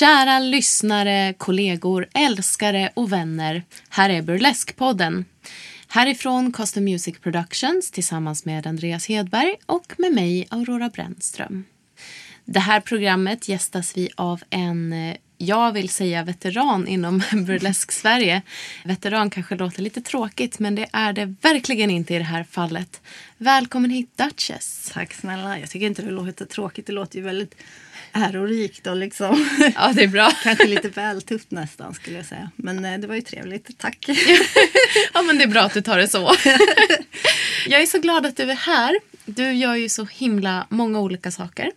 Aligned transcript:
Kära 0.00 0.38
lyssnare, 0.38 1.34
kollegor, 1.38 2.08
älskare 2.14 2.90
och 2.94 3.12
vänner. 3.12 3.62
Här 3.88 4.10
är 4.10 4.22
Burleskpodden. 4.22 5.24
Härifrån 5.88 6.52
Custom 6.52 6.84
Music 6.84 7.18
Productions 7.18 7.90
tillsammans 7.90 8.44
med 8.44 8.66
Andreas 8.66 9.08
Hedberg 9.08 9.56
och 9.66 9.94
med 9.98 10.12
mig, 10.12 10.46
Aurora 10.50 10.88
Brännström. 10.88 11.64
Det 12.44 12.60
här 12.60 12.80
programmet 12.80 13.48
gästas 13.48 13.96
vi 13.96 14.08
av 14.16 14.42
en, 14.50 14.92
eh, 14.92 15.16
jag 15.42 15.72
vill 15.72 15.88
säga 15.88 16.22
veteran 16.22 16.88
inom 16.88 17.22
burlesk 17.32 17.92
Sverige. 17.92 18.42
Veteran 18.84 19.30
kanske 19.30 19.54
låter 19.54 19.82
lite 19.82 20.00
tråkigt, 20.00 20.58
men 20.58 20.74
det 20.74 20.86
är 20.92 21.12
det 21.12 21.34
verkligen 21.40 21.90
inte 21.90 22.14
i 22.14 22.18
det 22.18 22.24
här 22.24 22.44
fallet. 22.44 23.00
Välkommen 23.36 23.90
hit 23.90 24.16
Duchess. 24.16 24.90
Tack 24.94 25.12
snälla. 25.12 25.58
Jag 25.58 25.70
tycker 25.70 25.86
inte 25.86 26.02
det 26.02 26.10
låter 26.10 26.44
tråkigt. 26.44 26.86
Det 26.86 26.92
låter 26.92 27.18
ju 27.18 27.24
väldigt 27.24 27.54
ärorikt 28.12 28.86
och 28.86 28.96
liksom 28.96 29.48
Ja, 29.74 29.92
det 29.94 30.02
är 30.02 30.08
bra. 30.08 30.32
kanske 30.42 30.66
lite 30.66 30.88
väl 30.88 31.22
tufft 31.22 31.50
nästan 31.50 31.94
skulle 31.94 32.16
jag 32.16 32.26
säga. 32.26 32.50
Men 32.56 32.84
eh, 32.84 32.98
det 32.98 33.06
var 33.06 33.14
ju 33.14 33.22
trevligt. 33.22 33.78
Tack. 33.78 34.06
ja, 35.14 35.22
men 35.22 35.38
det 35.38 35.44
är 35.44 35.48
bra 35.48 35.62
att 35.62 35.74
du 35.74 35.82
tar 35.82 35.98
det 35.98 36.08
så. 36.08 36.34
jag 37.66 37.82
är 37.82 37.86
så 37.86 37.98
glad 37.98 38.26
att 38.26 38.36
du 38.36 38.50
är 38.50 38.56
här. 38.56 38.98
Du 39.24 39.52
gör 39.52 39.74
ju 39.74 39.88
så 39.88 40.04
himla 40.04 40.66
många 40.70 41.00
olika 41.00 41.30
saker. 41.30 41.70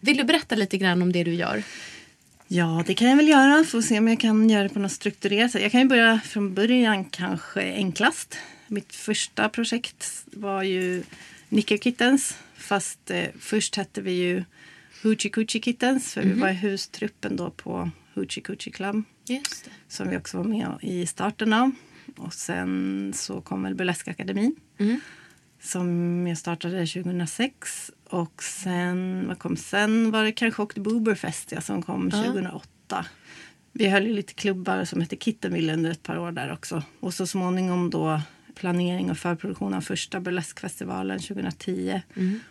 Vill 0.00 0.16
du 0.16 0.24
berätta 0.24 0.54
lite 0.54 0.76
grann 0.76 1.02
om 1.02 1.12
det 1.12 1.24
du 1.24 1.34
gör? 1.34 1.62
Ja, 2.52 2.84
det 2.86 2.94
kan 2.94 3.08
jag 3.08 3.16
väl 3.16 3.28
göra. 3.28 3.64
Får 3.64 3.82
se 3.82 3.98
om 3.98 4.08
jag 4.08 4.20
kan 4.20 4.50
göra 4.50 4.62
det 4.62 4.68
på 4.68 4.78
något 4.78 4.92
strukturerat 4.92 5.50
sätt. 5.50 5.62
Jag 5.62 5.72
kan 5.72 5.80
ju 5.80 5.86
börja 5.86 6.20
från 6.24 6.54
början 6.54 7.04
kanske 7.04 7.74
enklast. 7.74 8.38
Mitt 8.68 8.94
första 8.94 9.48
projekt 9.48 10.24
var 10.32 10.62
ju 10.62 11.02
Nickel 11.48 11.78
Kittens. 11.78 12.38
Fast 12.54 13.10
eh, 13.10 13.24
först 13.40 13.76
hette 13.76 14.00
vi 14.00 14.12
ju 14.12 14.44
Hoochie 15.02 15.30
Coochie 15.30 15.62
Kittens. 15.62 16.14
För 16.14 16.22
vi 16.22 16.32
var 16.32 16.48
i 16.48 16.54
hustruppen 16.54 17.36
då 17.36 17.50
på 17.50 17.90
Hoochie 18.14 18.42
Coochie 18.42 18.72
Club. 18.72 19.02
Som 19.88 20.08
vi 20.08 20.16
också 20.16 20.36
var 20.36 20.44
med 20.44 20.78
i 20.80 21.06
starten 21.06 21.52
av. 21.52 21.70
Och 22.16 22.34
sen 22.34 23.12
så 23.16 23.40
kom 23.40 23.62
väl 23.62 23.74
Burleska 23.74 24.10
Akademin. 24.10 24.56
Som 25.60 26.26
jag 26.26 26.38
startade 26.38 26.86
2006. 26.86 27.90
Och 28.04 28.42
sen, 28.42 29.24
vad 29.28 29.38
kom 29.38 29.56
sen? 29.56 30.10
Var 30.10 30.24
det 30.24 30.32
kanske 30.32 30.62
åkte 30.62 30.80
Booberfest 30.80 31.52
ja, 31.52 31.60
som 31.60 31.82
kom 31.82 32.10
2008. 32.10 33.06
Vi 33.72 33.88
höll 33.88 34.06
ju 34.06 34.12
lite 34.12 34.34
klubbar 34.34 34.84
som 34.84 35.00
hette 35.00 35.16
Kittenville 35.16 35.72
under 35.72 35.90
ett 35.90 36.02
par 36.02 36.18
år 36.18 36.32
där 36.32 36.52
också. 36.52 36.82
Och 37.00 37.14
så 37.14 37.26
småningom 37.26 37.90
då 37.90 38.20
planering 38.54 39.10
och 39.10 39.18
förproduktion 39.18 39.74
av 39.74 39.80
första 39.80 40.20
burleskfestivalen 40.20 41.18
2010. 41.18 42.02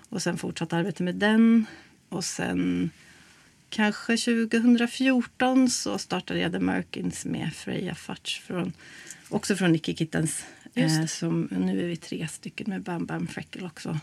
Och 0.09 0.22
sen 0.22 0.38
fortsatt 0.38 0.74
arbete 0.74 1.03
med 1.03 1.16
den. 1.16 1.66
Och 2.09 2.24
sen 2.25 2.90
kanske 3.69 4.18
2014 4.18 5.69
så 5.69 5.98
startade 5.98 6.40
jag 6.40 6.52
The 6.52 6.59
Merkins 6.59 7.25
med 7.25 7.53
Freja 7.53 7.96
Fatch. 7.96 8.40
Från, 8.40 8.74
också 9.30 9.56
från 9.56 9.72
Nicky 9.72 9.96
Kittens. 9.96 10.46
Eh, 10.75 11.06
som, 11.06 11.47
nu 11.52 11.84
är 11.84 11.88
vi 11.88 11.96
tre 11.97 12.28
stycken 12.28 12.69
med 12.69 12.81
Bam 12.81 13.06
Bam 13.06 13.28
Freckle 13.28 13.66
också. 13.66 14.00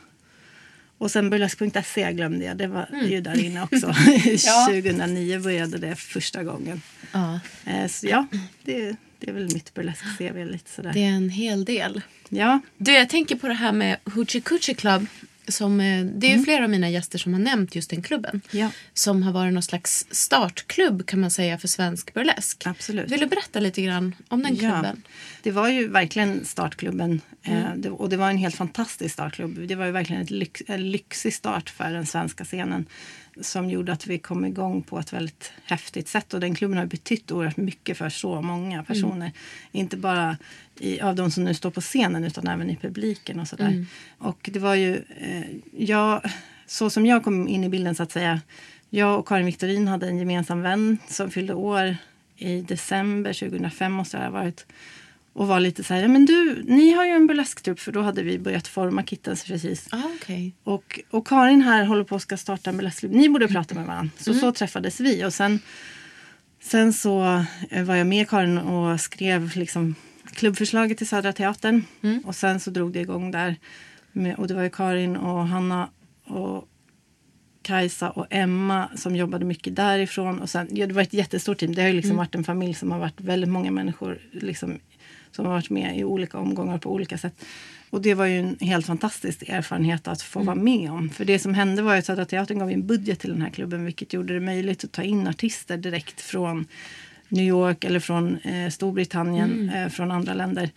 Och 0.99 1.11
sen 1.11 1.31
burlesk.se 1.31 2.13
glömde 2.13 2.45
jag. 2.45 2.57
Det 2.57 2.67
var 2.67 2.89
ju 3.05 3.21
där 3.21 3.45
inne 3.45 3.63
också. 3.63 3.87
2009 4.69 5.41
började 5.41 5.79
det 5.79 5.97
första 5.97 6.45
gången. 6.45 6.83
Ja, 7.13 7.41
Eh, 7.65 7.87
så 7.89 8.07
ja, 8.07 8.27
det, 8.65 8.97
det 9.19 9.31
är 9.31 9.35
väl 9.35 9.53
mitt 9.55 9.75
burlesk-CV 9.75 10.45
lite 10.45 10.71
sådär. 10.71 10.93
det 10.93 11.01
är 11.05 11.11
en 11.11 11.31
hel 11.31 11.65
del. 11.65 12.01
Ja, 12.29 12.61
Du, 12.79 12.93
jag 12.93 13.09
tänker 13.09 13.37
på 13.37 13.49
det 13.49 13.55
här 13.55 13.73
med 13.73 13.97
Hoochie 14.05 14.41
Coochie 14.41 14.75
Club. 14.75 15.07
Som, 15.49 15.81
eh, 15.81 16.05
det 16.05 16.33
är 16.33 16.37
ju 16.37 16.45
flera 16.45 16.65
av 16.65 16.71
mina 16.71 16.91
gäster 16.91 17.19
som 17.19 17.33
har 17.33 17.41
nämnt 17.41 17.75
just 17.75 17.91
den 17.91 18.03
klubben. 18.03 18.41
Ja. 18.51 18.71
Som 18.95 19.23
har 19.23 19.33
varit 19.33 19.53
någon 19.53 19.63
slags 19.63 20.07
startklubb 20.11 21.07
kan 21.07 21.21
man 21.21 21.31
säga 21.31 21.59
för 21.59 21.69
svensk 21.69 22.15
burlesk. 22.15 22.63
Absolut. 22.67 23.13
Vill 23.13 23.21
du 23.21 23.27
berätta 23.27 23.61
lite 23.61 23.83
grann 23.83 24.15
om 24.29 24.43
den 24.43 24.57
klubben? 24.57 25.03
Det 25.43 25.51
var 25.51 25.69
ju 25.69 25.89
verkligen 25.89 26.45
startklubben. 26.45 27.21
Eh, 27.43 27.75
det, 27.77 27.91
och 27.91 28.09
det 28.09 28.17
var 28.17 28.31
en 28.31 28.39
helt 28.39 28.55
fantastisk 28.55 29.13
startklubb. 29.13 29.69
Det 29.69 29.75
var 29.75 29.87
ju 29.87 29.93
verkligen 29.93 30.27
lyx, 30.27 30.63
en 30.67 30.91
lyxig 30.91 31.35
start 31.35 31.71
för 31.71 31.93
den 31.93 32.07
svenska 32.07 32.45
scenen. 32.45 32.87
Som 33.41 33.71
gjorde 33.71 33.93
att 33.93 34.07
vi 34.07 34.19
kom 34.19 34.45
igång 34.45 34.83
på 34.83 34.99
ett 34.99 35.13
väldigt 35.13 35.53
häftigt 35.65 36.09
sätt. 36.09 36.35
Och 36.35 36.41
den 36.41 36.55
klubben 36.55 36.79
har 36.79 36.87
betytt 36.87 37.31
oerhört 37.33 37.57
mycket 37.57 37.99
för 37.99 38.09
så 38.09 38.43
många 38.43 38.85
personer. 38.85 39.33
Inte 39.73 39.97
bara 39.97 40.37
i, 40.81 41.01
av 41.01 41.15
de 41.15 41.31
som 41.31 41.45
nu 41.45 41.55
står 41.55 41.71
på 41.71 41.81
scenen 41.81 42.25
utan 42.25 42.47
även 42.47 42.71
i 42.71 42.77
publiken 42.77 43.41
och 43.41 43.49
sådär. 43.49 43.87
Och 44.19 44.51
det 44.53 44.59
var 44.59 44.75
ju, 44.75 44.97
eh, 44.97 45.43
jag, 45.77 46.21
så 46.67 46.91
som 46.91 47.07
jag 47.07 47.25
kom 47.25 47.49
in 47.49 47.65
i 47.65 47.69
bilden 47.69 47.95
så 47.95 48.03
att 48.03 48.13
säga. 48.13 48.41
Jag 48.91 49.19
och 49.19 49.29
Karin 49.29 49.47
Victorin 49.47 49.89
hade 49.89 50.07
en 50.07 50.19
gemensam 50.19 50.63
vän 50.63 50.99
som 51.09 51.31
fyllde 51.31 51.55
år 51.55 51.97
i 52.37 52.61
december 52.61 53.33
2005 53.33 53.93
måste 53.93 54.17
det 54.17 54.25
ha 54.25 54.31
varit. 54.31 54.67
Och 55.37 55.47
var 55.47 55.61
lite 55.61 55.85
så 55.85 55.95
här, 55.95 56.09
men 56.09 56.27
du, 56.27 56.63
ni 56.67 56.93
har 56.93 57.05
ju 57.05 57.11
en 57.11 57.27
burlesktrupp 57.27 57.81
för 57.81 57.93
då 57.93 58.03
hade 58.03 58.23
vi 58.23 58.39
börjat 58.39 58.69
forma 58.69 59.03
Kittens 59.03 59.45
precis. 59.45 59.89
Ah, 59.91 60.03
okej. 60.17 60.55
Och, 60.65 61.01
och 61.11 61.27
Karin 61.27 61.63
här 61.63 61.85
håller 61.85 62.05
på 62.05 62.17
att 62.17 62.23
ska 62.23 62.37
starta 62.37 62.71
en 62.71 62.77
burleskklubb. 62.77 63.13
Ni 63.13 63.29
borde 63.29 63.49
prata 63.49 63.75
med 63.75 63.87
varandra. 63.87 64.11
Så 64.19 64.35
så 64.35 64.53
träffades 64.53 65.01
vi. 65.01 65.25
Och 65.25 65.35
sen, 65.35 65.61
sen 66.61 66.93
så 66.93 67.45
eh, 67.71 67.85
var 67.85 67.97
jag 67.97 68.07
med 68.07 68.29
Karin 68.29 68.59
och 68.59 69.01
skrev 69.01 69.57
liksom 69.57 69.95
klubbförslaget 70.33 70.99
till 70.99 71.09
Södra 71.09 71.33
Teatern. 71.33 71.85
Och 72.25 72.35
sen 72.35 72.61
så 72.61 72.71
drog 72.71 72.93
det 72.93 73.01
igång 73.01 73.31
där. 73.31 73.57
Med, 74.13 74.35
och 74.35 74.49
det 74.49 74.55
var 74.55 74.63
ju 74.63 74.71
Karin 74.71 75.17
och 75.17 75.47
Hanna 75.47 75.91
och 76.25 76.69
Kajsa 77.63 78.11
och 78.11 78.27
Emma 78.31 78.91
som 78.95 79.17
jobbade 79.17 79.45
mycket 79.45 79.77
därifrån. 79.77 80.41
Och 80.41 80.51
sen, 80.51 80.69
ja, 80.71 80.87
det 80.87 80.95
var 80.95 81.03
ett 81.03 81.15
jättestort 81.15 81.59
team. 81.59 81.75
Det 81.75 81.83
har 81.83 81.89
ju 81.89 81.95
liksom 81.95 82.17
varit 82.17 82.35
en 82.35 82.45
familj 82.45 82.75
som 82.75 82.91
har 82.91 82.99
varit 82.99 83.21
väldigt 83.21 83.51
många 83.51 83.71
människor 83.71 84.19
liksom, 84.33 84.79
som 85.31 85.47
har 85.47 85.53
varit 85.53 85.71
med 85.71 85.99
i 85.99 86.05
olika 86.05 86.39
omgångar 86.39 86.79
på 86.79 86.93
olika 86.93 87.19
sätt. 87.19 87.45
Och 87.91 88.03
det 88.03 88.15
var 88.15 88.27
ju 88.27 88.39
en 88.39 88.57
helt 88.61 88.87
fantastisk 88.87 89.43
erfarenhet 89.49 90.09
att 90.09 90.23
få 90.23 90.43
vara 90.43 90.57
med 90.57 90.91
om. 90.91 91.11
För 91.11 91.25
det 91.25 91.39
som 91.39 91.55
hände 91.55 91.83
var 91.83 91.93
ju 91.93 91.99
att 91.99 92.07
Södra 92.07 92.25
Teatern 92.25 92.59
gav 92.59 92.71
en 92.71 92.87
budget 92.87 93.21
till 93.21 93.31
den 93.31 93.43
här 93.43 93.51
klubben 93.51 93.85
vilket 93.85 94.13
gjorde 94.13 94.35
det 94.35 94.41
möjligt 94.41 94.85
att 94.85 94.93
ta 94.93 95.03
in 95.03 95.27
artister 95.27 95.77
direkt 95.77 96.21
från 96.21 96.67
New 97.29 97.45
York 97.45 97.85
eller 97.85 98.01
från 98.01 98.37
eh, 98.37 98.71
Storbritannien, 98.71 99.71
eh, 99.71 99.89
från 99.89 100.11
andra 100.11 100.35
länder. 100.35 100.71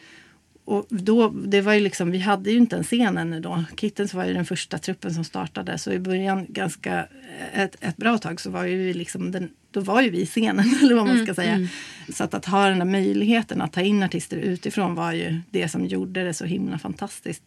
Och 0.69 0.85
då, 0.89 1.29
det 1.29 1.61
var 1.61 1.73
ju 1.73 1.79
liksom, 1.79 2.11
vi 2.11 2.19
hade 2.19 2.51
ju 2.51 2.57
inte 2.57 2.75
en 2.77 2.83
scen 2.83 3.17
ännu 3.17 3.39
då. 3.39 3.63
Kittens 3.77 4.13
var 4.13 4.25
ju 4.25 4.33
den 4.33 4.45
första 4.45 4.77
truppen 4.77 5.13
som 5.13 5.23
startade. 5.23 5.77
Så 5.77 5.91
i 5.91 5.99
början, 5.99 6.45
ganska 6.49 7.07
ett, 7.53 7.75
ett 7.79 7.97
bra 7.97 8.17
tag, 8.17 8.41
så 8.41 8.49
var 8.49 8.63
ju 8.65 8.77
vi 8.77 8.93
liksom 8.93 9.31
den, 9.31 9.49
då 9.71 9.79
var 9.79 10.01
ju 10.01 10.09
vi 10.09 10.25
scenen. 10.25 10.75
Eller 10.81 10.95
vad 10.95 11.07
man 11.07 11.25
ska 11.25 11.33
säga. 11.33 11.67
Så 12.13 12.23
att, 12.23 12.33
att 12.33 12.45
ha 12.45 12.69
den 12.69 12.79
där 12.79 12.85
möjligheten 12.85 13.61
att 13.61 13.73
ta 13.73 13.81
in 13.81 14.03
artister 14.03 14.37
utifrån 14.37 14.95
var 14.95 15.11
ju 15.13 15.39
det 15.51 15.67
som 15.69 15.85
gjorde 15.85 16.23
det 16.23 16.33
så 16.33 16.45
himla 16.45 16.79
fantastiskt. 16.79 17.43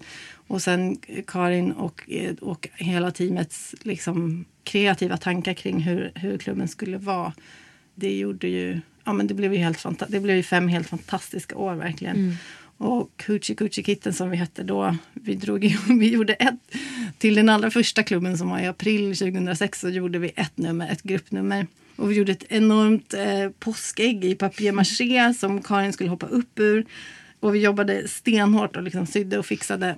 Och 0.46 0.62
sen 0.62 0.96
Karin 1.26 1.72
och, 1.72 2.08
och 2.40 2.68
hela 2.74 3.10
teamets 3.10 3.74
liksom, 3.82 4.44
kreativa 4.64 5.16
tankar 5.16 5.54
kring 5.54 5.80
hur, 5.80 6.12
hur 6.14 6.38
klubben 6.38 6.68
skulle 6.68 6.98
vara. 6.98 7.32
Det 7.94 8.18
gjorde 8.18 8.48
ju, 8.48 8.80
ja 9.04 9.12
men 9.12 9.26
det 9.26 9.34
blev 9.34 9.52
ju 9.52 9.58
helt 9.58 9.78
fanta- 9.78 10.06
det 10.08 10.20
blev 10.20 10.36
ju 10.36 10.42
fem 10.42 10.68
helt 10.68 10.88
fantastiska 10.88 11.56
år 11.56 11.74
verkligen. 11.74 12.36
Och 12.82 13.22
Coochie 13.26 13.56
Coochie 13.56 13.84
Kitten 13.84 14.12
som 14.12 14.30
vi 14.30 14.36
hette 14.36 14.62
då, 14.62 14.96
vi, 15.12 15.34
drog, 15.34 15.76
vi 15.88 16.08
gjorde 16.08 16.34
ett, 16.34 16.54
till 17.18 17.34
den 17.34 17.48
allra 17.48 17.70
första 17.70 18.02
klubben 18.02 18.38
som 18.38 18.48
var 18.48 18.58
i 18.58 18.66
april 18.66 19.16
2006 19.16 19.80
så 19.80 19.88
gjorde 19.88 20.18
vi 20.18 20.32
ett 20.36 20.58
nummer, 20.58 20.92
ett 20.92 21.02
gruppnummer. 21.02 21.66
Och 21.96 22.10
vi 22.10 22.14
gjorde 22.14 22.32
ett 22.32 22.44
enormt 22.48 23.14
eh, 23.14 23.50
påskägg 23.58 24.24
i 24.24 24.34
papier-maché 24.34 25.34
som 25.34 25.62
Karin 25.62 25.92
skulle 25.92 26.10
hoppa 26.10 26.26
upp 26.26 26.58
ur. 26.58 26.86
Och 27.40 27.54
vi 27.54 27.58
jobbade 27.58 28.08
stenhårt 28.08 28.76
och 28.76 28.82
liksom 28.82 29.06
sydde 29.06 29.38
och 29.38 29.46
fixade. 29.46 29.96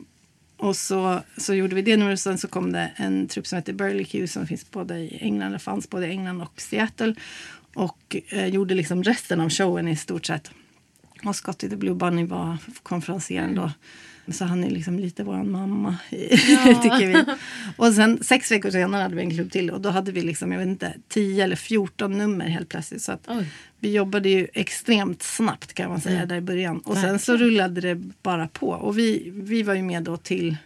Och 0.57 0.77
så, 0.77 1.21
så 1.37 1.55
gjorde 1.55 1.75
vi 1.75 1.83
det 1.83 1.97
numret 1.97 2.17
och 2.17 2.21
sen 2.21 2.39
så 2.39 2.49
kom 2.49 2.73
det 2.73 2.91
en 2.97 3.29
trupp 3.29 3.47
som 3.47 3.57
heter 3.57 3.73
Burley 3.73 4.05
Q 4.05 4.27
som 4.27 4.47
finns 4.47 4.71
både 4.71 4.99
i 4.99 5.19
England, 5.21 5.49
eller 5.49 5.59
fanns 5.59 5.91
både 5.91 6.07
i 6.07 6.11
England 6.11 6.43
och 6.43 6.61
Seattle. 6.61 7.15
Och 7.75 8.17
eh, 8.29 8.47
gjorde 8.47 8.75
liksom 8.75 9.03
resten 9.03 9.41
av 9.41 9.51
showen 9.51 9.89
i 9.89 9.97
stort 9.97 10.27
sett. 10.27 10.51
Och 11.25 11.37
Scotty 11.37 11.69
the 11.69 11.77
Blue 11.77 11.95
Bunny 11.95 12.25
var 12.25 12.57
konferencieren 12.83 13.55
då. 13.55 13.71
Så 14.33 14.45
han 14.45 14.65
är 14.65 14.71
liksom 14.71 14.99
lite 14.99 15.25
vår 15.25 15.43
mamma, 15.43 15.97
tycker 16.11 17.07
vi. 17.07 17.25
Och 17.77 17.93
sen 17.93 18.23
sex 18.23 18.51
veckor 18.51 18.71
senare 18.71 19.03
hade 19.03 19.17
vi 19.17 19.23
en 19.23 19.31
klubb 19.31 19.53
till 19.53 19.71
och 19.71 19.81
då 19.81 19.89
hade 19.89 20.13
vi 20.13 20.23
liksom, 20.23 20.53
jag 20.53 20.59
vet 20.59 20.69
inte, 20.69 20.95
10 21.09 21.45
eller 21.45 21.57
14 21.57 22.19
nummer 22.19 22.49
helt 22.49 22.69
plötsligt. 22.69 23.03
Så 23.03 23.13
att 23.13 23.25
Oj. 23.29 23.47
vi 23.81 23.93
jobbade 23.93 24.29
ju 24.29 24.49
extremt 24.53 25.23
snabbt 25.23 25.73
kan 25.73 25.91
man 25.91 26.01
säga 26.01 26.27
där 26.27 26.37
i 26.37 26.41
början. 26.41 26.79
Och 26.79 26.97
sen 26.97 27.19
så 27.19 27.37
rullade 27.37 27.81
det 27.81 27.95
bara 28.23 28.49
på. 28.49 28.69
Och 28.69 28.99
vi, 28.99 29.33
vi 29.35 29.63
var 29.63 29.75
ju 29.75 29.83
med 29.83 30.03
då 30.03 30.17
till, 30.17 30.57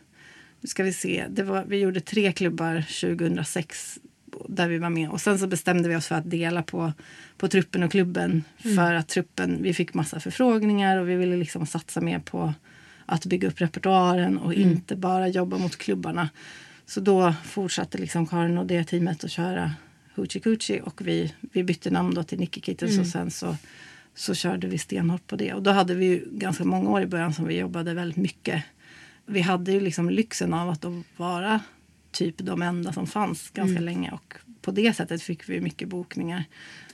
nu 0.61 0.69
ska 0.69 0.83
vi 0.83 0.93
se, 0.93 1.25
det 1.31 1.43
var, 1.43 1.65
vi 1.65 1.79
gjorde 1.79 2.01
tre 2.01 2.33
klubbar 2.33 2.85
2006 3.01 3.99
där 4.49 4.69
vi 4.69 4.79
var 4.79 4.91
med. 4.91 5.11
Och 5.11 5.21
sen 5.21 5.39
så 5.39 5.47
bestämde 5.47 5.89
vi 5.89 5.97
oss 5.97 6.07
för 6.07 6.15
att 6.15 6.31
dela 6.31 6.63
på, 6.63 6.93
på 7.37 7.49
truppen 7.49 7.83
och 7.83 7.91
klubben. 7.91 8.45
För 8.77 8.95
att 8.95 9.09
truppen, 9.09 9.63
vi 9.63 9.75
fick 9.75 9.95
massa 9.95 10.21
förfrågningar 10.21 10.99
och 10.99 11.09
vi 11.09 11.15
ville 11.15 11.37
liksom 11.37 11.67
satsa 11.67 12.01
mer 12.01 12.19
på 12.19 12.55
att 13.07 13.27
bygga 13.27 13.49
upp 13.49 13.61
repertoaren 13.61 14.39
och 14.39 14.55
inte 14.55 14.97
bara 14.97 15.29
jobba 15.29 15.59
mot 15.59 15.77
klubbarna. 15.77 16.29
Så 16.87 17.01
då 17.01 17.35
fortsatte 17.45 17.99
liksom 17.99 18.27
Karin 18.27 18.59
och 18.59 18.67
det 18.67 18.85
teamet 18.85 19.25
att 19.25 19.31
köra 19.31 19.73
Hoochie 20.15 20.43
Coochie 20.43 20.81
och 20.81 21.07
vi, 21.07 21.35
vi 21.41 21.65
bytte 21.65 21.91
namn 21.91 22.15
då 22.15 22.23
till 22.23 22.39
Nicky 22.39 22.61
Kittens 22.61 22.99
och 22.99 23.07
sen 23.07 23.31
så, 23.31 23.57
så 24.15 24.35
körde 24.35 24.67
vi 24.67 24.79
stenhårt 24.79 25.27
på 25.27 25.37
det. 25.37 25.55
Och 25.55 25.63
då 25.63 25.71
hade 25.71 25.95
vi 25.95 26.05
ju 26.05 26.25
ganska 26.33 26.65
många 26.65 26.91
år 26.91 27.03
i 27.03 27.07
början 27.07 27.35
som 27.35 27.47
vi 27.47 27.59
jobbade 27.59 27.95
väldigt 27.95 28.17
mycket. 28.17 28.65
Vi 29.27 29.41
hade 29.41 29.73
ju 29.73 29.81
liksom 29.81 30.11
lyxen 30.11 30.55
av 30.55 30.69
att 30.71 30.85
vara 31.17 31.61
typ 32.11 32.35
de 32.39 32.63
enda 32.63 32.93
som 32.93 33.07
fanns 33.07 33.51
ganska 33.51 33.81
länge 33.81 34.11
och 34.11 34.35
på 34.63 34.71
det 34.71 34.97
sättet 34.97 35.23
fick 35.23 35.49
vi 35.49 35.61
mycket 35.61 35.89
bokningar. 35.89 36.45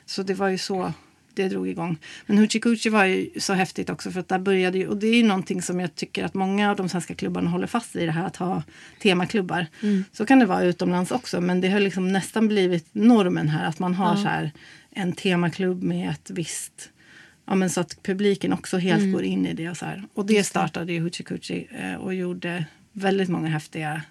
Så 0.07 0.23
det 0.23 0.35
var 0.35 0.49
ju 0.49 0.59
så 0.59 0.93
det 1.35 1.49
drog 1.49 1.69
igång. 1.69 1.99
Men 2.27 2.39
Hoochie 2.39 2.91
var 2.91 3.05
ju 3.05 3.31
så 3.37 3.53
häftigt 3.53 3.91
också 3.91 4.11
för 4.11 4.21
att 4.21 4.29
där 4.29 4.39
började 4.39 4.79
ju, 4.79 4.89
och 4.89 4.97
det 4.97 5.07
är 5.07 5.15
ju 5.15 5.23
någonting 5.23 5.63
som 5.63 5.81
jag 5.81 5.95
tycker 5.95 6.25
att 6.25 6.35
många 6.35 6.71
av 6.71 6.77
de 6.77 6.89
svenska 6.89 7.15
klubbarna 7.15 7.51
håller 7.51 7.67
fast 7.67 7.97
vid 7.97 8.09
det 8.09 8.13
här 8.13 8.27
att 8.27 8.37
ha 8.37 8.63
temaklubbar. 9.03 9.67
Så 10.13 10.27
kan 10.27 10.39
det 10.39 10.47
vara 10.47 10.63
utomlands 10.63 11.11
också 11.11 11.41
men 11.41 11.61
det 11.61 11.69
har 11.69 11.81
liksom 11.81 12.13
nästan 12.13 12.49
blivit 12.49 12.89
normen 12.93 13.49
här 13.49 13.69
att 13.69 13.79
man 13.79 13.95
har 13.95 14.17
så 14.17 14.29
här 14.29 14.53
en 14.91 15.13
temaklubb 15.13 15.83
med 15.83 16.11
ett 16.11 16.31
visst 16.31 16.91
Ja, 17.47 17.55
men 17.55 17.71
så 17.71 17.81
att 17.81 18.03
publiken 18.03 18.53
också 18.53 18.79
helt 18.79 19.13
går 19.13 19.23
in 19.23 19.47
i 19.47 19.53
det. 19.53 19.71
Och, 19.71 19.77
så 19.77 19.85
här. 19.85 20.03
och 20.15 20.27
det 20.27 20.45
startade 20.45 20.93
ju 20.93 21.01
Hoochie 21.01 21.67
eh, 21.71 21.95
och 21.95 22.15
gjorde 22.15 22.65
väldigt 22.93 23.29
många 23.29 23.49
häftiga 23.49 24.03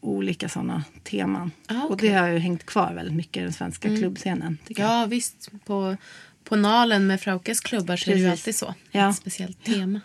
olika 0.00 0.48
sådana 0.48 0.84
teman. 1.04 1.50
Ah, 1.66 1.82
Och 1.84 1.90
okej. 1.92 2.08
det 2.08 2.14
har 2.14 2.28
ju 2.28 2.38
hängt 2.38 2.66
kvar 2.66 2.92
väldigt 2.94 3.14
mycket 3.14 3.36
i 3.40 3.42
den 3.44 3.52
svenska 3.52 3.88
klubbscenen. 3.96 4.58
Tycker 4.66 4.82
jag. 4.82 4.92
Ja, 5.02 5.06
visst. 5.06 5.50
På, 5.66 5.96
på 6.44 6.56
Nalen 6.56 7.06
med 7.06 7.20
Fraukes 7.20 7.60
klubbar 7.60 7.96
så 7.96 8.10
är 8.10 8.14
det 8.14 8.20
ju 8.20 8.30
Precis. 8.30 8.40
alltid 8.42 8.56
så. 8.56 8.74
Ja. 8.98 9.10
Ett 9.10 9.16
speciellt 9.16 9.64
tema. 9.64 10.00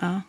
Ja. 0.00 0.22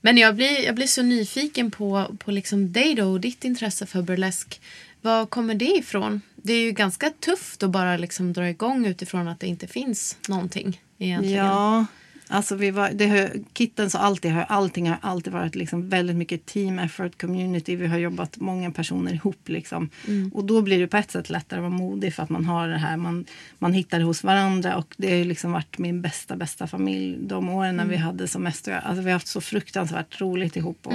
Men 0.00 0.16
jag 0.18 0.36
blir, 0.36 0.64
jag 0.64 0.74
blir 0.74 0.86
så 0.86 1.02
nyfiken 1.02 1.70
på, 1.70 2.16
på 2.18 2.30
liksom 2.30 2.72
dig 2.72 2.94
då 2.94 3.04
och 3.04 3.20
ditt 3.20 3.44
intresse 3.44 3.86
för 3.86 4.02
burlesk. 4.02 4.60
Var 5.00 5.26
kommer 5.26 5.54
det 5.54 5.76
ifrån? 5.78 6.20
Det 6.36 6.52
är 6.52 6.60
ju 6.62 6.70
ganska 6.72 7.10
tufft 7.10 7.62
att 7.62 7.70
bara 7.70 7.96
liksom 7.96 8.32
dra 8.32 8.48
igång 8.48 8.86
utifrån 8.86 9.28
att 9.28 9.40
det 9.40 9.46
inte 9.46 9.66
finns 9.66 10.16
någonting 10.28 10.80
egentligen. 10.98 11.46
Ja, 11.46 11.86
alltså 12.28 12.54
vi 12.54 12.70
var, 12.70 12.90
det 12.90 13.06
har, 13.06 13.30
Kittens 13.54 13.94
och 13.94 14.04
alltid 14.04 14.32
har, 14.32 14.42
allting 14.48 14.88
har 14.88 14.98
alltid 15.00 15.32
varit 15.32 15.54
liksom 15.54 15.88
väldigt 15.88 16.16
mycket 16.16 16.46
team 16.46 16.78
effort, 16.78 17.20
community. 17.20 17.76
Vi 17.76 17.86
har 17.86 17.98
jobbat 17.98 18.36
många 18.36 18.70
personer 18.70 19.12
ihop. 19.12 19.48
Liksom. 19.48 19.90
Och 20.32 20.44
då 20.44 20.62
blir 20.62 20.78
det 20.78 20.86
på 20.86 20.96
ett 20.96 21.10
sätt 21.10 21.30
lättare 21.30 21.58
att 21.58 21.62
vara 21.62 21.78
modig 21.78 22.14
för 22.14 22.22
att 22.22 22.30
man 22.30 22.44
har 22.44 22.68
det 22.68 22.78
här. 22.78 22.96
Man, 22.96 23.24
man 23.58 23.72
hittar 23.72 23.98
det 23.98 24.04
hos 24.04 24.24
varandra 24.24 24.76
och 24.76 24.94
det 24.96 25.18
har 25.18 25.24
liksom 25.24 25.52
varit 25.52 25.78
min 25.78 26.02
bästa, 26.02 26.36
bästa 26.36 26.66
familj 26.66 27.16
de 27.20 27.48
åren 27.48 27.76
när 27.76 27.86
vi 27.86 27.96
hade 27.96 28.28
som 28.28 28.42
mest. 28.42 28.68
Alltså 28.68 29.02
vi 29.02 29.10
har 29.10 29.12
haft 29.12 29.26
så 29.26 29.40
fruktansvärt 29.40 30.20
roligt 30.20 30.56
ihop. 30.56 30.86
Och, 30.86 30.92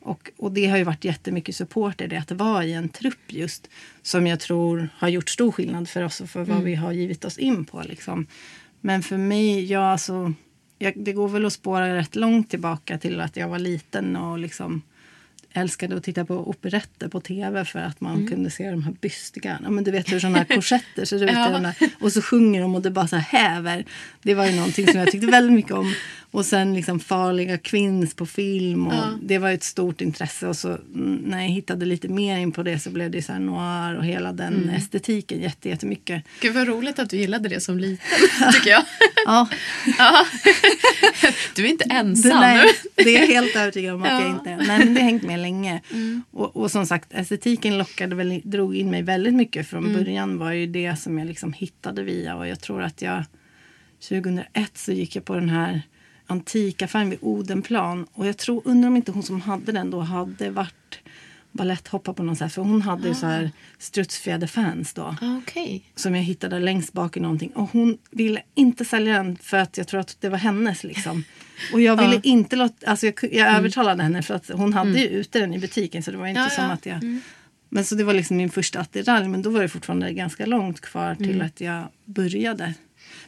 och, 0.00 0.30
och 0.36 0.52
det 0.52 0.66
har 0.66 0.76
ju 0.76 0.84
varit 0.84 1.04
jättemycket 1.04 1.56
support 1.56 2.00
i 2.00 2.06
det, 2.06 2.16
att 2.16 2.30
vara 2.30 2.64
i 2.64 2.72
en 2.72 2.88
trupp 2.88 3.32
just. 3.32 3.70
Som 4.02 4.26
jag 4.26 4.40
tror 4.40 4.88
har 4.96 5.08
gjort 5.08 5.30
stor 5.30 5.52
skillnad 5.52 5.88
för 5.88 6.02
oss 6.02 6.20
och 6.20 6.30
för 6.30 6.44
vad 6.44 6.62
vi 6.62 6.74
har 6.74 6.92
givit 6.92 7.24
oss 7.24 7.38
in 7.38 7.64
på. 7.64 7.82
Liksom. 7.82 8.26
Men 8.80 9.02
för 9.02 9.16
mig, 9.16 9.64
ja 9.64 9.92
alltså, 9.92 10.34
jag, 10.84 10.92
det 10.96 11.12
går 11.12 11.28
väl 11.28 11.46
att 11.46 11.52
spåra 11.52 11.94
rätt 11.94 12.16
långt 12.16 12.50
tillbaka 12.50 12.98
till 12.98 13.20
att 13.20 13.36
jag 13.36 13.48
var 13.48 13.58
liten 13.58 14.16
och 14.16 14.38
liksom 14.38 14.82
älskade 15.52 15.96
att 15.96 16.04
titta 16.04 16.24
på 16.24 16.48
operetter 16.48 17.08
på 17.08 17.20
tv 17.20 17.64
för 17.64 17.78
att 17.78 18.00
man 18.00 18.26
kunde 18.26 18.50
se 18.50 18.70
de 18.70 18.82
här 18.82 18.92
bystiga. 19.00 19.58
Ja, 19.62 19.70
men 19.70 19.84
du 19.84 19.90
vet 19.90 20.12
hur 20.12 20.20
sådana 20.20 20.38
här 20.38 20.44
korsetter 20.56 21.04
ser 21.04 21.24
ut. 21.24 21.30
Ja. 21.32 21.72
och 22.00 22.12
så 22.12 22.22
sjunger 22.22 22.60
de 22.60 22.74
och 22.74 22.82
det 22.82 22.90
bara 22.90 23.08
så 23.08 23.16
häver. 23.16 23.84
Det 24.22 24.34
var 24.34 24.46
ju 24.46 24.56
någonting 24.56 24.86
som 24.86 25.00
jag 25.00 25.10
tyckte 25.10 25.26
väldigt 25.26 25.52
mycket 25.52 25.72
om. 25.72 25.94
Och 26.34 26.46
sen 26.46 26.74
liksom 26.74 27.00
farliga 27.00 27.58
kvinns 27.58 28.14
på 28.14 28.26
film. 28.26 28.86
Och 28.86 29.18
Det 29.22 29.38
var 29.38 29.50
ett 29.50 29.62
stort 29.62 30.00
intresse. 30.00 30.46
Och 30.48 30.56
så 30.56 30.68
mm, 30.68 31.14
när 31.16 31.42
jag 31.42 31.48
hittade 31.48 31.86
lite 31.86 32.08
mer 32.08 32.36
in 32.38 32.52
på 32.52 32.62
det 32.62 32.78
så 32.78 32.90
blev 32.90 33.10
det 33.10 33.22
så 33.22 33.32
här 33.32 33.40
noir 33.40 33.94
och 33.96 34.04
hela 34.04 34.32
den 34.32 34.68
estetiken 34.70 35.40
jätte, 35.40 35.68
jättemycket. 35.68 36.24
Gud 36.40 36.54
vad 36.54 36.68
roligt 36.68 36.98
att 36.98 37.10
du 37.10 37.16
gillade 37.16 37.48
det 37.48 37.60
som 37.60 37.78
liten, 37.78 38.18
tycker 38.52 38.70
jag. 38.70 38.84
Ja, 39.26 39.48
ja. 39.98 40.26
Du 41.54 41.64
är 41.64 41.68
inte 41.70 41.84
ensam. 41.84 42.30
Det, 42.30 42.36
nej, 42.40 42.70
det 42.94 43.16
är 43.16 43.20
jag 43.20 43.26
helt 43.26 43.56
övertygad 43.56 43.94
om 43.94 44.02
att 44.02 44.08
jag 44.08 44.20
Ja. 44.20 44.24
Mm. 44.24 44.36
inte 44.38 44.50
är. 44.50 44.56
Nej, 44.56 44.78
men 44.78 44.94
det 44.94 45.00
har 45.00 45.04
hängt 45.10 45.22
med 45.22 45.38
länge. 45.40 45.80
Och, 46.30 46.56
och 46.56 46.70
som 46.70 46.86
sagt, 46.86 47.08
estetiken 47.14 47.78
lockade 47.78 48.14
väl, 48.14 48.40
drog 48.44 48.76
in 48.76 48.90
mig 48.90 49.02
väldigt 49.02 49.34
mycket. 49.34 49.68
Från 49.68 49.84
Mm. 49.86 50.04
början 50.04 50.38
var 50.38 50.52
ju 50.52 50.66
det 50.66 50.96
som 50.96 51.18
jag 51.18 51.28
liksom 51.28 51.52
hittade 51.52 52.02
via. 52.02 52.36
Och 52.36 52.48
jag 52.48 52.60
tror 52.60 52.82
att 52.82 53.02
jag 53.02 53.24
2001 54.08 54.70
så 54.74 54.92
gick 54.92 55.16
jag 55.16 55.24
på 55.24 55.34
den 55.34 55.48
här 55.48 55.82
antikaffären 56.26 57.10
vid 57.10 57.18
Odenplan. 57.22 58.06
Och 58.12 58.26
jag 58.26 58.36
tror, 58.36 58.62
undrar 58.64 58.88
om 58.88 58.96
inte 58.96 59.12
hon 59.12 59.22
som 59.22 59.40
hade 59.40 59.72
den 59.72 59.90
då 59.90 60.00
hade 60.00 60.50
varit 60.50 60.98
baletthoppa 61.52 62.14
på 62.14 62.22
någon 62.22 62.36
här. 62.40 62.48
För 62.48 62.62
hon 62.62 62.82
hade 62.82 63.08
ju 63.08 63.14
så 63.14 63.26
här 63.26 63.50
strutsfjäderfans 63.78 64.92
då 64.94 65.02
Ah, 65.20 65.36
Okej. 65.38 65.84
som 65.94 66.14
jag 66.14 66.22
hittade 66.22 66.58
längst 66.60 66.92
bak 66.92 67.16
i 67.16 67.20
någonting. 67.20 67.50
Och 67.50 67.70
hon 67.72 67.98
ville 68.10 68.42
inte 68.54 68.84
sälja 68.84 69.12
den 69.22 69.36
för 69.36 69.56
att 69.56 69.78
jag 69.78 69.88
tror 69.88 70.00
att 70.00 70.16
det 70.20 70.28
var 70.28 70.38
hennes. 70.38 70.84
Liksom. 70.84 71.24
Och 71.72 71.80
jag 71.80 71.96
ville 71.96 72.14
Ja. 72.14 72.20
inte 72.22 72.56
låta, 72.56 72.86
alltså 72.90 73.06
jag, 73.06 73.14
jag 73.32 73.56
övertalade 73.56 74.02
henne 74.02 74.22
för 74.22 74.34
att 74.34 74.48
hon 74.48 74.72
hade 74.72 75.00
ju 75.00 75.08
ute 75.08 75.38
den 75.38 75.54
i 75.54 75.58
butiken 75.58 76.02
så 76.02 76.10
det 76.10 76.16
var 76.16 76.26
inte 76.26 76.40
Ja, 76.40 76.50
som 76.50 76.64
ja. 76.64 76.70
att 76.72 76.86
jag... 76.86 77.18
Men 77.68 77.84
så 77.84 77.94
det 77.94 78.04
var 78.04 78.14
liksom 78.14 78.36
min 78.36 78.50
första 78.50 78.80
attiralj 78.80 79.28
men 79.28 79.42
då 79.42 79.50
var 79.50 79.62
det 79.62 79.68
fortfarande 79.68 80.12
ganska 80.12 80.46
långt 80.46 80.80
kvar 80.80 81.14
till 81.14 81.42
att 81.42 81.60
jag 81.60 81.84
började. 82.04 82.74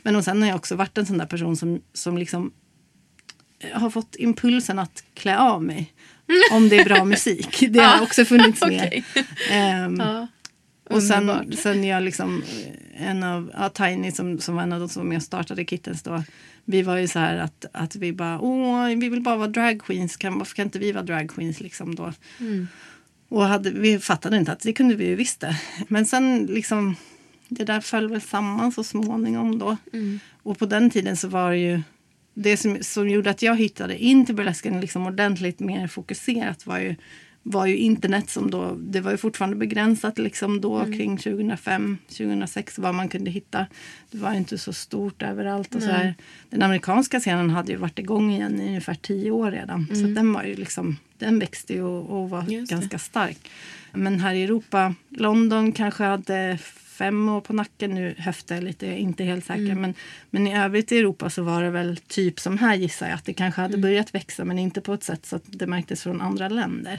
Men 0.03 0.17
och 0.17 0.25
sen 0.25 0.43
har 0.43 0.49
jag 0.49 0.57
också 0.57 0.77
varit 0.77 0.99
en 0.99 1.07
sån 1.07 1.19
där 1.19 1.27
person 1.27 1.57
som, 1.57 1.81
som 1.93 2.19
liksom 2.19 2.53
har 3.73 3.91
fått 3.91 4.17
impulsen 4.19 4.79
att 4.79 5.05
klä 5.15 5.39
av 5.39 5.65
mig. 5.65 5.93
Om 6.53 6.69
det 6.69 6.79
är 6.79 6.85
bra 6.85 7.05
musik. 7.15 7.65
Det 7.71 7.81
har 7.81 8.03
också 8.03 8.25
funnits 8.25 8.61
med. 8.61 8.87
okej. 8.87 9.05
Ehm, 9.51 9.97
Ja. 10.01 10.27
och 10.91 11.03
sen, 11.03 11.53
sen 11.57 11.85
jag 11.85 12.03
liksom, 12.03 12.43
en 12.97 13.23
av, 13.23 13.51
ja, 13.59 13.69
Tiny 13.69 14.13
som, 14.13 14.39
som 14.39 14.55
var 14.55 14.63
en 14.63 14.73
av 14.73 14.81
de 14.81 14.89
som 14.89 15.03
var 15.03 15.09
med 15.09 15.17
och 15.17 15.23
startade 15.23 15.65
Kittens 15.65 16.03
då. 16.03 16.23
Vi 16.65 16.83
var 16.83 16.97
ju 16.97 17.09
så 17.09 17.19
här 17.19 17.37
att, 17.39 17.65
att 17.73 17.97
vi 17.97 18.13
bara, 18.13 18.41
åh, 18.41 18.87
vi 18.87 19.09
vill 19.09 19.21
bara 19.23 19.37
vara 19.37 19.49
drag 19.49 19.83
queens. 19.83 20.17
Kan, 20.17 20.39
varför 20.39 20.55
kan 20.57 20.65
inte 20.65 20.79
vi 20.79 20.93
vara 20.93 21.05
drag 21.05 21.31
queens 21.31 21.61
liksom 21.61 21.95
då? 21.95 22.13
Och 23.29 23.45
hade, 23.45 23.71
vi 23.71 23.99
fattade 23.99 24.37
inte 24.37 24.53
att 24.53 24.61
det 24.61 24.73
kunde 24.73 24.95
vi 24.95 25.07
ju 25.07 25.15
visst 25.15 25.41
det. 25.41 25.57
Men 25.89 26.07
sen 26.07 26.47
liksom, 26.47 26.97
det 27.49 27.65
där 27.65 27.81
föll 27.81 28.09
väl 28.09 28.21
samman 28.21 28.73
så 28.73 28.85
småningom 28.85 29.59
då. 29.59 29.77
Och 30.43 30.59
på 30.59 30.67
den 30.67 30.91
tiden 30.91 31.17
så 31.17 31.29
var 31.29 31.51
det 31.51 31.59
ju 31.59 31.81
det 32.39 32.57
som, 32.57 32.79
som 32.81 33.09
gjorde 33.09 33.31
att 33.31 33.43
jag 33.43 33.57
hittade 33.57 33.99
in 33.99 34.27
till 34.27 34.35
burlesken 34.35 34.81
liksom 34.81 35.07
ordentligt 35.07 35.61
mer 35.61 35.87
fokuserat 35.87 36.67
var 36.67 36.79
ju, 36.79 36.95
var 37.43 37.67
ju 37.67 37.77
internet 37.77 38.31
som 38.31 38.51
då, 38.51 38.75
det 38.75 39.01
var 39.01 39.11
ju 39.11 39.17
fortfarande 39.17 39.57
begränsat 39.57 40.19
liksom 40.19 40.61
då 40.61 40.85
kring 40.85 41.17
2005, 41.17 41.99
2006 42.09 42.79
vad 42.79 42.95
man 42.95 43.09
kunde 43.09 43.31
hitta. 43.31 43.67
Det 44.11 44.19
var 44.19 44.31
ju 44.33 44.37
inte 44.37 44.59
så 44.59 44.73
stort 44.73 45.23
överallt 45.23 45.75
och 45.75 45.83
så 45.83 45.89
här. 45.89 46.15
Den 46.51 46.63
amerikanska 46.63 47.21
scenen 47.21 47.51
hade 47.51 47.73
ju 47.73 47.79
varit 47.79 47.99
igång 47.99 48.33
igen 48.33 48.61
i 48.61 48.67
ungefär 48.67 48.95
tio 48.95 49.31
år 49.31 49.51
redan. 49.51 49.87
Så 49.87 50.05
att 50.07 50.15
den 50.15 50.33
var 50.33 50.43
ju 50.43 50.55
liksom, 50.57 50.97
den 51.19 51.39
växte 51.39 51.73
ju 51.73 51.83
och, 51.83 52.21
och 52.21 52.31
var 52.31 52.43
Just 52.43 52.71
det. 52.71 52.75
ganska 52.75 52.99
stark. 52.99 53.51
Men 53.93 54.21
här 54.21 54.35
i 54.35 54.45
Europa, 54.45 54.95
London 55.09 55.73
kanske 55.73 56.05
hade 56.05 56.59
fem 56.99 57.29
år 57.29 57.41
på 57.41 57.53
nacken. 57.53 57.91
Nu 57.95 58.15
höftar 58.19 58.55
jag 58.55 58.65
lite, 58.65 58.87
jag 58.87 58.95
är 58.95 58.99
inte 58.99 59.25
helt 59.25 59.45
säker. 59.45 59.75
Men, 59.75 59.95
men 60.31 60.47
i 60.47 60.57
övrigt 60.59 60.93
i 60.93 60.99
Europa 60.99 61.31
så 61.31 61.43
var 61.43 61.63
det 61.63 61.71
väl 61.71 61.97
typ 61.97 62.41
som 62.41 62.59
här 62.59 62.75
gissar 62.75 63.07
jag 63.07 63.15
att 63.15 63.25
det 63.25 63.33
kanske 63.33 63.61
hade 63.61 63.79
börjat 63.79 64.15
växa 64.15 64.45
men 64.45 64.59
inte 64.59 64.81
på 64.81 64.95
ett 64.95 65.05
sätt 65.05 65.27
så 65.27 65.37
att 65.37 65.43
det 65.47 65.67
märktes 65.67 66.03
från 66.03 66.21
andra 66.21 66.49
länder. 66.49 66.99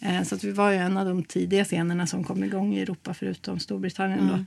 Eh, 0.00 0.22
så 0.22 0.34
att 0.34 0.44
vi 0.44 0.50
var 0.50 0.70
ju 0.70 0.76
en 0.76 0.96
av 0.96 1.06
de 1.06 1.24
tidiga 1.24 1.64
scenerna 1.64 2.06
som 2.06 2.24
kom 2.24 2.44
igång 2.44 2.74
i 2.74 2.80
Europa 2.80 3.14
förutom 3.14 3.58
Storbritannien. 3.58 4.28
Då. 4.28 4.44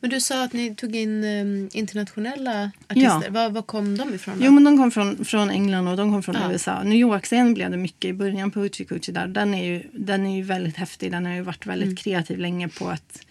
Men 0.00 0.10
du 0.10 0.20
sa 0.20 0.44
att 0.44 0.52
ni 0.52 0.74
tog 0.74 0.96
in 0.96 1.24
um, 1.24 1.68
internationella 1.72 2.70
artister. 2.88 3.22
Ja. 3.24 3.30
Var, 3.30 3.50
var 3.50 3.62
kom 3.62 3.96
de 3.98 4.14
ifrån? 4.14 4.38
då? 4.38 4.44
Jo, 4.44 4.52
men 4.52 4.64
de 4.64 4.78
kom 4.78 4.90
från, 4.90 5.24
från 5.24 5.50
England 5.50 5.88
och 5.88 5.96
de 5.96 6.12
kom 6.12 6.22
från 6.22 6.34
Ja. 6.34 6.52
USA. 6.52 6.82
New 6.82 6.98
York-scenen 6.98 7.54
blev 7.54 7.70
det 7.70 7.76
mycket 7.76 8.08
i 8.08 8.12
början 8.12 8.50
på 8.50 8.60
Hoochie 8.60 8.86
Coochie 8.86 9.14
där. 9.14 9.26
Den 9.26 9.54
är, 9.54 9.64
ju, 9.64 9.82
den 9.92 10.26
är 10.26 10.36
ju 10.36 10.42
väldigt 10.42 10.76
häftig. 10.76 11.12
Den 11.12 11.26
har 11.26 11.34
ju 11.34 11.40
varit 11.40 11.66
väldigt 11.66 11.86
Mm. 11.86 11.96
kreativ 11.96 12.38
länge 12.38 12.68
på 12.68 12.90
ett, 12.90 13.26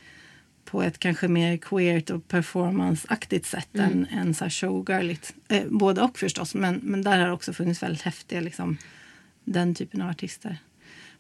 på 0.74 0.84
ett 0.84 1.00
kanske 1.00 1.28
mer 1.28 1.58
queert 1.58 2.10
och 2.10 2.28
performanceaktigt 2.28 3.46
sätt 3.46 3.70
Mm. 3.76 3.92
än, 3.92 4.06
än 4.20 4.34
så 4.34 4.46
här 4.46 4.50
showgirligt. 4.50 5.34
Eh, 5.48 5.64
både 5.70 6.02
och 6.02 6.20
förstås, 6.20 6.56
men, 6.56 6.80
men 6.84 7.02
där 7.02 7.20
har 7.20 7.28
det 7.28 7.34
också 7.34 7.54
funnits 7.54 7.84
väldigt 7.84 8.02
häftiga, 8.02 8.42
liksom, 8.42 8.78
den 9.46 9.76
typen 9.76 10.02
av 10.02 10.10
artister. 10.10 10.58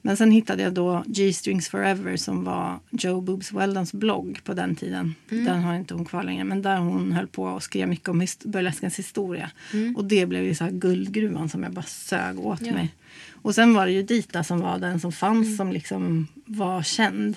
Men 0.02 0.18
sen 0.18 0.32
hittade 0.32 0.64
jag 0.64 0.74
då 0.74 1.04
G-Strings 1.08 1.70
Forever 1.70 2.18
som 2.18 2.44
var 2.44 2.80
Joe 2.92 3.22
Boobs 3.22 3.52
Weldons 3.54 3.94
blogg 3.94 4.40
på 4.44 4.54
den 4.54 4.76
tiden. 4.76 5.16
Den 5.30 5.64
har 5.64 5.76
inte 5.76 5.94
hon 5.94 6.06
kvar 6.06 6.24
längre. 6.24 6.44
Men 6.44 6.62
där 6.62 6.78
hon 6.78 7.12
höll 7.12 7.28
på 7.28 7.44
och 7.44 7.64
skrev 7.64 7.88
mycket 7.88 8.10
om 8.10 8.22
his- 8.22 8.48
burleskens 8.48 9.00
historia. 9.00 9.52
Och 9.96 10.06
det 10.06 10.26
blev 10.26 10.44
ju 10.44 10.56
så 10.56 10.64
här 10.64 10.72
guldgruvan 10.72 11.50
som 11.50 11.64
jag 11.64 11.72
bara 11.72 11.86
sög 11.86 12.40
åt 12.40 12.62
Ja. 12.62 12.74
mig. 12.74 12.96
Och 13.32 13.56
sen 13.56 13.74
var 13.74 13.86
det 13.86 13.92
ju 13.92 14.04
Dita 14.04 14.44
som 14.44 14.60
var 14.60 14.80
den 14.80 15.00
som 15.00 15.12
fanns 15.12 15.58
som 15.58 15.72
liksom 15.72 16.28
var 16.46 16.84
känd. 16.84 17.36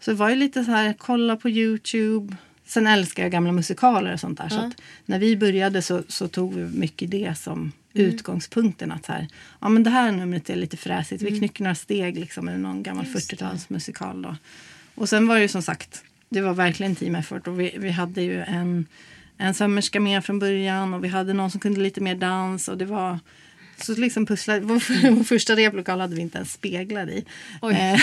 Så 0.00 0.10
det 0.10 0.16
var 0.16 0.30
ju 0.30 0.36
lite 0.36 0.64
så 0.64 0.70
här, 0.70 0.94
kolla 0.98 1.36
på 1.36 1.50
Youtube. 1.50 2.36
Sen 2.66 2.86
älskar 2.86 3.22
jag 3.22 3.32
gamla 3.32 3.52
musikaler 3.52 4.12
och 4.12 4.20
sånt 4.20 4.38
där. 4.38 4.48
Så 4.48 4.56
Ja. 4.56 4.66
att 4.66 4.80
när 5.06 5.18
vi 5.18 5.36
började 5.36 5.82
så, 5.82 6.02
så 6.08 6.28
tog 6.28 6.54
vi 6.54 6.78
mycket 6.78 7.10
det 7.10 7.38
som 7.38 7.72
utgångspunkten. 7.92 8.92
Att 8.92 9.04
så 9.06 9.12
här, 9.12 9.28
ja 9.60 9.68
men 9.68 9.82
det 9.82 9.90
här 9.90 10.12
numret 10.12 10.50
är 10.50 10.56
lite 10.56 10.76
fräsigt. 10.76 11.22
Vi 11.22 11.38
knycker 11.38 11.62
några 11.64 11.74
steg 11.74 12.18
liksom. 12.18 12.48
Eller 12.48 12.58
någon 12.58 12.82
gammal 12.82 13.06
Just 13.14 13.30
det. 13.30 13.36
40-talsmusikal 13.36 14.22
då. 14.22 14.36
Och 14.94 15.08
sen 15.08 15.26
var 15.26 15.34
det 15.34 15.42
ju 15.42 15.48
som 15.48 15.62
sagt, 15.62 16.02
det 16.28 16.40
var 16.40 16.54
verkligen 16.54 16.96
team 16.96 17.14
effort. 17.14 17.46
Och 17.46 17.60
vi, 17.60 17.74
vi 17.78 17.90
hade 17.90 18.22
ju 18.22 18.40
en, 18.42 18.86
en 19.38 19.54
sömmerska 19.54 20.00
med 20.00 20.24
från 20.24 20.38
början. 20.38 20.94
Och 20.94 21.04
vi 21.04 21.08
hade 21.08 21.32
någon 21.32 21.50
som 21.50 21.60
kunde 21.60 21.80
lite 21.80 22.00
mer 22.00 22.14
dans. 22.14 22.68
Och 22.68 22.78
det 22.78 22.84
var... 22.84 23.18
Så 23.76 23.94
liksom 23.94 24.26
pusslade, 24.26 24.60
vår, 24.60 25.10
vår 25.16 25.24
första 25.24 25.56
replokal 25.56 26.00
hade 26.00 26.16
vi 26.16 26.22
inte 26.22 26.38
ens 26.38 26.52
speglar 26.52 27.10
i. 27.10 27.24
Eh, 27.62 28.00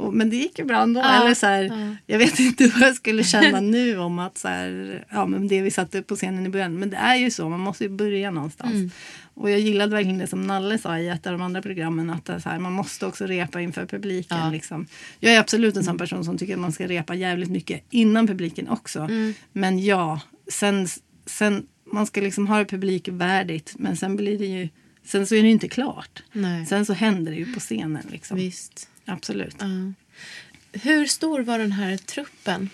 men 0.12 0.30
det 0.30 0.36
gick 0.36 0.58
ju 0.58 0.64
bra 0.64 0.82
ändå. 0.82 1.00
Ja, 1.00 1.22
Eller 1.22 1.34
så 1.34 1.46
här, 1.46 1.62
ja. 1.62 1.96
Jag 2.06 2.18
vet 2.18 2.38
inte 2.38 2.66
vad 2.66 2.88
jag 2.88 2.96
skulle 2.96 3.24
känna 3.24 3.60
nu 3.60 3.98
om 3.98 4.18
att 4.18 4.38
så 4.38 4.48
här, 4.48 5.04
ja, 5.10 5.26
men 5.26 5.48
det 5.48 5.62
vi 5.62 5.70
satte 5.70 5.98
upp 5.98 6.06
på 6.06 6.16
scenen 6.16 6.46
i 6.46 6.48
början. 6.48 6.78
Men 6.78 6.90
det 6.90 6.96
är 6.96 7.16
ju 7.16 7.30
så, 7.30 7.48
man 7.48 7.60
måste 7.60 7.84
ju 7.84 7.90
börja 7.90 8.30
någonstans. 8.30 8.74
Mm. 8.74 8.90
Och 9.34 9.50
jag 9.50 9.60
gillade 9.60 9.92
verkligen 9.92 10.18
det 10.18 10.26
som 10.26 10.42
Nalle 10.46 10.78
sa 10.78 10.98
i 10.98 11.08
ett 11.08 11.26
av 11.26 11.32
de 11.32 11.42
andra 11.42 11.62
programmen. 11.62 12.10
Att 12.10 12.26
så 12.42 12.48
här, 12.48 12.58
man 12.58 12.72
måste 12.72 13.06
också 13.06 13.26
repa 13.26 13.60
inför 13.60 13.86
publiken. 13.86 14.38
Ja. 14.38 14.50
Liksom. 14.50 14.86
Jag 15.20 15.34
är 15.34 15.40
absolut 15.40 15.76
en 15.76 15.84
sån 15.84 15.98
person 15.98 16.24
som 16.24 16.38
tycker 16.38 16.54
att 16.54 16.60
man 16.60 16.72
ska 16.72 16.86
repa 16.86 17.14
jävligt 17.14 17.50
mycket 17.50 17.84
innan 17.90 18.26
publiken 18.26 18.68
också. 18.68 19.00
Mm. 19.00 19.34
Men 19.52 19.84
ja, 19.84 20.20
sen, 20.52 20.88
sen 21.26 21.66
man 21.92 22.06
ska 22.06 22.20
liksom 22.20 22.46
ha 22.46 22.58
det 22.58 22.64
publikvärdigt. 22.64 23.74
Men 23.78 23.96
sen 23.96 24.16
blir 24.16 24.38
det 24.38 24.46
ju, 24.46 24.68
sen 25.04 25.26
så 25.26 25.34
är 25.34 25.42
det 25.42 25.46
ju 25.46 25.52
inte 25.52 25.68
klart. 25.68 26.22
Nej. 26.32 26.66
Sen 26.66 26.86
så 26.86 26.92
händer 26.92 27.32
det 27.32 27.38
ju 27.38 27.54
på 27.54 27.60
scenen. 27.60 28.06
Liksom. 28.10 28.36
Visst. 28.36 28.88
Absolut. 29.04 29.56
Ja. 29.58 29.92
Hur 30.80 31.06
stor 31.06 31.40
var 31.40 31.58
den 31.58 31.72
här 31.72 31.96
truppen 31.96 32.70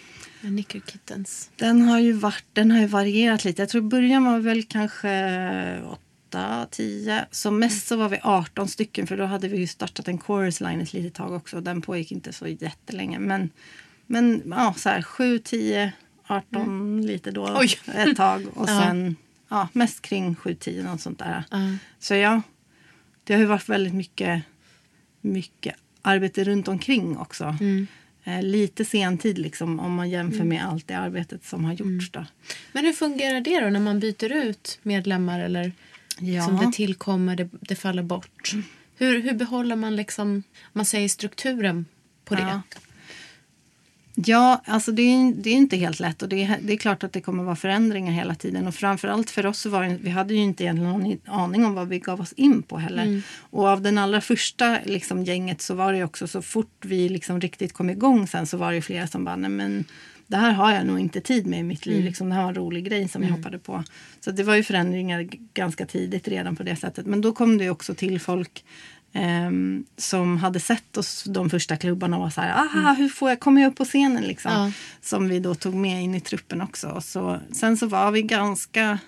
Kittens? 0.69 1.50
Den 1.57 1.83
har 1.83 1.99
ju 1.99 2.12
varit, 2.12 2.45
den 2.52 2.71
har 2.71 2.81
ju 2.81 2.87
varierat 2.87 3.45
lite. 3.45 3.62
Jag 3.62 3.69
tror 3.69 3.83
början 3.83 4.25
var 4.25 4.38
väl 4.38 4.62
kanske 4.62 5.83
8, 6.28 6.66
10. 6.71 7.25
Som 7.31 7.59
mest 7.59 7.87
så 7.87 7.97
var 7.97 8.09
vi 8.09 8.19
18 8.23 8.69
stycken 8.69 9.07
för 9.07 9.16
då 9.16 9.25
hade 9.25 9.49
vi 9.49 9.59
ju 9.59 9.66
startat 9.66 10.09
en 10.09 10.19
chorus 10.19 10.61
line 10.61 10.81
ett 10.81 10.92
litet 10.92 11.14
tag 11.14 11.33
också. 11.33 11.61
Den 11.61 11.83
pågick 11.83 12.12
inte 12.12 12.33
så 12.33 12.47
jättelänge. 12.47 13.19
Men, 13.19 13.50
men 14.07 14.42
ja, 14.50 14.75
så 14.76 14.88
här 14.88 15.02
7, 15.02 15.38
10, 15.38 15.92
18 16.26 17.02
lite 17.07 17.31
då 17.31 17.47
Mm. 17.47 17.61
Oj. 17.61 17.79
ett 17.95 18.17
tag. 18.17 18.47
Och 18.55 18.69
sen 18.83 19.17
ja, 19.49 19.69
mest 19.73 20.02
kring 20.02 20.35
7, 20.35 20.55
10 20.55 20.83
något 20.83 21.00
sånt 21.00 21.19
där. 21.19 21.45
Ja. 21.50 21.59
Så 21.99 22.14
ja, 22.14 22.43
det 23.25 23.33
har 23.33 23.41
ju 23.41 23.47
varit 23.47 23.69
väldigt 23.69 23.95
mycket, 23.95 24.43
mycket 25.21 25.75
arbete 26.02 26.45
runt 26.45 26.69
omkring 26.69 27.19
också. 27.19 27.57
Mm. 27.61 27.87
Eh, 28.25 28.43
lite 28.43 28.85
sentid 28.85 29.38
liksom 29.38 29.81
om 29.81 29.95
man 29.95 30.11
jämför 30.11 30.45
med 30.45 30.64
allt 30.69 30.88
det 30.88 30.95
arbetet 30.95 31.45
som 31.45 31.64
har 31.64 31.73
gjorts. 31.73 32.11
Då. 32.11 32.26
Men 32.73 32.85
hur 32.85 32.93
fungerar 32.93 33.41
det 33.41 33.61
då 33.61 33.69
när 33.71 33.81
man 33.81 34.00
byter 34.00 34.33
ut 34.33 34.79
medlemmar 34.83 35.41
eller 35.41 35.73
Ja. 36.19 36.47
som 36.47 36.57
det 36.57 36.73
tillkommer, 36.73 37.37
det, 37.37 37.49
det 37.61 37.75
faller 37.75 38.02
bort? 38.02 38.52
Hur, 38.97 39.23
hur 39.23 39.33
behåller 39.33 39.76
man 39.76 39.97
liksom, 39.97 40.29
om 40.31 40.43
man 40.73 40.85
säger 40.85 41.09
strukturen 41.09 41.87
på 42.25 42.35
det? 42.35 42.41
Ja. 42.43 42.62
Ja, 44.14 44.62
alltså 44.64 44.92
det 44.92 45.02
är, 45.02 45.33
det 45.35 45.50
är 45.50 45.54
inte 45.54 45.76
helt 45.76 46.00
lätt 46.00 46.23
och 46.23 46.28
det 46.28 46.42
är, 46.42 46.59
det 46.62 46.73
är 46.73 46.76
klart 46.76 47.04
att 47.04 47.12
det 47.12 47.21
kommer 47.21 47.45
vara 47.45 47.57
förändringar 47.57 48.12
hela 48.12 48.35
tiden. 48.35 48.66
Och 48.66 48.75
framförallt 48.75 49.31
för 49.31 49.47
oss 49.47 49.59
så 49.59 49.71
var 49.71 49.85
det, 49.85 49.99
vi 50.02 50.11
hade 50.11 50.35
ju 50.35 50.40
inte 50.40 50.64
egentligen 50.64 50.92
någon 50.92 51.19
aning 51.26 51.64
om 51.64 51.75
vad 51.75 51.88
vi 51.88 51.99
gav 51.99 52.21
oss 52.21 52.33
in 52.33 52.62
på 52.62 52.78
heller. 52.78 53.23
Och 53.50 53.69
av 53.69 53.83
den 53.83 53.99
allra 53.99 54.21
första 54.21 54.78
liksom, 54.85 55.25
gänget 55.25 55.62
så 55.62 55.75
var 55.75 55.92
det 55.92 56.04
också 56.04 56.26
så 56.26 56.42
fort 56.42 56.85
vi 56.85 57.09
liksom 57.09 57.40
riktigt 57.40 57.73
kom 57.73 57.90
igång 57.90 58.26
sen 58.26 58.47
så 58.47 58.57
var 58.57 58.73
det 58.73 58.83
flera 58.83 59.07
som 59.07 59.25
bara, 59.25 59.37
nej 59.37 59.50
men 59.50 59.85
det 60.26 60.37
här 60.37 60.52
har 60.52 60.73
jag 60.73 60.87
nog 60.87 61.00
inte 61.00 61.21
tid 61.21 61.47
med 61.47 61.61
i 61.61 61.62
mitt 61.62 61.87
liv. 61.87 62.04
Liksom, 62.04 62.28
det 62.28 62.35
här 62.35 62.42
var 62.42 62.49
en 62.49 62.54
rolig 62.54 62.85
grej 62.85 63.09
som 63.09 63.23
jag 63.23 63.31
hoppade 63.31 63.59
på. 63.59 63.85
Så 64.21 64.31
det 64.31 64.42
var 64.42 64.54
ju 64.54 64.62
förändringar 64.62 65.28
ganska 65.54 65.87
tidigt 65.87 66.28
redan 66.28 66.57
på 66.57 66.62
det 66.62 66.76
sättet. 66.76 67.07
Men 67.07 67.21
då 67.21 67.33
kom 67.33 67.59
det 67.59 67.71
också 67.71 67.95
till 67.95 68.21
folk 68.21 68.64
ehm, 69.12 69.85
som 69.97 70.37
hade 70.37 70.61
sett 70.61 70.97
oss 70.97 71.25
de 71.25 71.50
första 71.50 71.76
klubbarna 71.76 72.16
och 72.16 72.23
var 72.23 72.31
så 72.31 72.40
här, 72.40 72.64
ah, 72.64 72.92
hur 72.92 73.09
får 73.09 73.28
jag, 73.28 73.40
kommer 73.40 73.62
jag 73.62 73.71
upp 73.71 73.76
på 73.76 73.85
scenen 73.85 74.25
liksom? 74.25 74.52
Ja. 74.52 74.73
Som 75.00 75.28
vi 75.28 75.40
då 75.40 75.54
tog 75.54 75.75
med 75.75 76.02
in 76.02 76.14
i 76.14 76.21
truppen 76.21 76.61
också. 76.61 77.00
Så, 77.00 77.40
sen 77.52 77.76
så 77.76 77.87
var 77.87 78.11
vi 78.11 78.23
ganska, 78.23 78.99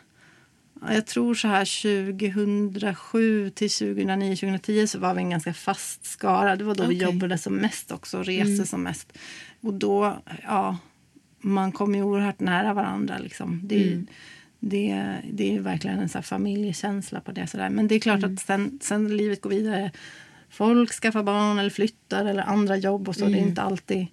ja, 0.81 0.95
jag 0.95 1.07
tror 1.07 1.35
så 1.35 1.49
här 1.49 1.65
2007 2.13 3.51
till 3.51 3.71
2009, 3.71 4.37
2010 4.37 4.87
så 4.87 4.99
var 4.99 5.15
vi 5.15 5.21
en 5.21 5.31
ganska 5.31 5.55
fast 5.55 6.07
skara. 6.07 6.57
Det 6.57 6.65
var 6.65 6.75
då 6.75 6.87
vi 6.87 6.97
Okej. 6.97 7.07
jobbade 7.07 7.39
som 7.39 7.55
mest 7.55 7.93
också, 7.93 8.23
reste 8.23 8.67
som 8.67 8.83
mest. 8.83 9.13
Och 9.61 9.75
då, 9.75 10.23
ja, 10.43 10.79
man 11.41 11.73
kom 11.73 11.95
ju 11.95 12.03
oerhört 12.03 12.41
nära 12.41 12.75
varandra 12.75 13.19
liksom. 13.19 13.61
Det, 13.63 14.05
det, 14.67 15.17
det 15.33 15.57
är 15.57 15.61
verkligen 15.61 15.99
en 15.99 16.09
så 16.09 16.23
familjekänsla 16.23 17.21
på 17.21 17.33
det. 17.33 17.47
Sådär. 17.47 17.71
Men 17.71 17.89
det 17.89 17.95
är 17.95 18.01
klart 18.01 18.25
att 18.25 18.41
sen, 18.41 18.79
sen 18.83 19.17
livet 19.17 19.41
går 19.41 19.51
vidare. 19.51 19.91
Folk 20.51 20.93
skaffar 20.93 21.23
barn 21.23 21.59
eller 21.59 21.71
flyttar 21.71 22.25
eller 22.25 22.43
andra 22.43 22.77
jobb 22.77 23.09
och 23.09 23.17
så. 23.17 23.27
Det 23.27 23.39
är 23.39 23.43
inte 23.43 23.63
alltid... 23.63 24.07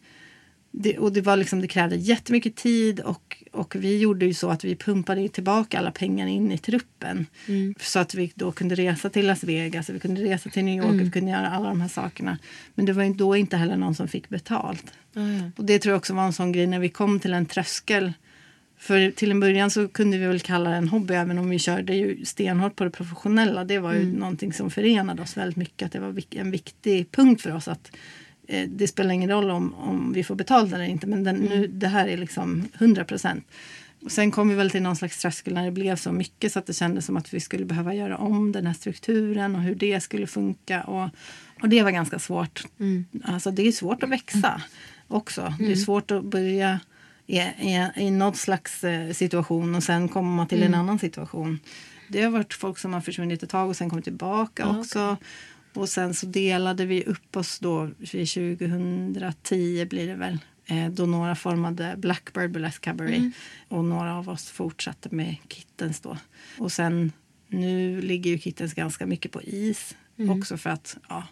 Det, 0.74 0.98
och 0.98 1.14
det, 1.14 1.22
var 1.22 1.38
liksom, 1.38 1.62
det 1.62 1.68
krävde 1.68 1.96
jättemycket 1.96 2.56
tid 2.56 3.00
och, 3.00 3.44
och 3.52 3.76
vi 3.76 4.00
gjorde 4.00 4.26
ju 4.26 4.34
så 4.34 4.50
att 4.50 4.64
vi 4.64 4.76
pumpade 4.76 5.30
tillbaka 5.30 5.80
alla 5.80 5.92
pengar 5.92 6.28
in 6.28 6.52
i 6.52 6.58
truppen. 6.58 7.26
Så 7.80 8.00
att 8.00 8.14
vi 8.14 8.32
då 8.36 8.52
kunde 8.52 8.76
resa 8.76 9.10
till 9.10 9.28
Las 9.28 9.44
Vegas, 9.44 9.90
vi 9.90 10.00
kunde 10.00 10.22
resa 10.22 10.50
till 10.50 10.64
New 10.64 10.78
York 10.78 10.88
och 10.90 11.00
vi 11.00 11.12
kunde 11.12 11.32
göra 11.32 11.50
alla 11.50 11.70
de 11.70 11.82
här 11.82 11.88
sakerna. 11.88 12.38
Men 12.76 12.86
det 12.86 12.94
var 12.94 13.04
ju 13.04 13.14
då 13.14 13.36
inte 13.36 13.58
heller 13.58 13.78
någon 13.78 13.96
som 13.96 14.08
fick 14.08 14.30
betalt. 14.30 14.94
Ja. 15.14 15.22
Och 15.58 15.66
det 15.66 15.80
tror 15.80 15.92
jag 15.92 15.98
också 15.98 16.14
var 16.14 16.26
en 16.26 16.34
sån 16.34 16.52
grej 16.52 16.68
när 16.68 16.80
vi 16.80 16.90
kom 16.90 17.20
till 17.20 17.34
en 17.34 17.46
tröskel. 17.46 18.14
För 18.82 19.12
till 19.12 19.32
en 19.32 19.40
början 19.40 19.72
så 19.72 19.88
kunde 19.88 20.18
vi 20.18 20.28
väl 20.28 20.40
kalla 20.40 20.70
det 20.70 20.76
en 20.76 20.88
hobby 20.88 21.14
även 21.14 21.38
om 21.38 21.50
vi 21.50 21.60
körde 21.60 21.96
ju 21.96 22.26
stenhårt 22.26 22.76
på 22.76 22.84
det 22.84 22.90
professionella. 22.90 23.64
Det 23.64 23.80
var 23.80 23.94
ju 23.94 24.06
någonting 24.06 24.54
som 24.54 24.72
förenade 24.72 25.22
oss 25.22 25.38
väldigt 25.38 25.58
mycket. 25.58 25.86
Att 25.86 25.92
det 25.92 26.00
var 26.00 26.22
en 26.30 26.52
viktig 26.52 27.12
punkt 27.12 27.42
för 27.42 27.56
oss 27.56 27.68
att 27.68 27.92
eh, 28.48 28.70
det 28.70 28.88
spelar 28.88 29.14
ingen 29.14 29.30
roll 29.30 29.52
om, 29.52 29.74
om 29.74 30.14
vi 30.14 30.24
får 30.24 30.36
betalt 30.36 30.74
eller 30.74 30.86
inte. 30.86 31.08
Men 31.08 31.24
den, 31.24 31.36
nu, 31.36 31.68
det 31.68 31.88
här 31.88 32.08
är 32.08 32.18
liksom 32.18 32.68
100 32.74 33.04
procent. 33.04 33.48
Sen 34.08 34.32
kom 34.32 34.50
vi 34.50 34.56
väl 34.56 34.70
till 34.70 34.82
någon 34.82 34.96
slags 34.96 35.22
tröskel 35.22 35.54
när 35.54 35.66
det 35.66 35.72
blev 35.72 35.96
så 35.96 36.12
mycket 36.12 36.52
så 36.52 36.60
att 36.60 36.66
det 36.66 36.74
kändes 36.74 37.06
som 37.06 37.18
att 37.18 37.34
vi 37.34 37.40
skulle 37.40 37.66
behöva 37.66 37.94
göra 37.94 38.18
om 38.18 38.52
den 38.52 38.68
här 38.68 38.74
strukturen 38.74 39.56
och 39.56 39.62
hur 39.62 39.76
det 39.76 40.04
skulle 40.04 40.28
funka. 40.28 40.84
Och, 40.84 41.10
och 41.62 41.70
det 41.70 41.84
var 41.84 41.92
ganska 41.92 42.20
svårt. 42.20 42.64
Alltså 43.24 43.52
det 43.52 43.68
är 43.68 43.72
svårt 43.72 44.04
att 44.04 44.10
växa 44.10 44.62
också. 45.08 45.54
Det 45.60 45.72
är 45.72 45.76
svårt 45.76 46.12
att 46.12 46.24
börja 46.24 46.80
i, 47.32 47.38
i, 47.38 47.90
i 47.96 48.12
något 48.12 48.38
slags 48.38 48.84
eh, 48.84 49.14
situation 49.14 49.76
och 49.76 49.84
sen 49.84 50.10
kommer 50.10 50.36
man 50.36 50.48
till 50.48 50.64
en 50.64 50.74
annan 50.74 51.00
situation. 51.00 51.60
Det 52.08 52.22
har 52.22 52.32
varit 52.32 52.54
folk 52.54 52.78
som 52.78 52.94
har 52.94 53.02
försvunnit 53.02 53.44
ett 53.44 53.50
tag 53.50 53.70
och 53.70 53.78
sen 53.78 53.90
kommit 53.90 54.06
tillbaka 54.06 54.64
Ja, 54.64 54.80
också. 54.80 55.18
Och 55.74 55.90
sen 55.90 56.14
så 56.14 56.26
delade 56.26 56.86
vi 56.86 57.04
upp 57.04 57.36
oss 57.36 57.60
då 57.60 57.90
vid 57.98 58.30
2010 58.30 59.86
blir 59.86 60.08
det 60.08 60.16
väl. 60.16 60.38
Eh, 60.66 60.90
då 60.90 61.06
några 61.06 61.36
formade 61.36 61.96
Blackbird 61.98 62.52
Burlesque 62.52 62.84
Cabaret 62.84 63.34
och 63.68 63.86
några 63.86 64.18
av 64.18 64.30
oss 64.30 64.50
fortsatte 64.50 65.16
med 65.16 65.36
Kittens 65.50 66.00
då. 66.00 66.18
Och 66.58 66.72
sen 66.72 67.12
nu 67.48 68.02
ligger 68.02 68.32
ju 68.32 68.40
Kittens 68.40 68.74
ganska 68.74 69.06
mycket 69.06 69.32
på 69.32 69.42
is 69.42 69.96
också 70.30 70.58
för 70.58 70.70
att 70.70 70.98
ja, 71.10 71.24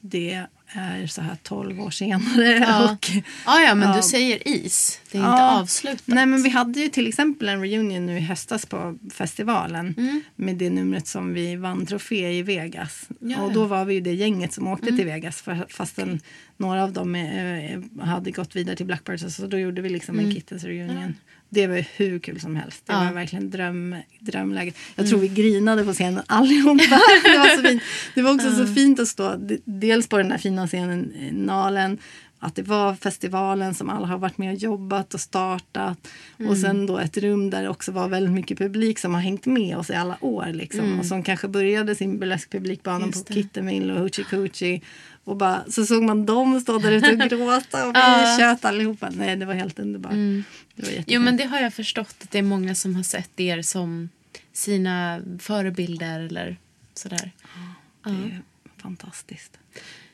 det 0.00 0.46
är 0.74 1.06
så 1.06 1.20
här 1.22 1.36
12 1.42 1.80
år 1.80 1.90
senare. 1.90 2.48
Ja. 2.68 2.84
Och, 2.92 3.10
Ja, 3.46 3.60
ja, 3.60 3.74
men 3.74 3.88
Ja. 3.88 3.96
du 3.96 4.02
säger 4.02 4.48
is. 4.48 5.00
Det 5.10 5.18
är 5.18 5.22
inte 5.22 5.30
Ja. 5.42 5.60
avslutat. 5.60 6.02
Nej, 6.06 6.26
men 6.26 6.42
vi 6.42 6.48
hade 6.48 6.80
ju 6.80 6.88
till 6.88 7.06
exempel 7.08 7.48
en 7.48 7.60
reunion 7.60 8.06
nu 8.06 8.16
i 8.18 8.20
höstas 8.20 8.66
på 8.66 8.98
festivalen 9.14 9.94
Mm. 9.98 10.20
med 10.36 10.56
det 10.56 10.70
numret 10.70 11.06
som 11.06 11.34
vi 11.34 11.56
vann 11.56 11.86
trofé 11.86 12.32
i 12.38 12.42
Vegas. 12.42 13.08
Ja, 13.20 13.40
och 13.42 13.52
då 13.52 13.64
var 13.64 13.84
vi 13.84 13.94
ju 13.94 14.00
det 14.00 14.14
gänget 14.14 14.52
som 14.52 14.66
åkte 14.68 14.86
Mm. 14.88 14.96
till 14.96 15.06
Vegas 15.06 15.42
för, 15.42 15.66
fastän 15.68 16.20
några 16.56 16.82
av 16.82 16.92
dem 16.92 17.14
eh, 17.14 18.04
hade 18.06 18.30
gått 18.30 18.56
vidare 18.56 18.76
till 18.76 18.86
Blackbirds. 18.86 19.36
Så 19.36 19.46
då 19.46 19.58
gjorde 19.58 19.82
vi 19.82 19.88
liksom 19.88 20.18
en 20.18 20.32
Kittens 20.34 20.64
reunion. 20.64 21.14
Det 21.54 21.66
var 21.66 21.84
hur 21.96 22.18
kul 22.18 22.40
som 22.40 22.56
helst. 22.56 22.82
Det 22.86 22.92
Mm. 22.92 23.04
Ja. 23.04 23.10
var 23.12 23.20
verkligen 23.20 23.50
dröm, 23.50 23.96
drömläget. 24.20 24.76
Jag 24.94 25.08
tror 25.08 25.18
vi 25.18 25.28
grinade 25.28 25.84
på 25.84 25.92
scenen 25.92 26.22
allihopa. 26.26 26.82
det 27.24 27.38
var 27.38 27.56
så 27.56 27.62
fint. 27.62 27.82
Det 28.14 28.22
var 28.22 28.34
också 28.34 28.50
så 28.52 28.66
fint 28.66 29.00
att 29.00 29.08
stå 29.08 29.36
dels 29.64 30.08
på 30.08 30.18
den 30.18 30.28
där 30.28 30.38
fina 30.38 30.66
scenen 30.66 31.12
Nalen. 31.32 31.98
Att 32.44 32.54
det 32.54 32.62
var 32.62 32.94
festivalen 32.94 33.74
som 33.74 33.90
alla 33.90 34.06
har 34.06 34.18
varit 34.18 34.38
med 34.38 34.52
och 34.52 34.58
jobbat 34.58 35.14
och 35.14 35.20
startat. 35.20 36.08
Mm. 36.38 36.50
Och 36.50 36.58
sen 36.58 36.86
då 36.86 36.98
ett 36.98 37.16
rum 37.16 37.50
där 37.50 37.62
det 37.62 37.68
också 37.68 37.92
var 37.92 38.08
väldigt 38.08 38.32
mycket 38.34 38.58
publik 38.58 38.98
som 38.98 39.14
har 39.14 39.20
hängt 39.20 39.46
med 39.46 39.76
oss 39.76 39.90
i 39.90 39.94
alla 39.94 40.16
år. 40.20 40.46
Liksom. 40.52 40.98
Och 40.98 41.06
som 41.06 41.22
kanske 41.22 41.48
började 41.48 41.94
sin 41.94 42.18
burleskpublikbana 42.18 42.98
på 43.06 43.18
Mm. 43.18 43.24
Kittemille 43.42 43.92
och 43.92 44.00
Hoochie 44.00 44.24
Coochie. 44.24 44.80
Och 45.24 45.36
bara, 45.36 45.64
så 45.70 45.86
såg 45.86 46.02
man 46.02 46.26
dem 46.26 46.60
stå 46.60 46.78
där 46.78 46.92
ute 46.92 47.12
och 47.12 47.18
gråta 47.30 47.86
och 47.88 47.94
vi 47.94 47.98
Ja. 48.00 48.36
tjöt 48.38 48.64
allihopa. 48.64 49.10
Nej, 49.10 49.36
det 49.36 49.46
var 49.46 49.54
helt 49.54 49.78
underbart. 49.78 50.12
Mm. 50.12 50.44
Det 50.76 50.82
var 50.96 51.04
Jo, 51.06 51.20
men 51.20 51.36
det 51.36 51.44
har 51.44 51.60
jag 51.60 51.74
förstått 51.74 52.16
att 52.22 52.30
det 52.30 52.38
är 52.38 52.42
många 52.42 52.74
som 52.74 52.96
har 52.96 53.02
sett 53.02 53.40
er 53.40 53.62
som 53.62 54.08
sina 54.52 55.20
förebilder 55.38 56.20
eller 56.20 56.56
sådär. 56.94 57.30
Det 58.04 58.10
är 58.10 58.42
fantastiskt. 58.76 59.58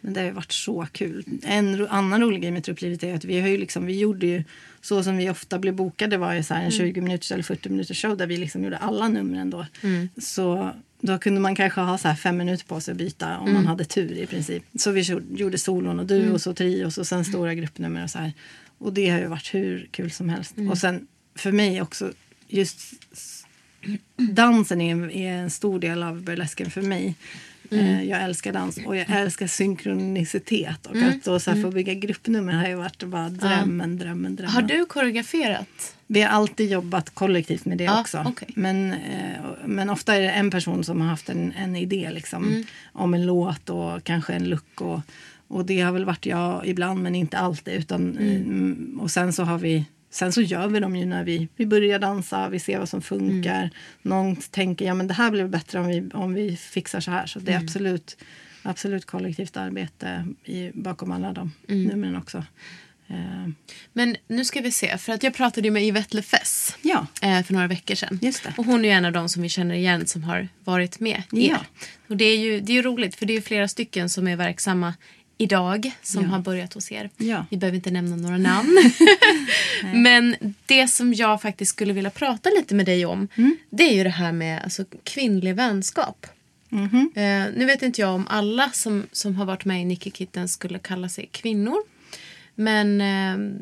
Men 0.00 0.12
det 0.12 0.20
har 0.20 0.30
varit 0.30 0.52
så 0.52 0.86
kul. 0.92 1.24
En 1.42 1.86
annan 1.88 2.20
rolig 2.20 2.42
grej 2.42 2.50
med 2.50 2.64
trupplivet 2.64 3.02
är 3.02 3.14
att 3.14 3.24
vi, 3.24 3.40
har 3.40 3.48
ju 3.48 3.58
liksom, 3.58 3.86
vi 3.86 3.98
gjorde 3.98 4.26
ju 4.26 4.44
så 4.80 5.02
som 5.02 5.16
vi 5.16 5.30
ofta 5.30 5.58
blev 5.58 5.74
bokade 5.74 6.16
var 6.16 6.34
ju 6.34 6.42
så 6.42 6.54
en 6.54 6.70
20 6.70 7.00
minuters 7.00 7.32
eller 7.32 7.42
40 7.42 7.68
minuters 7.68 8.02
show 8.02 8.16
där 8.16 8.26
vi 8.26 8.36
liksom 8.36 8.64
gjorde 8.64 8.76
alla 8.76 9.08
numren 9.08 9.50
då. 9.50 9.66
Så 10.22 10.70
då 11.00 11.18
kunde 11.18 11.40
man 11.40 11.54
kanske 11.54 11.80
ha 11.80 11.98
så 11.98 12.08
här 12.08 12.14
fem 12.14 12.36
minuter 12.36 12.64
på 12.66 12.80
sig 12.80 12.92
att 12.92 12.98
byta 12.98 13.38
om 13.38 13.52
man 13.52 13.66
hade 13.66 13.84
tur 13.84 14.12
i 14.12 14.26
princip. 14.26 14.62
Så 14.78 14.90
vi 14.90 15.00
gjorde- 15.36 15.58
solon 15.58 15.98
och 16.00 16.06
duos 16.06 16.46
och 16.46 16.56
trios 16.56 16.98
och 16.98 17.06
sen 17.06 17.24
stora 17.24 17.54
gruppnummer 17.54 18.04
och 18.04 18.10
så 18.10 18.18
här. 18.18 18.32
Och 18.78 18.92
det 18.92 19.08
har 19.10 19.18
ju 19.18 19.26
varit 19.26 19.54
hur 19.54 19.88
kul 19.90 20.10
som 20.10 20.28
helst. 20.28 20.54
Och 20.70 20.78
sen 20.78 21.06
för 21.34 21.52
mig 21.52 21.82
också 21.82 22.12
just 22.48 22.78
dansen 24.16 24.80
är 24.80 24.92
en, 24.92 25.10
är 25.10 25.32
en 25.32 25.50
stor 25.50 25.78
del 25.80 26.02
av 26.02 26.22
burlesken 26.22 26.70
för 26.70 26.82
mig. 26.82 27.14
Eh, 27.70 28.02
Jag 28.04 28.22
älskar 28.22 28.52
dans 28.52 28.78
och 28.86 28.96
jag 28.96 29.10
älskar 29.10 29.46
synkronicitet. 29.46 30.86
Och 30.86 30.96
att 30.96 31.24
då 31.24 31.40
så 31.40 31.50
här 31.50 31.62
få 31.62 31.70
bygga 31.70 31.94
gruppnummer 31.94 32.52
har 32.52 32.68
ju 32.68 32.74
varit 32.74 33.02
bara 33.02 33.28
drömmen, 33.28 33.98
drömmen, 33.98 34.36
drömmen. 34.36 34.54
Har 34.54 34.62
du 34.62 34.84
koreograferat? 34.86 35.94
Vi 36.06 36.22
har 36.22 36.28
alltid 36.28 36.70
jobbat 36.70 37.10
kollektivt 37.10 37.64
med 37.64 37.78
det 37.78 37.84
Ja, 37.84 38.00
också. 38.00 38.24
okej. 38.26 38.48
Men, 38.56 38.92
eh, 38.92 38.98
men 39.66 39.90
ofta 39.90 40.16
är 40.16 40.20
det 40.20 40.30
en 40.30 40.50
person 40.50 40.84
som 40.84 41.00
har 41.00 41.08
haft 41.08 41.28
en, 41.28 41.52
en 41.52 41.76
idé 41.76 42.10
liksom, 42.12 42.48
Mm. 42.48 42.64
om 42.92 43.14
en 43.14 43.26
låt 43.26 43.70
och 43.70 44.04
kanske 44.04 44.32
en 44.32 44.44
look. 44.48 44.80
Och, 44.80 45.00
och 45.48 45.64
det 45.64 45.80
har 45.80 45.92
väl 45.92 46.04
varit 46.04 46.26
jag 46.26 46.66
ibland 46.66 47.02
men 47.02 47.14
inte 47.14 47.38
alltid. 47.38 47.74
Utan, 47.74 48.18
mm, 48.18 48.98
och 49.02 49.10
sen 49.10 49.32
så 49.32 49.42
har 49.42 49.58
vi 49.58 49.84
Sen 50.10 50.32
så 50.32 50.40
gör 50.40 50.68
vi 50.68 50.80
dem 50.80 50.96
ju 50.96 51.06
när 51.06 51.24
vi, 51.24 51.48
vi 51.56 51.66
börjar 51.66 51.98
dansa, 51.98 52.48
vi 52.48 52.58
ser 52.58 52.78
vad 52.78 52.88
som 52.88 53.02
funkar. 53.02 53.58
Mm. 53.60 53.70
Någon 54.02 54.36
tänker 54.36 54.84
ja 54.84 54.94
men 54.94 55.06
det 55.08 55.14
här 55.14 55.30
blir 55.30 55.44
bättre 55.48 55.80
om 55.80 55.86
vi, 55.86 56.10
om 56.14 56.34
vi 56.34 56.56
fixar 56.56 57.00
så 57.00 57.10
här. 57.10 57.26
Så 57.26 57.38
Mm. 57.38 57.46
det 57.46 57.52
är 57.52 57.58
absolut, 57.64 58.16
absolut 58.62 59.04
kollektivt 59.06 59.56
arbete 59.56 60.26
i, 60.44 60.70
bakom 60.74 61.12
alla 61.12 61.32
de 61.32 61.52
Mm. 61.68 61.82
numren 61.84 62.16
också. 62.16 62.44
Eh, 63.10 63.48
Men 63.92 64.16
nu 64.28 64.44
ska 64.44 64.60
vi 64.60 64.70
se, 64.72 64.98
för 64.98 65.12
att 65.12 65.22
jag 65.22 65.34
pratade 65.34 65.70
med 65.70 65.82
Yvette 65.84 66.16
Lefess 66.16 66.76
ja, 66.82 67.06
eh, 67.22 67.42
för 67.42 67.52
några 67.54 67.66
veckor 67.66 67.94
sedan. 67.94 68.18
Just 68.22 68.42
det. 68.44 68.54
Och 68.56 68.64
hon 68.66 68.80
är 68.84 68.88
ju 68.88 68.94
en 68.94 69.04
av 69.04 69.12
dem 69.12 69.28
som 69.28 69.42
vi 69.42 69.48
känner 69.48 69.74
igen 69.74 70.06
som 70.06 70.22
har 70.24 70.48
varit 70.64 71.00
med 71.00 71.22
Ja. 71.30 71.38
er. 71.40 71.58
Och 72.08 72.16
det 72.16 72.24
är 72.24 72.38
ju 72.38 72.60
det 72.60 72.78
är 72.78 72.82
roligt 72.82 73.14
för 73.16 73.26
det 73.26 73.36
är 73.36 73.40
flera 73.40 73.68
stycken 73.68 74.08
som 74.08 74.28
är 74.28 74.36
verksamma 74.36 74.94
idag 75.38 75.92
som 76.02 76.22
Ja. 76.22 76.28
har 76.28 76.38
börjat 76.38 76.74
hos 76.74 76.92
er. 76.92 77.10
Ja. 77.16 77.46
Vi 77.50 77.56
behöver 77.56 77.76
inte 77.76 77.90
nämna 77.90 78.16
några 78.16 78.38
namn. 78.38 78.76
Men 79.94 80.36
det 80.66 80.88
som 80.88 81.14
jag 81.14 81.42
faktiskt 81.42 81.70
skulle 81.70 81.92
vilja 81.92 82.10
prata 82.10 82.50
lite 82.50 82.74
med 82.74 82.86
dig 82.86 83.06
om 83.06 83.28
Mm. 83.36 83.56
det 83.70 83.82
är 83.82 83.94
ju 83.96 84.04
det 84.04 84.10
här 84.10 84.32
med 84.32 84.62
alltså, 84.62 84.84
kvinnlig 85.04 85.54
vänskap. 85.54 86.26
Mhm. 86.68 87.10
Eh, 87.14 87.22
nu 87.56 87.64
vet 87.66 87.82
inte 87.82 88.00
jag 88.00 88.14
om 88.14 88.26
alla 88.28 88.70
som, 88.70 89.06
som 89.12 89.36
har 89.36 89.44
varit 89.44 89.64
med 89.64 89.82
i 89.82 89.84
Nicky 89.84 90.10
Kitten 90.10 90.48
skulle 90.48 90.78
kalla 90.78 91.08
sig 91.08 91.28
kvinnor. 91.32 91.76
Men 92.54 93.00
eh, 93.00 93.52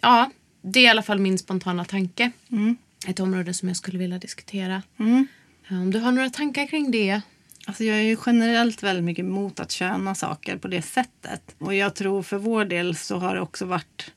ja, 0.00 0.30
det 0.62 0.80
är 0.80 0.84
i 0.84 0.88
alla 0.88 1.02
fall 1.02 1.18
min 1.18 1.38
spontana 1.38 1.84
tanke. 1.84 2.30
Mm. 2.52 2.76
Ett 3.06 3.20
område 3.20 3.54
som 3.54 3.68
jag 3.68 3.76
skulle 3.76 3.98
vilja 3.98 4.18
diskutera. 4.18 4.82
Mm. 4.98 5.26
Eh, 5.70 5.80
Om 5.80 5.90
du 5.90 5.98
har 5.98 6.12
några 6.12 6.30
tankar 6.30 6.66
kring 6.66 6.90
det? 6.90 7.20
Alltså 7.66 7.84
jag 7.84 7.96
är 7.96 8.02
ju 8.02 8.16
generellt 8.26 8.82
väldigt 8.82 9.04
mycket 9.04 9.24
emot 9.24 9.60
att 9.60 9.70
köna 9.70 10.14
saker 10.14 10.56
på 10.56 10.68
det 10.68 10.82
sättet. 10.82 11.54
Och 11.58 11.74
jag 11.74 11.94
tror 11.94 12.22
för 12.22 12.38
vår 12.38 12.64
del 12.64 12.96
så 12.96 13.18
har 13.18 13.34
det 13.34 13.40
också 13.40 13.64
varit 13.64 14.12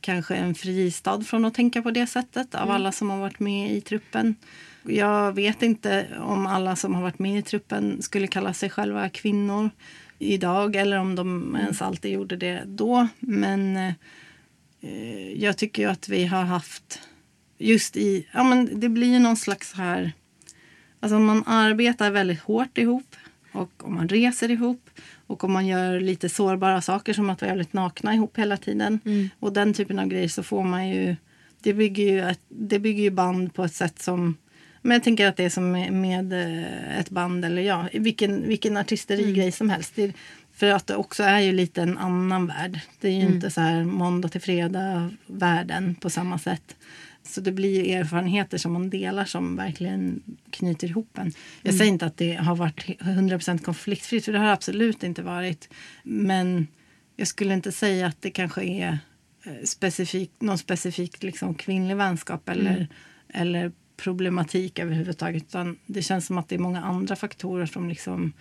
kanske 0.00 0.34
en 0.34 0.54
fristad 0.54 1.20
från 1.20 1.44
att 1.44 1.54
tänka 1.54 1.82
på 1.82 1.90
det 1.90 2.06
sättet 2.06 2.54
av 2.54 2.70
alla 2.70 2.92
som 2.92 3.10
har 3.10 3.18
varit 3.18 3.40
med 3.40 3.72
i 3.72 3.80
truppen. 3.80 4.36
Jag 4.82 5.32
vet 5.32 5.62
inte 5.62 6.06
om 6.20 6.46
alla 6.46 6.76
som 6.76 6.94
har 6.94 7.02
varit 7.02 7.18
med 7.18 7.38
i 7.38 7.42
truppen 7.42 8.02
skulle 8.02 8.26
kalla 8.26 8.54
sig 8.54 8.70
själva 8.70 9.08
kvinnor 9.08 9.70
idag 10.18 10.76
eller 10.76 10.98
om 10.98 11.14
de 11.14 11.56
ens 11.56 11.82
alltid 11.82 12.12
gjorde 12.12 12.36
det 12.36 12.62
då. 12.66 13.08
Men 13.20 13.76
eh, 14.80 15.32
jag 15.34 15.56
tycker 15.56 15.82
ju 15.82 15.88
att 15.88 16.08
vi 16.08 16.24
har 16.24 16.42
haft 16.42 17.00
just 17.58 17.96
i, 17.96 18.26
ja 18.32 18.44
men 18.44 18.80
det 18.80 18.88
blir 18.88 19.12
ju 19.12 19.18
någon 19.18 19.36
slags 19.36 19.72
här 19.72 20.12
Alltså 21.00 21.16
om 21.16 21.24
man 21.24 21.42
arbetar 21.46 22.10
väldigt 22.10 22.40
hårt 22.40 22.78
ihop 22.78 23.16
och 23.52 23.84
om 23.84 23.94
man 23.94 24.08
reser 24.08 24.50
ihop 24.50 24.90
och 25.26 25.44
om 25.44 25.52
man 25.52 25.66
gör 25.66 26.00
lite 26.00 26.28
sårbara 26.28 26.80
saker 26.80 27.12
som 27.12 27.30
att 27.30 27.40
vara 27.40 27.50
jävligt 27.50 27.72
nakna 27.72 28.14
ihop 28.14 28.38
hela 28.38 28.56
tiden 28.56 29.00
och 29.40 29.52
den 29.52 29.74
typen 29.74 29.98
av 29.98 30.06
grejer 30.06 30.28
så 30.28 30.42
får 30.42 30.62
man 30.62 30.88
ju 30.88 31.16
det 31.62 31.74
bygger 31.74 32.04
ju, 32.04 32.20
ett, 32.20 32.40
det 32.48 32.78
bygger 32.78 33.02
ju 33.02 33.10
band 33.10 33.54
på 33.54 33.64
ett 33.64 33.74
sätt 33.74 34.02
som 34.02 34.36
men 34.82 34.92
jag 34.92 35.02
tänker 35.02 35.26
att 35.26 35.36
det 35.36 35.44
är 35.44 35.50
som 35.50 35.70
med, 36.00 36.32
eh, 36.32 36.98
ett 36.98 37.10
band 37.10 37.44
eller 37.44 37.62
ja, 37.62 37.88
vilken, 37.92 38.48
vilken 38.48 38.76
artisterigrej 38.76 39.52
som 39.52 39.70
helst. 39.70 39.92
Det, 39.94 40.12
för 40.54 40.66
att 40.66 40.86
det 40.86 40.96
också 40.96 41.22
är 41.22 41.40
ju 41.40 41.52
lite 41.52 41.82
en 41.82 41.98
annan 41.98 42.46
värld. 42.46 42.80
Det 43.00 43.08
är 43.08 43.12
ju 43.12 43.26
inte 43.26 43.50
så 43.50 43.60
här 43.60 43.84
måndag 43.84 44.28
till 44.28 44.40
fredag 44.40 45.10
världen 45.26 45.94
på 45.94 46.10
samma 46.10 46.38
sätt. 46.38 46.76
Så 47.28 47.40
det 47.40 47.52
blir 47.52 47.84
ju 47.84 47.92
erfarenheter 47.92 48.58
som 48.58 48.72
man 48.72 48.90
delar 48.90 49.24
som 49.24 49.56
verkligen 49.56 50.22
knyter 50.50 50.88
ihop 50.88 51.18
en. 51.18 51.32
Jag 51.62 51.74
säger 51.74 51.92
inte 51.92 52.06
att 52.06 52.16
det 52.16 52.34
har 52.34 52.56
varit 52.56 52.86
100% 52.86 53.58
konfliktfritt, 53.58 54.24
för 54.24 54.32
det 54.32 54.38
har 54.38 54.46
det 54.46 54.52
absolut 54.52 55.02
inte 55.02 55.22
varit. 55.22 55.68
Men 56.02 56.66
jag 57.16 57.28
skulle 57.28 57.54
inte 57.54 57.72
säga 57.72 58.06
att 58.06 58.22
det 58.22 58.30
kanske 58.30 58.64
är 58.64 58.98
eh, 59.44 59.64
specifik, 59.64 60.30
någon 60.38 60.58
specifik 60.58 61.22
liksom 61.22 61.54
kvinnlig 61.54 61.96
vänskap 61.96 62.48
eller, 62.48 62.88
eller 63.28 63.72
problematik 63.96 64.78
överhuvudtaget. 64.78 65.42
Utan 65.42 65.78
det 65.86 66.02
känns 66.02 66.26
som 66.26 66.38
att 66.38 66.48
det 66.48 66.54
är 66.54 66.58
många 66.58 66.82
andra 66.84 67.16
faktorer 67.16 67.66
som 67.66 67.88
liksom 67.88 68.32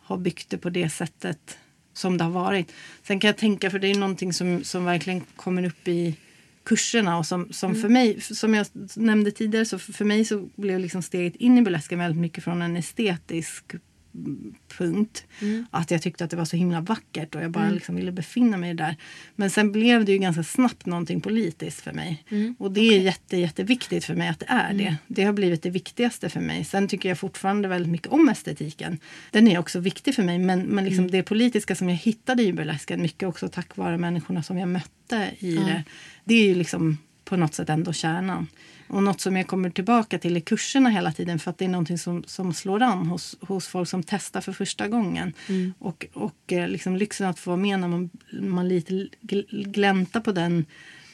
har 0.00 0.16
byggt 0.16 0.50
det 0.50 0.58
på 0.58 0.70
det 0.70 0.88
sättet 0.88 1.58
som 1.92 2.18
det 2.18 2.24
har 2.24 2.30
varit. 2.30 2.72
Sen 3.02 3.20
kan 3.20 3.28
jag 3.28 3.36
tänka, 3.36 3.70
för 3.70 3.78
det 3.78 3.88
är 3.88 3.94
någonting 3.94 4.32
som, 4.32 4.64
som 4.64 4.84
verkligen 4.84 5.20
kommer 5.20 5.64
upp 5.64 5.88
i 5.88 6.16
kurserna 6.64 7.18
och 7.18 7.26
som, 7.26 7.52
som 7.52 7.74
för 7.74 7.88
mig, 7.88 8.20
som 8.20 8.54
jag 8.54 8.66
nämnde 8.96 9.30
tidigare, 9.30 9.64
så 9.64 9.78
för, 9.78 9.92
för 9.92 10.04
mig 10.04 10.24
så 10.24 10.48
blev 10.56 10.80
liksom 10.80 11.02
steget 11.02 11.36
in 11.36 11.58
i 11.58 11.62
burlesken 11.62 11.98
väldigt 11.98 12.20
mycket 12.20 12.44
från 12.44 12.62
en 12.62 12.76
estetisk 12.76 13.74
mm, 14.14 14.54
punkt. 14.78 15.24
Att 15.70 15.90
jag 15.90 16.02
tyckte 16.02 16.24
att 16.24 16.30
det 16.30 16.36
var 16.36 16.44
så 16.44 16.56
himla 16.56 16.80
vackert 16.80 17.34
och 17.34 17.42
jag 17.42 17.50
bara 17.50 17.70
liksom 17.70 17.94
ville 17.96 18.12
befinna 18.12 18.56
mig 18.56 18.74
där. 18.74 18.96
Men 19.36 19.50
sen 19.50 19.72
blev 19.72 20.04
det 20.04 20.12
ju 20.12 20.18
ganska 20.18 20.42
snabbt 20.42 20.86
någonting 20.86 21.20
politiskt 21.20 21.80
för 21.80 21.92
mig. 21.92 22.24
Och 22.58 22.72
det 22.72 22.80
är 22.80 23.00
jätte, 23.00 23.36
jätteviktigt 23.36 24.04
för 24.04 24.14
mig 24.14 24.28
att 24.28 24.40
det 24.40 24.46
är 24.48 24.74
det. 24.74 24.96
Det 25.06 25.24
har 25.24 25.32
blivit 25.32 25.62
det 25.62 25.70
viktigaste 25.70 26.28
för 26.28 26.40
mig. 26.40 26.64
Sen 26.64 26.88
tycker 26.88 27.08
jag 27.08 27.18
fortfarande 27.18 27.68
väldigt 27.68 27.92
mycket 27.92 28.08
om 28.08 28.28
estetiken. 28.28 28.98
Den 29.30 29.48
är 29.48 29.58
också 29.58 29.80
viktig 29.80 30.14
för 30.14 30.22
mig. 30.22 30.38
Men, 30.38 30.62
men 30.62 30.84
liksom 30.84 31.10
det 31.10 31.22
politiska 31.22 31.74
som 31.74 31.88
jag 31.88 31.96
hittade 31.96 32.42
i 32.42 32.52
burlesken, 32.52 33.02
mycket 33.02 33.28
också 33.28 33.48
tack 33.48 33.76
vare 33.76 33.98
människorna 33.98 34.42
som 34.42 34.58
jag 34.58 34.68
mötte 34.68 35.30
i 35.38 35.54
det. 35.54 35.84
Det 36.24 36.34
är 36.34 36.44
ju 36.44 36.54
liksom 36.54 36.98
på 37.24 37.36
något 37.36 37.54
sätt 37.54 37.68
ändå 37.68 37.92
kärnan. 37.92 38.46
Och 38.92 39.02
något 39.02 39.20
som 39.20 39.36
jag 39.36 39.46
kommer 39.46 39.70
tillbaka 39.70 40.18
till 40.18 40.36
i 40.36 40.40
kurserna 40.40 40.90
hela 40.90 41.12
tiden 41.12 41.38
för 41.38 41.50
att 41.50 41.58
det 41.58 41.64
är 41.64 41.68
någonting 41.68 41.98
som, 41.98 42.24
som 42.26 42.54
slår 42.54 42.82
an 42.82 43.06
hos, 43.06 43.36
hos 43.40 43.68
folk 43.68 43.88
som 43.88 44.02
testar 44.02 44.40
för 44.40 44.52
första 44.52 44.88
gången. 44.88 45.32
Och, 45.78 46.06
och 46.12 46.52
eh, 46.52 46.68
liksom 46.68 46.96
lyxen 46.96 47.28
att 47.28 47.38
få 47.38 47.50
vara 47.50 47.60
med 47.60 47.80
när 47.80 47.88
man, 47.88 48.10
man 48.32 48.68
lite 48.68 48.94
gl- 49.20 49.72
gläntar 49.72 50.20
på 50.20 50.32
den, 50.32 50.64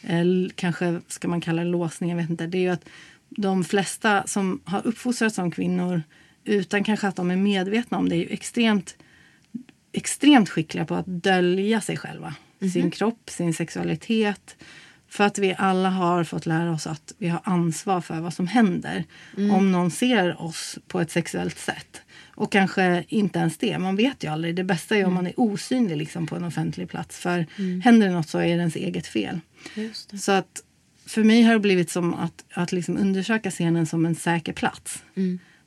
eh, 0.02 0.24
kanske 0.54 1.00
ska 1.08 1.28
man 1.28 1.40
kalla 1.40 1.64
det 1.64 1.68
låsning, 1.68 2.10
jag 2.10 2.16
vet 2.16 2.30
inte. 2.30 2.46
Det 2.46 2.58
är 2.58 2.62
ju 2.62 2.68
att 2.68 2.88
de 3.28 3.64
flesta 3.64 4.26
som 4.26 4.60
har 4.64 4.86
uppfostrats 4.86 5.34
som 5.34 5.50
kvinnor 5.50 6.02
utan 6.44 6.84
kanske 6.84 7.08
att 7.08 7.16
de 7.16 7.30
är 7.30 7.36
medvetna 7.36 7.98
om 7.98 8.08
det 8.08 8.16
är 8.16 8.18
ju 8.18 8.28
extremt 8.30 8.96
extremt 9.92 10.48
skickliga 10.48 10.84
på 10.84 10.94
att 10.94 11.06
dölja 11.06 11.80
sig 11.80 11.96
själva. 11.96 12.34
Sin 12.72 12.90
kropp, 12.90 13.30
sin 13.30 13.54
sexualitet. 13.54 14.56
För 15.08 15.24
att 15.24 15.38
vi 15.38 15.54
alla 15.58 15.90
har 15.90 16.24
fått 16.24 16.46
lära 16.46 16.72
oss 16.72 16.86
att 16.86 17.12
vi 17.18 17.28
har 17.28 17.40
ansvar 17.44 18.00
för 18.00 18.20
vad 18.20 18.34
som 18.34 18.46
händer 18.46 19.04
om 19.50 19.72
någon 19.72 19.90
ser 19.90 20.42
oss 20.42 20.78
på 20.88 21.00
ett 21.00 21.10
sexuellt 21.10 21.58
sätt. 21.58 22.02
Och 22.34 22.52
kanske 22.52 23.04
inte 23.08 23.38
ens 23.38 23.58
det. 23.58 23.78
Man 23.78 23.96
vet 23.96 24.24
ju 24.24 24.28
aldrig. 24.28 24.54
Det 24.54 24.64
bästa 24.64 24.96
är 24.96 25.04
om 25.04 25.14
man 25.14 25.26
är 25.26 25.40
osynlig 25.40 25.96
liksom, 25.96 26.26
på 26.26 26.36
en 26.36 26.44
offentlig 26.44 26.88
plats. 26.88 27.18
För 27.18 27.46
händer 27.82 28.06
det 28.06 28.12
något 28.12 28.28
så 28.28 28.38
är 28.38 28.44
det 28.44 28.60
ens 28.60 28.76
eget 28.76 29.06
fel. 29.06 29.40
Så 30.18 30.32
att 30.32 30.62
för 31.06 31.24
mig 31.24 31.42
har 31.42 31.52
det 31.52 31.60
blivit 31.60 31.90
som 31.90 32.14
att, 32.14 32.44
att 32.54 32.72
liksom 32.72 32.96
undersöka 32.96 33.50
scenen 33.50 33.86
som 33.86 34.06
en 34.06 34.14
säker 34.14 34.52
plats. 34.52 35.02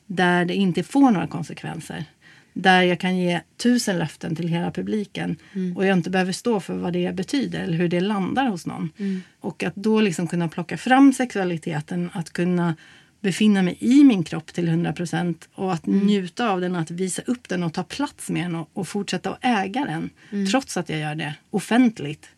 Där 0.06 0.46
det 0.46 0.54
inte 0.54 0.84
får 0.84 1.12
några 1.12 1.28
konsekvenser. 1.28 2.06
Där 2.54 2.82
jag 2.82 3.00
kan 3.00 3.18
ge 3.18 3.42
tusen 3.58 3.98
löften 3.98 4.36
till 4.36 4.48
hela 4.48 4.72
publiken 4.72 5.38
och 5.76 5.86
jag 5.86 5.98
inte 5.98 6.10
behöver 6.10 6.32
stå 6.32 6.60
för 6.60 6.74
vad 6.74 6.94
det 6.94 7.16
betyder 7.16 7.60
eller 7.60 7.78
hur 7.78 7.88
det 7.88 8.00
landar 8.00 8.46
hos 8.48 8.66
någon. 8.66 8.90
Och 9.40 9.64
att 9.64 9.76
då 9.76 10.02
liksom 10.02 10.28
kunna 10.28 10.48
plocka 10.48 10.78
fram 10.78 11.14
sexualiteten, 11.14 12.10
att 12.14 12.34
kunna 12.34 12.76
befinna 13.22 13.62
mig 13.62 13.78
i 13.80 14.04
min 14.04 14.24
kropp 14.24 14.54
till 14.54 14.68
100 14.68 14.94
procent 14.94 15.50
och 15.54 15.74
att 15.74 15.86
njuta 15.86 16.50
av 16.50 16.62
den, 16.62 16.76
att 16.76 16.92
visa 16.92 17.22
upp 17.22 17.50
den 17.50 17.64
och 17.64 17.74
ta 17.74 17.84
plats 17.84 18.30
med 18.30 18.44
den 18.44 18.56
och, 18.56 18.70
och 18.74 18.88
fortsätta 18.88 19.32
att 19.32 19.40
äga 19.42 19.86
den 19.86 20.10
trots 20.52 20.78
att 20.78 20.90
jag 20.90 21.00
gör 21.00 21.16
det 21.16 21.36
offentligt. 21.50 22.30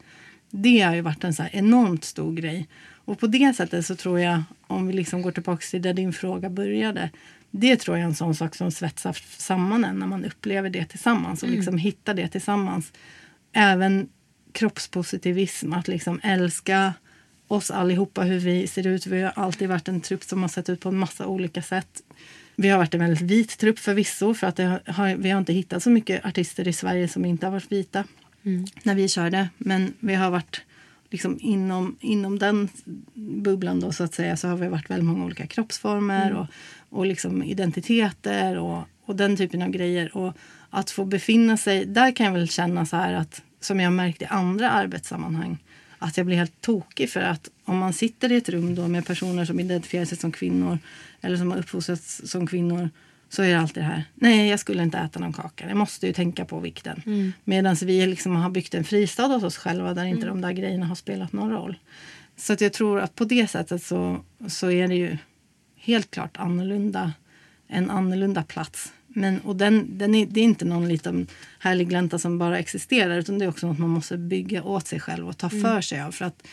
Det 0.50 0.80
har 0.80 0.96
ju 0.96 1.02
varit 1.02 1.24
en 1.24 1.34
så 1.34 1.44
enormt 1.52 2.04
stor 2.04 2.34
grej. 2.34 2.68
Och 3.06 3.20
på 3.20 3.28
det 3.28 3.56
sättet 3.56 3.86
så 3.86 3.96
tror 3.96 4.20
jag, 4.20 4.44
om 4.68 4.88
vi 4.88 4.94
liksom 4.94 5.22
går 5.22 5.32
tillbaka 5.32 5.62
till 5.72 5.82
där 5.82 5.94
din 5.94 6.14
fråga 6.14 6.50
började. 6.50 7.10
Det 7.56 7.76
tror 7.76 7.98
jag 7.98 8.04
är 8.04 8.08
en 8.08 8.16
sån 8.16 8.36
sak 8.36 8.56
som 8.56 8.72
svetsar 8.72 9.18
samman 9.38 9.86
en 9.86 10.00
när 10.00 10.08
man 10.08 10.26
upplever 10.26 10.70
det 10.70 10.86
tillsammans 10.86 11.44
och 11.44 11.50
liksom 11.50 11.78
hittar 11.78 12.14
det 12.14 12.28
tillsammans. 12.28 12.94
Även 13.52 14.10
kroppspositivism, 14.52 15.74
att 15.74 15.88
liksom 15.88 16.20
älska 16.24 16.94
oss 17.48 17.72
allihopa 17.72 18.22
hur 18.22 18.40
vi 18.40 18.68
ser 18.68 18.88
ut. 18.88 19.08
Vi 19.08 19.22
har 19.22 19.32
alltid 19.36 19.70
varit 19.70 19.88
en 19.88 20.02
trupp 20.02 20.24
som 20.24 20.42
har 20.42 20.50
sett 20.50 20.70
ut 20.70 20.80
på 20.80 20.90
en 20.90 20.98
massa 20.98 21.28
olika 21.28 21.62
sätt. 21.62 22.02
Vi 22.56 22.70
har 22.70 22.78
varit 22.78 22.94
en 22.94 23.00
väldigt 23.00 23.22
vit 23.22 23.58
trupp 23.58 23.80
förvisso 23.80 24.34
för 24.34 24.48
att 24.48 24.58
har, 24.88 25.16
vi 25.16 25.30
har 25.30 25.40
inte 25.40 25.54
hittat 25.54 25.84
så 25.84 25.90
mycket 25.90 26.26
artister 26.26 26.68
i 26.68 26.74
Sverige 26.74 27.08
som 27.08 27.26
inte 27.26 27.46
har 27.46 27.52
varit 27.52 27.72
vita 27.72 28.04
när 28.84 28.96
vi 28.96 29.08
körde. 29.08 29.50
Men 29.58 29.94
vi 30.00 30.14
har 30.14 30.32
varit 30.32 30.62
liksom 31.14 31.38
inom, 31.42 31.96
inom 32.00 32.40
den 32.40 32.70
bubblan 33.14 33.80
då 33.80 33.92
så 33.92 34.04
att 34.04 34.14
säga 34.14 34.38
så 34.38 34.48
har 34.48 34.58
vi 34.58 34.68
varit 34.68 34.90
väldigt 34.90 35.06
många 35.06 35.26
olika 35.26 35.48
kroppsformer 35.48 36.34
och, 36.34 36.46
och 36.90 37.06
liksom 37.06 37.44
identiteter 37.44 38.58
och, 38.58 38.84
och 39.06 39.16
den 39.16 39.38
typen 39.38 39.62
av 39.62 39.70
grejer. 39.70 40.18
Och 40.18 40.34
att 40.70 40.92
få 40.92 41.06
befinna 41.06 41.58
sig, 41.58 41.86
där 41.86 42.12
kan 42.12 42.26
jag 42.26 42.34
väl 42.34 42.50
känna 42.50 42.86
så 42.86 42.96
här 42.96 43.14
att 43.14 43.42
som 43.60 43.80
jag 43.80 43.94
märkt 43.94 44.22
i 44.22 44.26
andra 44.26 44.70
arbetssammanhang 44.70 45.58
att 46.00 46.18
jag 46.18 46.26
blir 46.26 46.38
helt 46.38 46.62
tokig 46.62 47.10
för 47.10 47.20
att 47.20 47.50
om 47.66 47.78
man 47.78 47.94
sitter 47.94 48.32
i 48.32 48.36
ett 48.36 48.50
rum 48.50 48.76
då 48.76 48.88
med 48.88 49.06
personer 49.06 49.46
som 49.46 49.60
identifierar 49.60 50.06
sig 50.06 50.18
som 50.18 50.32
kvinnor 50.32 50.80
eller 51.22 51.38
som 51.38 51.52
har 51.52 51.58
uppfostrats 51.58 52.22
som 52.26 52.48
kvinnor 52.48 52.90
så 53.34 53.44
är 53.44 53.50
det 53.50 53.60
alltid 53.60 53.84
det 53.84 53.88
här. 53.88 54.04
Nej, 54.16 54.50
jag 54.50 54.60
skulle 54.60 54.84
inte 54.84 54.98
äta 54.98 55.20
någon 55.20 55.34
kaka. 55.34 55.68
Jag 55.68 55.78
måste 55.78 56.08
ju 56.08 56.14
tänka 56.14 56.46
på 56.46 56.60
vikten. 56.60 57.02
Mm. 57.06 57.34
Medan 57.44 57.76
vi 57.76 58.06
liksom 58.08 58.36
har 58.36 58.50
byggt 58.50 58.74
en 58.74 58.84
fristad 58.84 59.28
hos 59.28 59.44
oss 59.44 59.58
själva 59.58 59.94
där 59.94 60.06
inte 60.06 60.28
de 60.28 60.42
där 60.42 60.52
grejerna 60.52 60.86
har 60.86 60.96
spelat 60.96 61.34
någon 61.34 61.52
roll. 61.52 61.78
Så 62.38 62.54
att 62.54 62.62
jag 62.62 62.74
tror 62.74 63.00
att 63.00 63.16
på 63.16 63.26
det 63.26 63.48
sättet 63.48 63.84
så, 63.84 64.24
så 64.48 64.72
är 64.72 64.88
det 64.88 64.96
ju 64.96 65.18
helt 65.76 66.12
klart 66.12 66.38
annorlunda. 66.38 67.14
En 67.68 67.90
annorlunda 67.90 68.44
plats. 68.44 68.94
Men, 69.08 69.40
och 69.40 69.56
den, 69.56 69.98
den 69.98 70.16
är, 70.16 70.26
det 70.26 70.40
är 70.40 70.44
inte 70.44 70.66
någon 70.66 70.88
liten 70.88 71.28
härlig 71.60 71.90
glänta 71.90 72.20
som 72.20 72.38
bara 72.38 72.60
existerar 72.60 73.18
utan 73.18 73.40
det 73.40 73.46
är 73.46 73.50
också 73.50 73.68
något 73.68 73.80
man 73.80 73.90
måste 73.90 74.18
bygga 74.18 74.64
åt 74.64 74.88
sig 74.88 75.00
själv 75.00 75.30
och 75.30 75.38
ta 75.38 75.50
för 75.50 75.82
sig 75.82 76.02
av. 76.02 76.12
För 76.12 76.26
att 76.26 76.48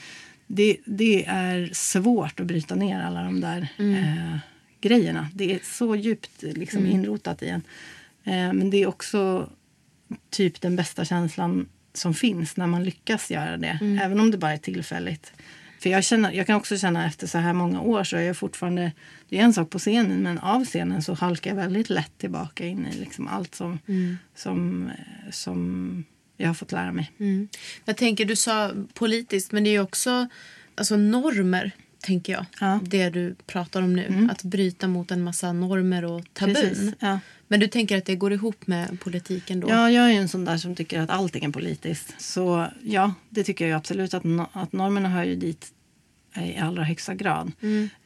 det, 0.46 0.76
det 0.84 1.24
är 1.26 1.70
svårt 1.72 2.40
att 2.40 2.46
bryta 2.46 2.74
ner 2.74 3.00
alla 3.00 3.22
de 3.22 3.40
där 3.40 3.68
eh, 3.78 4.38
grejerna. 4.80 5.28
Det 5.34 5.54
är 5.54 5.60
så 5.62 5.96
djupt 5.96 6.42
liksom, 6.42 6.86
inrotat 6.86 7.42
i 7.42 7.48
en. 7.48 7.62
Eh, 8.24 8.52
men 8.52 8.70
det 8.70 8.82
är 8.82 8.86
också 8.86 9.50
typ 10.30 10.60
den 10.60 10.76
bästa 10.76 11.04
känslan 11.04 11.68
som 11.92 12.14
finns 12.14 12.56
när 12.56 12.66
man 12.66 12.84
lyckas 12.84 13.30
göra 13.30 13.56
det. 13.56 13.78
Även 14.02 14.20
om 14.20 14.30
det 14.30 14.38
bara 14.38 14.52
är 14.52 14.58
tillfälligt. 14.58 15.32
För 15.80 15.90
jag, 15.90 16.04
känner, 16.04 16.32
jag 16.32 16.46
kan 16.46 16.56
också 16.56 16.78
känna 16.78 17.06
efter 17.06 17.26
så 17.26 17.38
här 17.38 17.52
många 17.52 17.80
år 17.80 18.04
så 18.04 18.16
är 18.16 18.20
jag 18.20 18.36
fortfarande, 18.36 18.92
det 19.28 19.38
är 19.38 19.42
en 19.42 19.52
sak 19.52 19.70
på 19.70 19.78
scenen 19.78 20.22
men 20.22 20.38
av 20.38 20.64
scenen 20.64 21.02
så 21.02 21.14
halkar 21.14 21.50
jag 21.50 21.56
väldigt 21.56 21.90
lätt 21.90 22.18
tillbaka 22.18 22.66
in 22.66 22.86
i 22.86 22.96
liksom 22.96 23.28
allt 23.28 23.54
som, 23.54 23.78
som, 24.34 24.86
eh, 24.88 25.30
som 25.30 26.04
jag 26.36 26.46
har 26.46 26.54
fått 26.54 26.72
lära 26.72 26.92
mig. 26.92 27.12
Mm. 27.18 27.48
Jag 27.84 27.96
tänker, 27.96 28.24
du 28.24 28.36
sa 28.36 28.72
politiskt, 28.94 29.52
men 29.52 29.64
det 29.64 29.70
är 29.70 29.80
också 29.80 30.28
alltså, 30.74 30.96
normer, 30.96 31.70
tänker 32.00 32.32
jag. 32.32 32.46
Ja. 32.60 32.80
Det 32.82 33.10
du 33.10 33.34
pratar 33.46 33.82
om 33.82 33.96
nu. 33.96 34.28
Att 34.30 34.42
bryta 34.42 34.88
mot 34.88 35.10
en 35.10 35.22
massa 35.22 35.52
normer 35.52 36.04
och 36.04 36.24
tabun. 36.32 36.94
Ja. 36.98 37.18
Men 37.48 37.60
du 37.60 37.66
tänker 37.66 37.98
att 37.98 38.04
det 38.04 38.16
går 38.16 38.32
ihop 38.32 38.66
med 38.66 39.00
politiken 39.00 39.60
då? 39.60 39.68
Ja, 39.70 39.90
jag 39.90 40.04
är 40.04 40.10
ju 40.10 40.16
en 40.16 40.28
sån 40.28 40.44
där 40.44 40.56
som 40.56 40.74
tycker 40.74 41.00
att 41.00 41.10
allting 41.10 41.44
är 41.44 41.50
politiskt. 41.50 42.14
Så 42.18 42.66
ja, 42.82 43.14
det 43.28 43.44
tycker 43.44 43.66
jag 43.66 43.76
absolut 43.76 44.14
att, 44.14 44.22
no- 44.22 44.46
att 44.52 44.72
normerna 44.72 45.08
hör 45.08 45.24
ju 45.24 45.36
dit 45.36 45.72
i 46.36 46.56
allra 46.56 46.84
högsta 46.84 47.14
grad. 47.14 47.52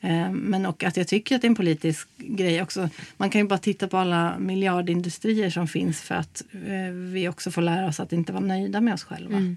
Eh, 0.00 0.30
men 0.30 0.66
och 0.66 0.84
att 0.84 0.96
jag 0.96 1.08
tycker 1.08 1.36
att 1.36 1.42
det 1.42 1.46
är 1.46 1.50
en 1.50 1.54
politisk 1.54 2.08
grej 2.16 2.62
också. 2.62 2.88
Man 3.16 3.30
kan 3.30 3.40
ju 3.40 3.46
bara 3.46 3.58
titta 3.58 3.88
på 3.88 3.96
alla 3.96 4.38
miljardindustrier 4.38 5.50
som 5.50 5.68
finns 5.68 6.00
för 6.00 6.14
att 6.14 6.42
eh, 6.52 6.92
vi 6.92 7.28
också 7.28 7.50
får 7.50 7.62
lära 7.62 7.86
oss 7.86 8.00
att 8.00 8.12
inte 8.12 8.32
vara 8.32 8.44
nöjda 8.44 8.80
med 8.80 8.94
oss 8.94 9.04
själva. 9.04 9.56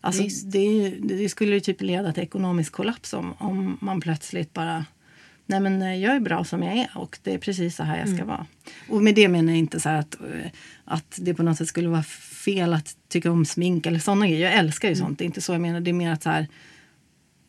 Alltså, 0.00 0.22
det, 0.44 0.64
ju, 0.64 1.00
det 1.00 1.28
skulle 1.28 1.54
ju 1.54 1.60
typ 1.60 1.80
leda 1.80 2.12
till 2.12 2.22
ekonomisk 2.22 2.72
kollaps 2.72 3.12
om, 3.12 3.34
om 3.38 3.78
man 3.80 4.00
plötsligt 4.00 4.52
bara 4.52 4.84
Nej 5.46 5.60
men 5.60 5.82
eh, 5.82 5.96
jag 5.96 6.16
är 6.16 6.20
bra 6.20 6.44
som 6.44 6.62
jag 6.62 6.76
är 6.76 6.90
och 6.94 7.18
det 7.22 7.34
är 7.34 7.38
precis 7.38 7.76
så 7.76 7.82
här 7.82 7.98
jag 7.98 8.08
ska 8.08 8.24
vara. 8.24 8.46
Och 8.88 9.02
med 9.02 9.14
det 9.14 9.28
menar 9.28 9.52
jag 9.52 9.58
inte 9.58 9.80
så 9.80 9.88
att, 9.88 10.14
eh, 10.14 10.50
att 10.84 11.18
det 11.20 11.34
på 11.34 11.42
något 11.42 11.58
sätt 11.58 11.68
skulle 11.68 11.88
vara 11.88 12.02
fel 12.02 12.72
att 12.72 12.96
tycka 13.08 13.30
om 13.30 13.44
smink 13.44 13.86
eller 13.86 13.98
sådana 13.98 14.28
grejer. 14.28 14.50
Jag 14.50 14.58
älskar 14.58 14.88
ju 14.88 14.96
sånt, 14.96 15.18
det 15.18 15.24
är 15.24 15.26
inte 15.26 15.40
så 15.40 15.52
jag 15.52 15.60
menar. 15.60 15.80
Det 15.80 15.90
är 15.90 15.92
mer 15.92 16.10
att 16.10 16.22
så 16.22 16.30
här, 16.30 16.46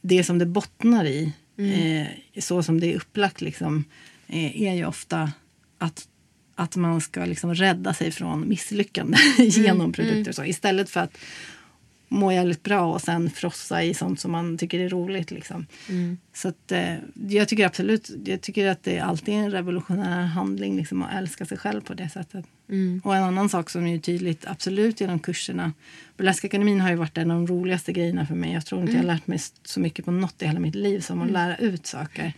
det 0.01 0.23
som 0.23 0.39
det 0.39 0.45
bottnar 0.45 1.05
i, 1.05 1.33
eh, 1.57 2.41
så 2.41 2.63
som 2.63 2.79
det 2.79 2.93
är 2.93 2.95
upplagt 2.95 3.41
liksom, 3.41 3.83
eh, 4.27 4.62
är 4.62 4.73
ju 4.73 4.86
ofta 4.86 5.31
att, 5.77 6.07
att 6.55 6.75
man 6.75 7.01
ska 7.01 7.25
liksom 7.25 7.55
rädda 7.55 7.93
sig 7.93 8.12
från 8.12 8.49
misslyckande 8.49 9.17
genom 9.38 9.91
produkter. 9.91 10.31
och 10.31 10.36
Så, 10.36 10.45
istället 10.45 10.89
för 10.89 10.99
att 10.99 11.17
må 12.07 12.31
jävligt 12.31 12.63
bra 12.63 12.93
och 12.93 13.01
sen 13.01 13.29
frossa 13.29 13.83
i 13.83 13.93
sånt 13.93 14.19
som 14.19 14.31
man 14.31 14.57
tycker 14.57 14.79
är 14.79 14.89
roligt. 14.89 15.31
Liksom. 15.31 15.65
Så 16.33 16.47
att, 16.47 16.71
eh, 16.71 16.95
jag 17.29 17.47
tycker 17.47 17.65
absolut 17.65 18.11
jag 18.25 18.41
tycker 18.41 18.67
att 18.67 18.83
det 18.83 18.99
alltid 18.99 19.33
är 19.33 19.37
en 19.37 19.51
revolutionär 19.51 20.25
handling 20.25 20.77
liksom, 20.77 21.03
att 21.03 21.13
älska 21.13 21.45
sig 21.45 21.57
själv 21.57 21.81
på 21.81 21.93
det 21.93 22.09
sättet. 22.09 22.45
Och 23.03 23.15
en 23.15 23.23
annan 23.23 23.49
sak 23.49 23.69
som 23.69 23.87
är 23.87 23.99
tydligt 23.99 24.47
absolut 24.47 25.01
genom 25.01 25.19
kurserna. 25.19 25.73
Burleskakademin 26.17 26.81
har 26.81 26.89
ju 26.89 26.95
varit 26.95 27.17
en 27.17 27.31
av 27.31 27.37
de 27.37 27.47
roligaste 27.47 27.93
grejerna 27.93 28.25
för 28.25 28.35
mig. 28.35 28.53
Jag 28.53 28.65
tror 28.65 28.81
inte 28.81 28.93
jag 28.93 28.99
har 28.99 29.07
lärt 29.07 29.27
mig 29.27 29.39
så 29.63 29.79
mycket 29.79 30.05
på 30.05 30.11
något 30.11 30.41
i 30.41 30.45
hela 30.45 30.59
mitt 30.59 30.75
liv 30.75 30.99
som 30.99 31.21
att 31.21 31.31
lära 31.31 31.57
ut 31.57 31.85
saker. 31.85 32.33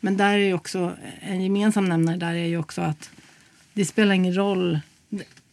Men 0.00 0.16
där 0.16 0.32
är 0.32 0.38
ju 0.38 0.54
också 0.54 0.96
en 1.20 1.42
gemensam 1.42 1.88
nämnare 1.88 2.16
där 2.16 2.34
är 2.34 2.46
ju 2.46 2.58
också 2.58 2.80
att 2.82 3.10
det 3.72 3.84
spelar 3.84 4.14
ingen 4.14 4.36
roll 4.36 4.80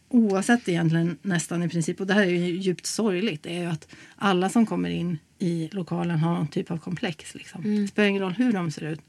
oavsett 0.08 0.68
egentligen 0.68 1.18
nästan 1.22 1.62
i 1.62 1.68
princip, 1.68 2.00
och 2.00 2.06
det 2.06 2.14
här 2.14 2.22
är 2.22 2.26
ju 2.26 2.56
djupt 2.56 2.86
sorgligt, 2.86 3.46
är 3.46 3.60
ju 3.60 3.66
att 3.66 3.88
alla 4.16 4.48
som 4.48 4.66
kommer 4.66 4.90
in 4.90 5.18
i 5.38 5.68
lokalen 5.72 6.18
har 6.18 6.34
någon 6.34 6.48
typ 6.48 6.70
av 6.70 6.78
komplex. 6.78 7.34
Liksom. 7.34 7.82
Det 7.82 7.88
spelar 7.88 8.08
ingen 8.08 8.22
roll 8.22 8.32
hur 8.32 8.52
de 8.52 8.70
ser 8.70 8.82
ut. 8.82 9.00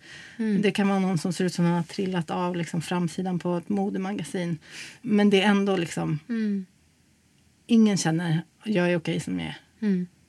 Det 0.62 0.72
kan 0.72 0.88
vara 0.88 1.00
någon 1.00 1.18
som 1.18 1.34
ser 1.34 1.46
ut 1.46 1.54
som 1.54 1.66
har 1.66 1.84
trillat 1.84 2.30
av 2.32 2.56
liksom, 2.56 2.82
framsidan 2.82 3.40
på 3.40 3.58
ett 3.58 3.70
modemagasin. 3.70 4.58
Men 5.02 5.30
det 5.30 5.42
är 5.42 5.50
ändå 5.50 5.78
liksom... 5.78 6.20
Ingen 7.68 7.98
känner 7.98 8.42
jag 8.64 8.92
är 8.92 8.98
okej 8.98 9.20
som 9.20 9.40
jag 9.40 9.48
är. 9.48 9.58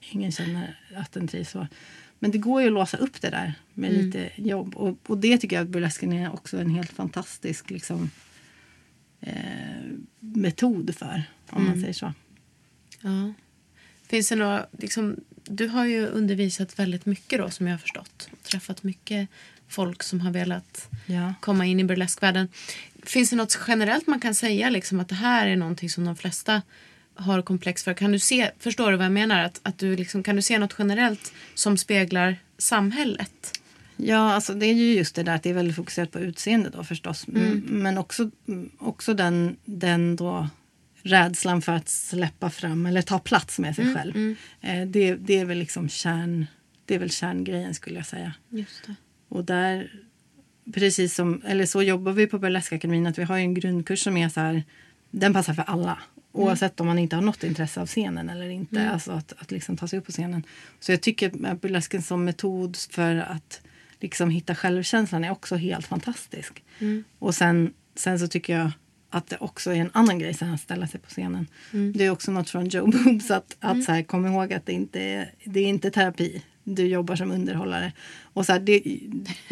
Ingen 0.01 0.33
känner 0.33 0.79
att 0.97 1.13
den 1.13 1.29
trivs 1.29 1.51
så. 1.51 1.67
Men 2.19 2.31
det 2.31 2.39
går 2.39 2.61
ju 2.61 2.67
att 2.67 2.73
låsa 2.73 2.97
upp 2.97 3.21
det 3.21 3.31
där 3.31 3.55
med 3.75 3.93
lite 3.93 4.31
jobb. 4.37 4.77
Och, 4.77 4.97
och 5.07 5.19
det 5.19 5.39
tycker 5.39 5.57
jag 5.57 5.63
att 5.63 5.69
burlesken 5.69 6.13
är 6.13 6.33
också 6.33 6.59
en 6.59 6.71
helt 6.71 6.91
fantastisk 6.91 7.71
liksom, 7.71 8.11
eh, 9.21 9.90
metod 10.41 10.95
för. 10.99 11.23
Om 11.51 11.65
man 11.65 11.81
säger 11.81 11.93
så. 11.93 12.13
Ja. 13.01 13.33
Finns 14.09 14.29
det 14.29 14.37
några, 14.37 14.67
liksom, 14.79 15.17
du 15.45 15.69
har 15.69 15.85
ju 15.85 16.07
undervisat 16.07 16.79
väldigt 16.79 17.07
mycket 17.07 17.39
då 17.39 17.51
som 17.51 17.67
jag 17.67 17.75
har 17.75 17.79
förstått. 17.79 18.29
Träffat 18.43 18.83
mycket 18.83 19.29
folk 19.69 20.03
som 20.03 20.21
har 20.21 20.31
velat 20.31 20.89
Ja. 21.07 21.35
komma 21.41 21.67
in 21.67 21.81
i 21.81 21.85
burleskvärlden. 21.85 22.49
Finns 23.03 23.31
det 23.31 23.37
något 23.37 23.59
generellt 23.69 24.07
man 24.07 24.21
kan 24.21 24.35
säga 24.35 24.71
liksom, 24.71 25.01
att 25.01 25.09
det 25.09 25.15
här 25.15 25.47
är 25.47 25.57
någonting 25.57 25.91
som 25.91 26.05
de 26.05 26.17
flesta 26.17 26.63
har 27.15 27.43
komplex 27.43 27.85
för? 27.85 27.95
Kan 27.95 28.13
du 28.13 28.19
se, 28.19 28.51
förstår 28.59 28.91
du 28.91 28.97
vad 28.97 29.07
jag 29.07 29.13
menar? 29.13 29.45
Att, 29.45 29.61
att 29.63 29.79
du 29.79 29.97
liksom, 29.97 30.23
kan 30.23 30.37
du 30.37 30.43
se 30.43 30.59
något 30.59 30.75
generellt 30.79 31.33
som 31.55 31.77
speglar 31.77 32.37
samhället? 32.59 33.60
Ja, 34.03 34.33
alltså 34.33 34.55
det 34.55 34.67
är 34.67 34.75
ju 34.75 34.95
just 34.95 35.15
det 35.15 35.23
där 35.23 35.35
att 35.35 35.43
det 35.43 35.51
är 35.51 35.55
väldigt 35.55 35.77
fokuserat 35.77 36.11
på 36.11 36.21
utseende 36.21 36.71
då 36.71 36.85
förstås. 36.85 37.27
M- 37.29 37.63
Men 37.69 37.99
också, 37.99 38.31
mm, 38.49 38.71
också 38.79 39.15
den, 39.15 39.57
den 39.65 40.17
då 40.17 40.49
rädslan 41.03 41.63
för 41.63 41.73
att 41.73 41.89
släppa 41.89 42.51
fram 42.51 42.87
eller 42.87 43.03
ta 43.03 43.19
plats 43.19 43.59
med 43.59 43.77
sig 43.77 43.95
själv. 43.95 44.37
Eh, 44.61 44.87
det, 44.87 45.15
det 45.15 45.39
är 45.39 45.45
väl 45.45 45.59
liksom 45.59 45.89
kärn, 45.89 46.47
det 46.85 46.95
är 46.95 46.99
väl 46.99 47.11
kärngrejen 47.11 47.75
skulle 47.75 47.97
jag 47.97 48.07
säga. 48.07 48.33
Just 48.49 48.87
det. 48.87 48.95
Och 49.29 49.45
där, 49.45 49.93
precis 50.75 51.15
som, 51.15 51.43
eller 51.47 51.67
så 51.67 51.83
jobbar 51.83 52.13
vi 52.13 52.27
på 52.27 52.39
Burleskakademin 52.39 53.07
att 53.07 53.19
vi 53.19 53.23
har 53.23 53.37
en 53.39 53.55
grundkurs 53.55 54.03
som 54.03 54.17
är 54.17 54.29
så 54.29 54.41
här, 54.41 54.65
den 55.11 55.33
passar 55.33 55.55
för 55.55 55.63
alla. 55.63 55.99
Oavsett 56.33 56.81
om 56.81 56.87
man 56.87 56.99
inte 56.99 57.17
har 57.17 57.23
något 57.23 57.45
intresse 57.45 57.81
av 57.81 57.87
scenen 57.87 58.31
eller 58.31 58.49
inte. 58.49 58.91
Alltså 58.91 59.13
att, 59.13 59.33
att 59.39 59.51
liksom 59.51 59.77
ta 59.77 59.89
sig 59.89 59.99
upp 59.99 60.07
på 60.07 60.13
scenen. 60.13 60.43
Så 60.81 60.93
jag 60.93 61.01
tycker 61.01 61.47
att 61.47 61.61
burlesken 61.61 62.03
som 62.03 62.25
metod 62.25 62.77
för 62.91 63.17
att 63.17 63.61
liksom 64.01 64.31
hitta 64.31 64.55
självkänslan 64.55 65.25
är 65.25 65.31
också 65.31 65.57
helt 65.57 65.87
fantastisk. 65.87 66.63
Och 67.19 67.35
sen, 67.35 67.73
sen 67.97 68.19
så 68.19 68.29
tycker 68.29 68.59
jag 68.59 68.71
att 69.11 69.27
det 69.27 69.37
också 69.41 69.71
är 69.71 69.75
en 69.77 69.91
annan 69.93 70.19
grej 70.19 70.35
sen 70.35 70.55
att 70.55 70.61
ställa 70.61 70.87
sig 70.87 71.01
på 71.01 71.09
scenen. 71.11 71.47
Det 71.95 72.05
är 72.07 72.11
också 72.11 72.33
något 72.33 72.51
från 72.51 72.69
Joe 72.69 72.87
Boobs 72.87 73.31
att, 73.31 73.57
att 73.61 73.85
så 73.85 73.93
här, 73.93 74.03
kom 74.03 74.27
ihåg 74.27 74.53
att 74.53 74.67
det 74.67 74.73
inte 74.73 75.01
är, 75.01 75.33
det 75.45 75.61
är 75.61 75.67
inte 75.67 75.91
terapi. 75.91 76.43
Du 76.65 76.87
jobbar 76.87 77.17
som 77.17 77.31
underhållare. 77.31 77.93
Och 78.23 78.47
så 78.47 78.53
här, 78.53 78.61
det, 78.61 78.83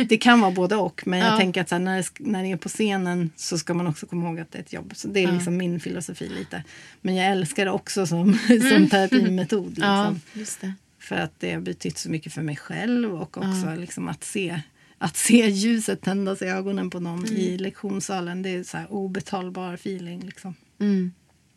det 0.09 0.17
kan 0.17 0.41
vara 0.41 0.51
både 0.51 0.77
och. 0.77 1.03
Men 1.07 1.19
jag 1.19 1.33
Ja. 1.33 1.37
tänker 1.39 1.61
att 1.61 1.69
så 1.69 1.75
här, 1.75 1.83
när, 1.83 1.97
det, 1.97 2.09
när 2.19 2.43
det 2.43 2.51
är 2.53 2.57
på 2.57 2.69
scenen 2.69 3.31
så 3.37 3.59
ska 3.59 3.75
man 3.75 3.87
också 3.87 4.07
komma 4.07 4.29
ihåg 4.29 4.41
att 4.41 4.53
det 4.53 4.59
är 4.59 4.63
ett 4.63 4.73
jobb. 4.73 4.93
Så 4.97 5.09
det 5.09 5.25
är 5.25 5.33
liksom 5.33 5.57
min 5.57 5.81
filosofi 5.81 6.29
lite. 6.29 6.65
Men 7.01 7.15
jag 7.15 7.27
älskar 7.27 7.65
det 7.65 7.71
också 7.71 8.07
som, 8.07 8.39
som 8.71 8.89
terapimetod. 8.89 9.69
Liksom. 9.69 9.85
Ja, 9.85 10.15
just 10.33 10.61
det. 10.61 10.73
För 10.99 11.17
att 11.17 11.41
det 11.41 11.53
har 11.53 11.61
betytt 11.61 11.99
så 11.99 12.11
mycket 12.11 12.33
för 12.33 12.43
mig 12.43 12.57
själv 12.57 13.15
och 13.15 13.39
också 13.39 13.75
liksom 13.77 14.09
att 14.09 14.25
se 14.25 14.61
att 14.99 15.17
se 15.17 15.49
ljuset 15.49 16.03
tändas 16.03 16.43
i 16.43 16.45
ögonen 16.45 16.91
på 16.91 17.01
någon 17.01 17.27
i 17.27 17.59
lektionssalen. 17.59 18.43
Det 18.43 18.51
är 18.51 18.63
så 18.63 18.79
obetalbar 18.89 19.75
feeling. 19.75 20.21
Liksom. 20.21 20.55
Mm. 20.79 21.13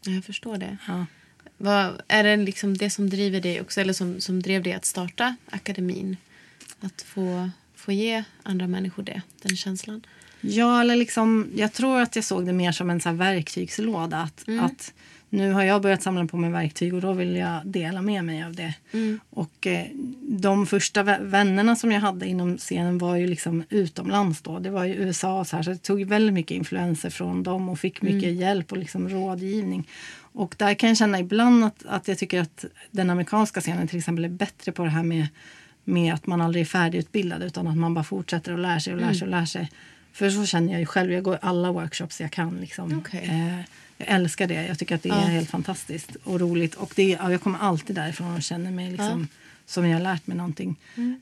Ja, 0.05 0.11
Jag 0.11 0.25
förstår 0.25 0.57
det. 0.57 0.77
Ja. 0.87 1.05
Vad, 1.57 2.01
är 2.07 2.23
det 2.23 2.37
liksom 2.37 2.77
det 2.77 2.89
som 2.89 3.09
driver 3.09 3.41
dig 3.41 3.61
också, 3.61 3.81
eller 3.81 3.93
som, 3.93 4.21
som 4.21 4.41
drev 4.41 4.63
dig 4.63 4.73
att 4.73 4.85
starta 4.85 5.35
akademin? 5.49 6.17
Att 6.79 7.01
få, 7.01 7.49
få 7.75 7.91
ge 7.91 8.23
andra 8.43 8.67
människor 8.67 9.03
det, 9.03 9.21
den 9.41 9.57
känslan? 9.57 10.05
Ja, 10.41 10.81
eller 10.81 10.95
liksom, 10.95 11.51
jag 11.55 11.73
tror 11.73 12.01
att 12.01 12.15
jag 12.15 12.25
såg 12.25 12.45
det 12.45 12.53
mer 12.53 12.71
som 12.71 12.89
en 12.89 13.01
så 13.01 13.11
verktygslåda. 13.11 14.17
Att, 14.17 14.45
att 14.61 14.93
nu 15.33 15.51
har 15.51 15.63
jag 15.63 15.81
börjat 15.81 16.03
samla 16.03 16.25
på 16.27 16.37
mig 16.37 16.49
verktyg 16.51 16.93
och 16.93 17.01
då 17.01 17.13
vill 17.13 17.35
jag 17.35 17.61
dela 17.67 18.01
med 18.01 18.25
mig 18.25 18.43
av 18.43 18.55
det. 18.55 18.73
Och 19.29 19.67
eh, 19.67 19.85
de 20.21 20.65
första 20.65 21.03
vä- 21.03 21.25
vännerna 21.29 21.75
som 21.75 21.91
jag 21.91 22.01
hade 22.01 22.25
inom 22.27 22.57
scenen 22.57 22.97
var 22.97 23.15
ju 23.15 23.27
liksom 23.27 23.63
utomlands 23.69 24.41
då. 24.41 24.59
Det 24.59 24.69
var 24.69 24.83
ju 24.85 24.93
USA 24.93 25.39
och 25.39 25.47
så 25.47 25.55
här. 25.55 25.63
Så 25.63 25.69
jag 25.71 25.81
tog 25.81 26.03
väldigt 26.05 26.33
mycket 26.33 26.55
influenser 26.57 27.09
från 27.09 27.43
dem 27.43 27.69
och 27.69 27.79
fick 27.79 28.01
mycket 28.01 28.33
hjälp 28.33 28.71
och 28.71 28.77
liksom 28.77 29.09
rådgivning. 29.09 29.87
Och 30.33 30.55
där 30.57 30.73
kan 30.73 30.89
jag 30.89 30.97
känna 30.97 31.19
ibland 31.19 31.63
att, 31.65 31.85
att 31.85 32.07
jag 32.07 32.17
tycker 32.17 32.41
att 32.41 32.65
den 32.91 33.09
amerikanska 33.09 33.61
scenen 33.61 33.87
till 33.87 33.97
exempel 33.97 34.25
är 34.25 34.29
bättre 34.29 34.71
på 34.71 34.83
det 34.83 34.89
här 34.89 35.03
med, 35.03 35.27
med 35.83 36.13
att 36.13 36.27
man 36.27 36.41
aldrig 36.41 36.61
är 36.61 36.65
färdigutbildad 36.65 37.43
utan 37.43 37.67
att 37.67 37.77
man 37.77 37.93
bara 37.93 38.03
fortsätter 38.03 38.53
och 38.53 38.59
lär 38.59 38.79
sig 38.79 38.93
och 38.93 38.99
lär 39.01 39.13
sig 39.13 39.25
och 39.25 39.31
lär 39.31 39.45
sig. 39.45 39.71
För 40.13 40.29
så 40.29 40.45
känner 40.45 40.71
jag 40.71 40.79
ju 40.79 40.85
själv. 40.85 41.11
Jag 41.11 41.23
går 41.23 41.37
alla 41.41 41.71
workshops 41.71 42.21
jag 42.21 42.31
kan. 42.31 42.57
Liksom. 42.57 42.97
Okej. 42.99 43.23
Eh, 43.29 43.65
jag 44.07 44.15
älskar 44.15 44.47
det. 44.47 44.65
Jag 44.67 44.79
tycker 44.79 44.95
att 44.95 45.03
det 45.03 45.09
är 45.09 45.27
helt 45.29 45.49
fantastiskt 45.49 46.15
och 46.23 46.39
roligt. 46.39 46.75
Och 46.75 46.93
det, 46.95 47.09
ja, 47.09 47.31
jag 47.31 47.41
kommer 47.41 47.59
alltid 47.59 47.95
därifrån 47.95 48.35
och 48.35 48.41
känner 48.43 48.71
mig 48.71 48.91
liksom, 48.91 49.27
som 49.65 49.87
jag 49.87 49.97
har 49.97 50.03
lärt 50.03 50.27
mig 50.27 50.37
någonting. 50.37 50.75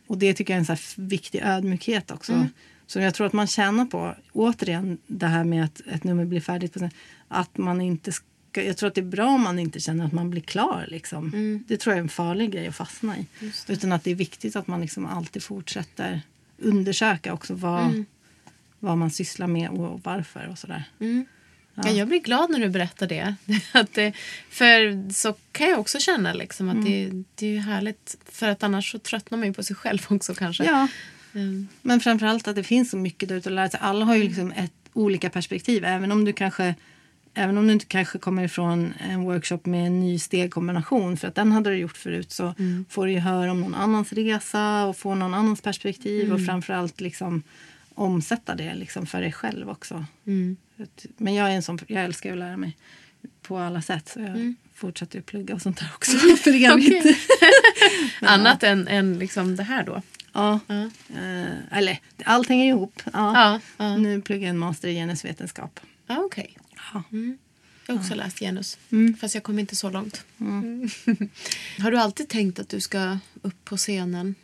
Och 0.08 0.18
det 0.18 0.34
tycker 0.34 0.54
jag 0.54 0.68
är 0.68 0.72
en 0.72 0.78
så 0.78 1.02
viktig 1.02 1.42
ödmjukhet 1.44 2.12
också. 2.12 2.48
Så 2.88 3.00
jag 3.00 3.14
tror 3.14 3.28
att 3.28 3.34
man 3.34 3.48
tjänar 3.48 3.86
på, 3.86 4.16
återigen, 4.34 4.98
det 5.08 5.28
här 5.28 5.44
med 5.44 5.66
att 5.66 5.82
ett 5.92 6.04
nummer 6.04 6.26
blir 6.26 6.42
färdigt. 6.42 6.74
På, 6.74 6.90
att 7.28 7.58
man 7.58 7.82
inte 7.82 8.12
ska, 8.12 8.64
jag 8.64 8.78
tror 8.78 8.88
att 8.88 8.96
det 8.96 9.02
är 9.02 9.06
bra 9.06 9.28
om 9.28 9.42
man 9.42 9.60
inte 9.60 9.80
känner 9.80 10.06
att 10.06 10.12
man 10.12 10.30
blir 10.30 10.42
klar. 10.42 10.86
Liksom. 10.88 11.32
Det 11.68 11.78
tror 11.78 11.94
jag 11.94 11.98
är 11.98 12.04
en 12.04 12.10
farlig 12.10 12.52
grej 12.52 12.68
att 12.68 12.76
fastna 12.76 13.18
i. 13.18 13.26
Utan 13.68 13.92
att 13.92 14.04
det 14.04 14.12
är 14.12 14.16
viktigt 14.16 14.56
att 14.56 14.68
man 14.68 14.82
liksom 14.82 15.06
alltid 15.06 15.44
fortsätter 15.44 16.22
undersöka 16.58 17.34
också 17.34 17.54
vad, 17.54 18.06
vad 18.80 18.98
man 18.98 19.12
sysslar 19.12 19.48
med 19.48 19.70
och 19.70 20.02
varför 20.04 20.48
och 20.52 20.60
sådär. 20.60 20.84
Ja. 21.86 21.92
jag 21.92 22.08
blir 22.08 22.20
glad 22.20 22.50
när 22.50 22.60
du 22.60 22.70
berättar 22.70 23.08
det. 23.08 23.36
att 23.72 23.94
det. 23.94 24.14
För 24.50 25.10
så 25.14 25.36
kan 25.52 25.70
jag 25.70 25.80
också 25.80 26.00
känna 26.00 26.34
liksom, 26.34 26.70
att 26.70 26.86
det, 26.86 27.10
det 27.36 27.56
är 27.56 27.60
härligt. 27.60 28.18
För 28.32 28.48
att 28.50 28.64
annars 28.64 28.92
så 28.92 29.00
tröttnar 29.00 29.38
man 29.38 29.48
ju 29.48 29.54
på 29.54 29.64
sig 29.64 29.76
själv 29.76 30.00
också 30.10 30.34
kanske. 30.34 30.64
Ja, 30.66 30.88
Mm. 31.34 31.68
men 31.82 32.00
framförallt 32.00 32.48
att 32.48 32.56
det 32.56 32.64
finns 32.64 32.90
så 32.90 32.98
mycket 32.98 33.30
där 33.30 33.36
ute 33.36 33.50
att 33.50 33.56
lära 33.56 33.70
sig. 33.70 33.80
Alla 33.84 34.06
har 34.06 34.16
ju 34.16 34.24
liksom 34.24 34.52
ett 34.52 34.72
olika 34.94 35.30
perspektiv. 35.30 35.86
Även 35.86 36.12
om 36.12 36.26
du 36.26 36.34
kanske 36.34 36.76
Även 37.34 37.58
om 37.58 37.68
du 37.68 37.74
inte 37.74 37.86
kanske 37.86 38.20
kommer 38.20 38.44
ifrån 38.44 38.94
en 39.10 39.22
workshop 39.24 39.60
med 39.64 39.88
en 39.88 40.00
ny 40.00 40.20
stegkombination 40.20 41.18
för 41.18 41.28
att 41.28 41.36
den 41.36 41.52
hade 41.52 41.70
du 41.70 41.76
gjort 41.76 41.98
förut 41.98 42.32
så 42.32 42.54
får 42.90 43.06
du 43.06 43.12
ju 43.12 43.20
höra 43.20 43.52
om 43.52 43.62
någon 43.62 43.76
annans 43.76 44.14
resa 44.14 44.86
och 44.86 44.98
få 44.98 45.16
någon 45.16 45.34
annans 45.34 45.62
perspektiv 45.62 46.34
och 46.34 46.46
framförallt 46.46 47.02
liksom 47.02 47.44
omsätta 47.96 48.56
det 48.56 48.74
liksom 48.76 49.06
för 49.06 49.22
dig 49.22 49.32
själv 49.32 49.70
också. 49.70 49.96
Att- 49.96 50.69
Men 51.18 51.34
jag 51.34 51.52
är 51.52 51.56
en 51.56 51.64
sån, 51.64 51.80
jag 51.88 52.04
älskar 52.04 52.32
att 52.32 52.38
lära 52.38 52.58
mig 52.58 52.78
på 53.42 53.58
alla 53.58 53.82
sätt 53.82 54.10
så 54.10 54.20
jag 54.20 54.56
fortsätter 54.74 55.16
ju 55.16 55.22
plugga 55.22 55.56
och 55.56 55.62
sånt 55.62 55.80
där 55.80 55.90
också 55.96 56.12
för 56.38 56.72
evigt. 56.74 56.96
Okej. 57.00 57.18
Annat 58.22 58.64
än, 58.64 58.88
än 58.88 59.20
liksom 59.20 59.56
det 59.56 59.64
här 59.64 59.84
då. 59.84 60.02
Ja. 60.34 60.60
Ja. 60.68 60.90
Eh, 61.10 61.78
eller 61.78 62.00
allt 62.26 62.50
hänger 62.50 62.66
ihop. 62.66 63.02
Ja. 63.06 63.12
Ja, 63.14 63.60
ja. 63.78 63.98
Nu 63.98 64.22
pluggar 64.22 64.44
jag 64.44 64.50
en 64.50 64.58
master 64.58 64.88
i 64.88 64.94
genusvetenskap. 64.94 65.80
Ja, 66.08 66.18
okej. 66.18 66.58
Ja. 66.94 67.04
Jag 67.86 67.96
har 67.96 68.02
också 68.02 68.16
läst 68.16 68.40
genus. 68.40 68.78
Mm. 68.92 69.18
Fast 69.18 69.36
jag 69.36 69.44
kom 69.44 69.60
inte 69.60 69.76
så 69.76 69.90
långt. 69.90 70.26
Mm. 70.40 70.90
har 71.80 71.92
du 71.92 71.98
alltid 71.98 72.30
tänkt 72.30 72.60
att 72.60 72.70
du 72.70 72.82
ska 72.82 73.18
upp 73.42 73.66
på 73.66 73.78
scenen? 73.78 74.36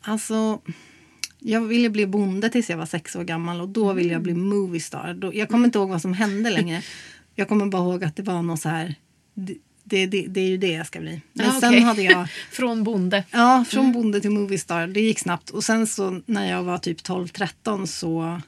Alltså, 0.00 0.60
jag 1.44 1.60
ville 1.60 1.90
bli 1.90 2.06
bonde 2.06 2.48
tills 2.48 2.70
jag 2.70 2.76
var 2.76 2.86
sex 2.86 3.16
år 3.16 3.24
gammal 3.24 3.60
och 3.60 3.68
då 3.68 3.92
ville 3.92 4.12
jag 4.12 4.22
bli 4.22 4.34
moviestar. 4.34 5.14
Då, 5.14 5.34
jag 5.34 5.48
kommer 5.48 5.64
inte 5.64 5.78
ihåg 5.78 5.88
vad 5.88 6.02
som 6.02 6.12
hände 6.12 6.50
längre. 6.50 6.82
Jag 7.34 7.48
kommer 7.48 7.66
bara 7.66 7.82
ihåg 7.82 8.04
att 8.04 8.16
det 8.16 8.22
var 8.22 8.42
något 8.42 8.60
så 8.60 8.68
här... 8.68 8.94
Det, 9.34 10.06
det, 10.06 10.06
det, 10.06 10.40
är 10.40 10.48
ju 10.48 10.56
det 10.56 10.72
jag 10.72 10.86
ska 10.86 11.00
bli. 11.00 11.20
Men 11.32 11.46
Ja, 11.46 11.60
sen 11.60 11.82
hade 11.82 12.02
jag... 12.02 12.28
Från 12.50 12.84
bonde. 12.84 13.24
Ja, 13.30 13.64
från 13.68 13.92
bonde 13.92 14.20
till 14.20 14.30
moviestar. 14.30 14.86
Det 14.86 15.00
gick 15.00 15.18
snabbt. 15.18 15.50
Och 15.50 15.64
sen 15.64 15.86
så 15.86 16.20
när 16.26 16.50
jag 16.50 16.62
var 16.62 16.78
typ 16.78 17.00
12-13 17.00 17.86
så, 17.86 18.40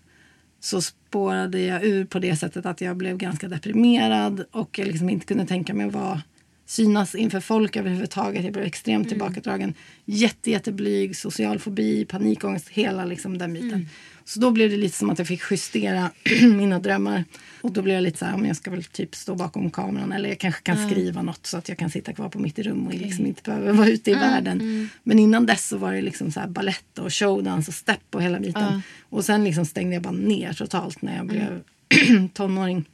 så 0.60 0.82
spårade 0.82 1.60
jag 1.60 1.84
ur 1.84 2.04
på 2.04 2.18
det 2.18 2.36
sättet 2.36 2.66
att 2.66 2.80
jag 2.80 2.96
blev 2.96 3.16
ganska 3.16 3.48
deprimerad 3.48 4.44
och 4.50 4.78
jag 4.78 4.88
liksom 4.88 5.10
inte 5.10 5.26
kunde 5.26 5.46
tänka 5.46 5.74
mig 5.74 5.86
att 5.86 5.92
vara 5.92 6.22
synas 6.66 7.14
inför 7.14 7.40
folk 7.40 7.76
överhuvudtaget. 7.76 8.44
Jag 8.44 8.52
blev 8.52 8.64
extremt 8.64 9.08
tillbakadragen. 9.08 9.74
Jätte, 10.04 10.50
jätteblyg, 10.50 11.16
social 11.16 11.58
fobi, 11.58 12.04
panikångest, 12.04 12.68
hela 12.68 13.04
liksom 13.04 13.38
den 13.38 13.52
biten. 13.52 13.88
Så 14.24 14.40
då 14.40 14.50
blev 14.50 14.70
det 14.70 14.76
lite 14.76 14.96
som 14.96 15.10
att 15.10 15.18
jag 15.18 15.28
fick 15.28 15.42
justera 15.50 16.10
mina 16.56 16.78
drömmar. 16.78 17.24
Och 17.60 17.72
då 17.72 17.82
blev 17.82 17.94
jag 17.94 18.02
lite 18.02 18.18
så 18.18 18.24
här, 18.24 18.46
jag 18.46 18.56
ska 18.56 18.70
väl 18.70 18.84
typ 18.84 19.14
stå 19.14 19.34
bakom 19.34 19.70
kameran 19.70 20.12
eller 20.12 20.28
jag 20.28 20.38
kanske 20.38 20.62
kan 20.62 20.90
skriva 20.90 21.22
något 21.22 21.46
så 21.46 21.56
att 21.56 21.68
jag 21.68 21.78
kan 21.78 21.90
sitta 21.90 22.12
kvar 22.12 22.28
på 22.28 22.38
mitt 22.38 22.58
rum 22.58 22.86
och 22.86 22.94
liksom 22.94 23.26
inte 23.26 23.42
behöver 23.42 23.72
vara 23.72 23.88
ute 23.88 24.10
i 24.10 24.14
världen. 24.14 24.88
Men 25.02 25.18
innan 25.18 25.46
dess 25.46 25.68
så 25.68 25.76
var 25.76 25.92
det 25.92 26.02
liksom 26.02 26.30
så 26.30 26.40
här 26.40 26.48
ballett 26.48 26.98
och 26.98 27.14
showdans 27.14 27.68
och 27.68 27.74
step 27.74 28.00
och 28.10 28.22
hela 28.22 28.40
biten. 28.40 28.82
Och 29.08 29.24
sen 29.24 29.44
liksom 29.44 29.66
stängde 29.66 29.94
jag 29.94 30.02
bara 30.02 30.12
ner 30.12 30.52
totalt 30.52 31.02
när 31.02 31.16
jag 31.16 31.26
blev 31.26 31.62
tonåring. 32.34 32.84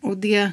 Och 0.00 0.18
det, 0.18 0.52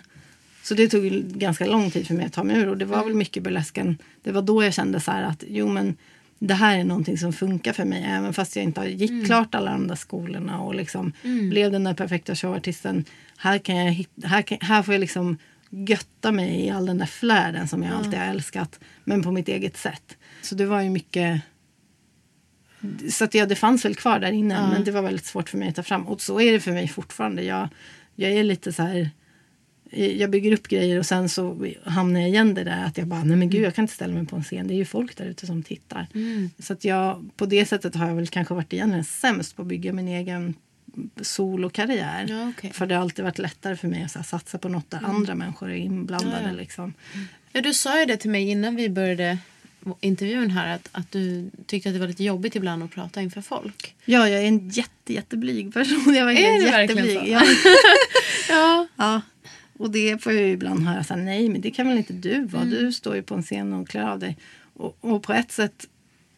så 0.66 0.74
det 0.74 0.90
tog 0.90 1.04
ganska 1.24 1.66
lång 1.66 1.92
tid 1.92 2.08
för 2.08 2.14
mig 2.14 2.26
att 2.26 2.34
ta 2.34 2.44
mig 2.44 2.58
ur. 2.58 2.70
Och 2.70 2.78
det 2.78 2.86
var 2.86 3.04
väl 3.04 3.14
mycket 3.14 3.44
burlesken. 3.44 3.98
Det 4.24 4.32
var 4.32 4.42
då 4.42 4.64
jag 4.64 4.74
kände 4.74 5.00
så 5.00 5.12
här 5.12 5.24
att 5.24 5.44
jo 5.48 5.68
men 5.68 5.96
det 6.40 6.54
här 6.54 6.80
är 6.80 6.84
någonting 6.84 7.18
som 7.18 7.34
funkar 7.34 7.74
för 7.74 7.86
mig. 7.86 8.06
Även 8.08 8.34
fast 8.34 8.56
jag 8.56 8.64
inte 8.64 8.82
gick 8.82 9.26
klart 9.26 9.56
alla 9.56 9.72
de 9.72 9.88
där 9.88 9.96
skolorna 9.96 10.60
och 10.60 10.76
liksom 10.76 11.14
blev 11.50 11.72
den 11.72 11.84
där 11.84 11.94
perfekta 11.94 12.36
showartisten. 12.36 13.06
Här, 13.38 13.58
kan 13.58 13.76
jag 13.76 13.92
hitta, 13.92 14.28
här, 14.28 14.42
kan, 14.42 14.58
här 14.62 14.84
får 14.84 14.94
jag 14.94 15.00
liksom 15.00 15.38
götta 15.70 16.32
mig 16.32 16.66
i 16.66 16.70
all 16.70 16.86
den 16.86 16.98
där 16.98 17.06
flärden 17.06 17.68
som 17.68 17.84
jag 17.84 17.94
alltid 17.94 18.20
har 18.20 18.26
älskat. 18.26 18.80
Men 19.04 19.24
på 19.24 19.32
mitt 19.32 19.48
eget 19.48 19.78
sätt. 19.78 20.18
Så 20.42 20.56
det 20.56 20.66
var 20.66 20.82
ju 20.82 20.90
mycket 20.90 21.42
så 23.10 23.24
att 23.24 23.34
ja, 23.34 23.46
det 23.46 23.56
fanns 23.56 23.86
väl 23.86 23.96
kvar 23.96 24.20
där 24.20 24.32
inne 24.32 24.68
men 24.72 24.84
det 24.84 24.92
var 24.92 25.02
väldigt 25.02 25.26
svårt 25.26 25.50
för 25.50 25.58
mig 25.58 25.70
att 25.70 25.76
ta 25.76 25.84
fram. 25.84 26.08
Och 26.08 26.22
så 26.22 26.42
är 26.42 26.52
det 26.52 26.60
för 26.60 26.72
mig 26.72 26.88
fortfarande. 26.88 27.44
Jag, 27.44 27.68
jag 28.16 28.32
är 28.32 28.44
lite 28.44 28.74
så 28.74 28.84
här... 28.84 29.10
Jag 29.96 30.30
bygger 30.30 30.52
upp 30.54 30.68
grejer 30.68 31.00
och 31.00 31.06
sen 31.06 31.30
så 31.30 31.68
hamnar 31.84 32.20
jag 32.20 32.30
igen 32.30 32.54
det 32.54 32.64
där 32.64 32.84
att 32.86 32.98
jag 32.98 33.08
bara, 33.08 33.24
nej 33.24 33.38
men 33.38 33.50
gud 33.50 33.64
jag 33.64 33.76
kan 33.76 33.84
inte 33.84 33.94
ställa 33.94 34.14
mig 34.14 34.26
på 34.26 34.36
en 34.36 34.44
scen. 34.44 34.68
Det 34.68 34.74
är 34.74 34.76
ju 34.76 34.86
folk 34.86 35.18
där 35.18 35.26
ute 35.26 35.46
som 35.46 35.64
tittar. 35.64 36.08
Så 36.60 36.74
att 36.74 36.86
jag, 36.86 37.30
på 37.36 37.46
det 37.46 37.66
sättet 37.66 37.96
har 37.96 38.08
jag 38.08 38.16
väl 38.16 38.28
kanske 38.28 38.54
varit 38.54 38.74
egentligen 38.74 39.04
sämst 39.06 39.56
på 39.56 39.62
att 39.62 39.68
bygga 39.68 39.94
min 39.94 40.08
egen 40.08 40.56
solokarriär. 41.22 42.26
Ja, 42.30 42.50
okej. 42.58 42.72
För 42.74 42.86
det 42.86 42.96
har 42.96 43.02
alltid 43.02 43.26
varit 43.26 43.38
lättare 43.40 43.76
för 43.76 43.88
mig 43.88 44.04
att 44.04 44.16
här, 44.16 44.24
satsa 44.24 44.58
på 44.58 44.70
något 44.70 44.92
där 44.92 45.00
andra 45.04 45.36
människor 45.36 45.72
är 45.72 45.76
inblandade. 45.76 46.42
Ja, 46.44 46.48
ja. 46.50 46.56
Liksom. 46.56 46.94
Ja, 47.52 47.62
du 47.62 47.74
sa 47.74 48.00
ju 48.00 48.06
det 48.06 48.18
till 48.18 48.30
mig 48.30 48.50
innan 48.50 48.76
vi 48.76 48.90
började 48.90 49.38
intervjun 50.02 50.52
här 50.52 50.76
att, 50.76 50.90
att 50.92 51.12
du 51.12 51.50
tyckte 51.66 51.90
att 51.90 51.96
det 51.96 52.00
var 52.00 52.08
lite 52.08 52.24
jobbigt 52.24 52.56
ibland 52.56 52.84
att 52.84 52.92
prata 52.92 53.22
inför 53.22 53.42
folk. 53.42 53.96
Ja, 54.06 54.30
jag 54.30 54.42
är 54.44 54.48
en 54.48 54.70
jätte, 54.70 55.14
jätteblyg 55.14 55.74
person. 55.74 56.16
Jag 56.16 56.26
var 56.26 56.32
Är 56.32 56.36
det 56.36 56.66
jätteblyg. 56.66 57.06
verkligen 57.06 57.24
så? 57.24 57.30
Ja. 57.32 57.42
Ja. 58.50 58.88
Ja. 58.96 59.22
Och 59.78 59.92
det 59.92 60.24
får 60.24 60.34
jag 60.34 60.50
ibland 60.50 60.88
höra 60.88 61.04
så 61.04 61.14
här, 61.14 61.22
nej 61.22 61.50
men 61.50 61.62
det 61.62 61.72
kan 61.72 61.88
väl 61.88 61.98
inte 61.98 62.14
du 62.14 62.46
vara. 62.46 62.64
Mm. 62.64 62.74
Du 62.76 62.92
står 62.94 63.16
ju 63.16 63.22
på 63.24 63.36
en 63.36 63.44
scen 63.44 63.74
och 63.74 63.88
klär 63.88 64.04
av 64.10 64.20
dig. 64.20 64.38
Och, 64.74 64.98
och 65.02 65.24
på 65.24 65.34
ett 65.34 65.52
sätt 65.52 65.86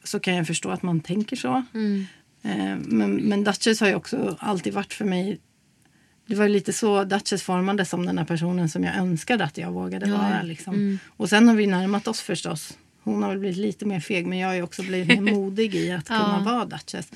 så 0.04 0.19
kan 0.19 0.36
jag 0.36 0.47
förstå 0.47 0.69
att 0.69 0.84
man 0.84 1.00
tänker 1.00 1.36
så. 1.36 1.63
Mm. 1.73 2.06
Eh, 2.43 2.78
men, 2.86 3.15
men 3.15 3.43
Duchess 3.43 3.80
har 3.80 3.88
ju 3.88 3.95
också 3.95 4.38
alltid 4.39 4.73
varit 4.73 4.93
för 4.93 5.06
mig 5.06 5.39
det 6.28 6.36
var 6.36 6.47
lite 6.50 6.73
så 6.73 7.04
Duchess 7.04 7.43
formades 7.43 7.89
som 7.89 8.06
den 8.06 8.17
här 8.17 8.26
personen 8.26 8.69
som 8.69 8.84
jag 8.84 8.95
önskade 8.95 9.43
att 9.43 9.58
jag 9.58 9.71
vågade 9.71 10.08
Ja. 10.10 10.17
vara. 10.17 10.41
Liksom. 10.41 10.73
Mm. 10.73 11.00
Och 11.08 11.30
sen 11.30 11.47
har 11.47 11.56
vi 11.56 11.67
närmat 11.67 12.08
oss 12.08 12.21
förstås. 12.21 12.78
Hon 13.04 13.23
har 13.23 13.30
väl 13.30 13.39
blivit 13.39 13.58
lite 13.58 13.86
mer 13.86 14.00
feg 14.00 14.28
men 14.28 14.38
jag 14.38 14.47
har 14.50 14.62
också 14.62 14.84
blivit 14.84 15.21
mer 15.21 15.32
modig 15.34 15.76
i 15.76 15.91
att 15.91 16.08
kunna 16.08 16.43
Ja. 16.45 16.52
vara 16.54 16.65
Duchess. 16.65 17.12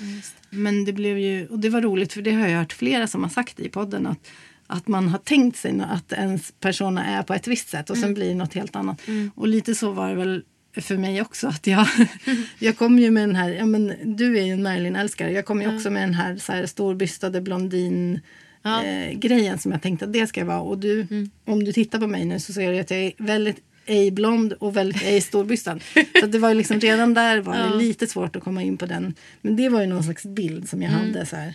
Men 0.50 0.86
det 0.86 0.94
blev 0.94 1.18
ju, 1.18 1.48
och 1.48 1.60
det 1.60 1.70
var 1.70 1.82
roligt 1.82 2.14
för 2.14 2.22
det 2.22 2.32
har 2.32 2.48
jag 2.48 2.60
hört 2.60 2.74
flera 2.74 3.08
som 3.08 3.24
har 3.24 3.30
sagt 3.30 3.60
i 3.60 3.70
podden 3.70 4.08
att, 4.08 4.28
att 4.72 4.88
man 4.88 5.08
har 5.08 5.18
tänkt 5.18 5.58
sig 5.58 5.82
att 5.90 6.14
ens 6.14 6.52
persona 6.60 7.06
är 7.06 7.24
på 7.24 7.34
ett 7.34 7.48
visst 7.48 7.70
sätt 7.70 7.90
och 7.90 7.98
sen 7.98 8.14
blir 8.14 8.30
det 8.30 8.36
något 8.36 8.54
helt 8.54 8.76
annat. 8.76 9.02
Och 9.36 9.48
lite 9.48 9.76
så 9.76 9.92
var 9.92 10.10
det 10.10 10.16
väl 10.16 10.44
för 10.78 10.98
mig 10.98 11.22
också. 11.22 11.48
att 11.48 11.68
Jag, 11.68 11.88
jag 12.60 12.78
kom 12.78 13.00
ju 13.00 13.12
med 13.12 13.24
den 13.24 13.36
här, 13.36 13.50
ja 13.50 13.66
men 13.66 13.94
du 14.04 14.38
är 14.40 14.44
ju 14.44 14.52
en 14.54 14.64
Marilyn-älskare. 14.64 15.32
Jag 15.32 15.46
kom 15.46 15.62
ju 15.62 15.76
också 15.76 15.90
med 15.90 16.04
den 16.04 16.14
här, 16.14 16.38
så 16.38 16.52
här 16.52 16.66
storbystade 16.66 17.42
blondin 17.42 18.20
Ja. 18.64 18.84
eh, 18.84 19.14
grejen 19.14 19.60
som 19.60 19.72
jag 19.72 19.82
tänkte 19.82 20.06
att 20.06 20.14
det 20.14 20.28
ska 20.28 20.46
vara. 20.46 20.62
Och 20.62 20.78
du, 20.78 21.08
om 21.46 21.64
du 21.64 21.72
tittar 21.74 22.00
på 22.00 22.08
mig 22.08 22.26
nu 22.26 22.40
så 22.40 22.54
ser 22.54 22.72
du 22.72 22.80
att 22.80 22.92
jag 22.92 23.00
är 23.00 23.12
väldigt 23.18 23.58
ej 23.86 24.12
blond 24.12 24.54
och 24.54 24.78
väldigt 24.78 25.04
ej 25.04 25.22
storbystad. 25.22 25.80
så 26.20 26.26
det 26.28 26.40
var 26.40 26.50
ju 26.50 26.56
liksom 26.56 26.80
redan 26.80 27.14
där 27.14 27.40
var 27.42 27.58
det 27.58 27.76
lite 27.78 28.08
svårt 28.08 28.36
att 28.36 28.44
komma 28.44 28.64
in 28.64 28.78
på 28.78 28.86
den. 28.86 29.14
Men 29.42 29.56
det 29.56 29.70
var 29.70 29.82
ju 29.82 29.88
någon 29.88 30.04
slags 30.04 30.24
bild 30.26 30.70
som 30.70 30.82
jag 30.82 30.90
hade 30.90 31.26
så 31.26 31.36
här. 31.36 31.54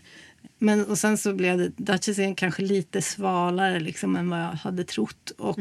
Men 0.58 0.84
och 0.84 0.98
sen 0.98 1.18
så 1.18 1.34
blev 1.34 1.58
det 1.58 1.68
Duchess 1.76 2.18
är 2.18 2.34
kanske 2.34 2.62
lite 2.62 3.02
svalare 3.02 3.80
liksom 3.80 4.16
än 4.16 4.30
vad 4.30 4.40
jag 4.40 4.52
hade 4.52 4.84
trott. 4.84 5.32
Och 5.38 5.58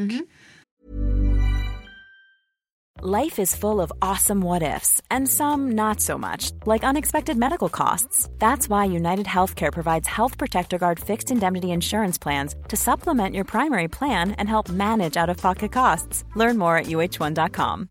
Life 3.02 3.38
is 3.42 3.54
full 3.54 3.80
of 3.82 3.92
awesome 4.00 4.40
what 4.40 4.62
ifs, 4.62 5.02
and 5.10 5.28
some 5.28 5.72
not 5.72 6.00
so 6.00 6.16
much, 6.16 6.52
like 6.64 6.82
unexpected 6.82 7.36
medical 7.36 7.68
costs. 7.68 8.26
That's 8.38 8.70
why 8.70 8.86
United 8.86 9.26
Healthcare 9.26 9.70
provides 9.70 10.08
Health 10.08 10.38
Protector 10.38 10.78
Guard 10.78 10.98
fixed 10.98 11.30
indemnity 11.30 11.72
insurance 11.72 12.16
plans 12.16 12.54
to 12.68 12.76
supplement 12.76 13.34
your 13.34 13.44
primary 13.44 13.88
plan 13.88 14.32
and 14.38 14.48
help 14.48 14.70
manage 14.70 15.18
out 15.18 15.28
of 15.28 15.36
pocket 15.36 15.72
costs. 15.72 16.24
Learn 16.36 16.56
more 16.56 16.78
at 16.78 16.86
uh1.com. 16.86 17.90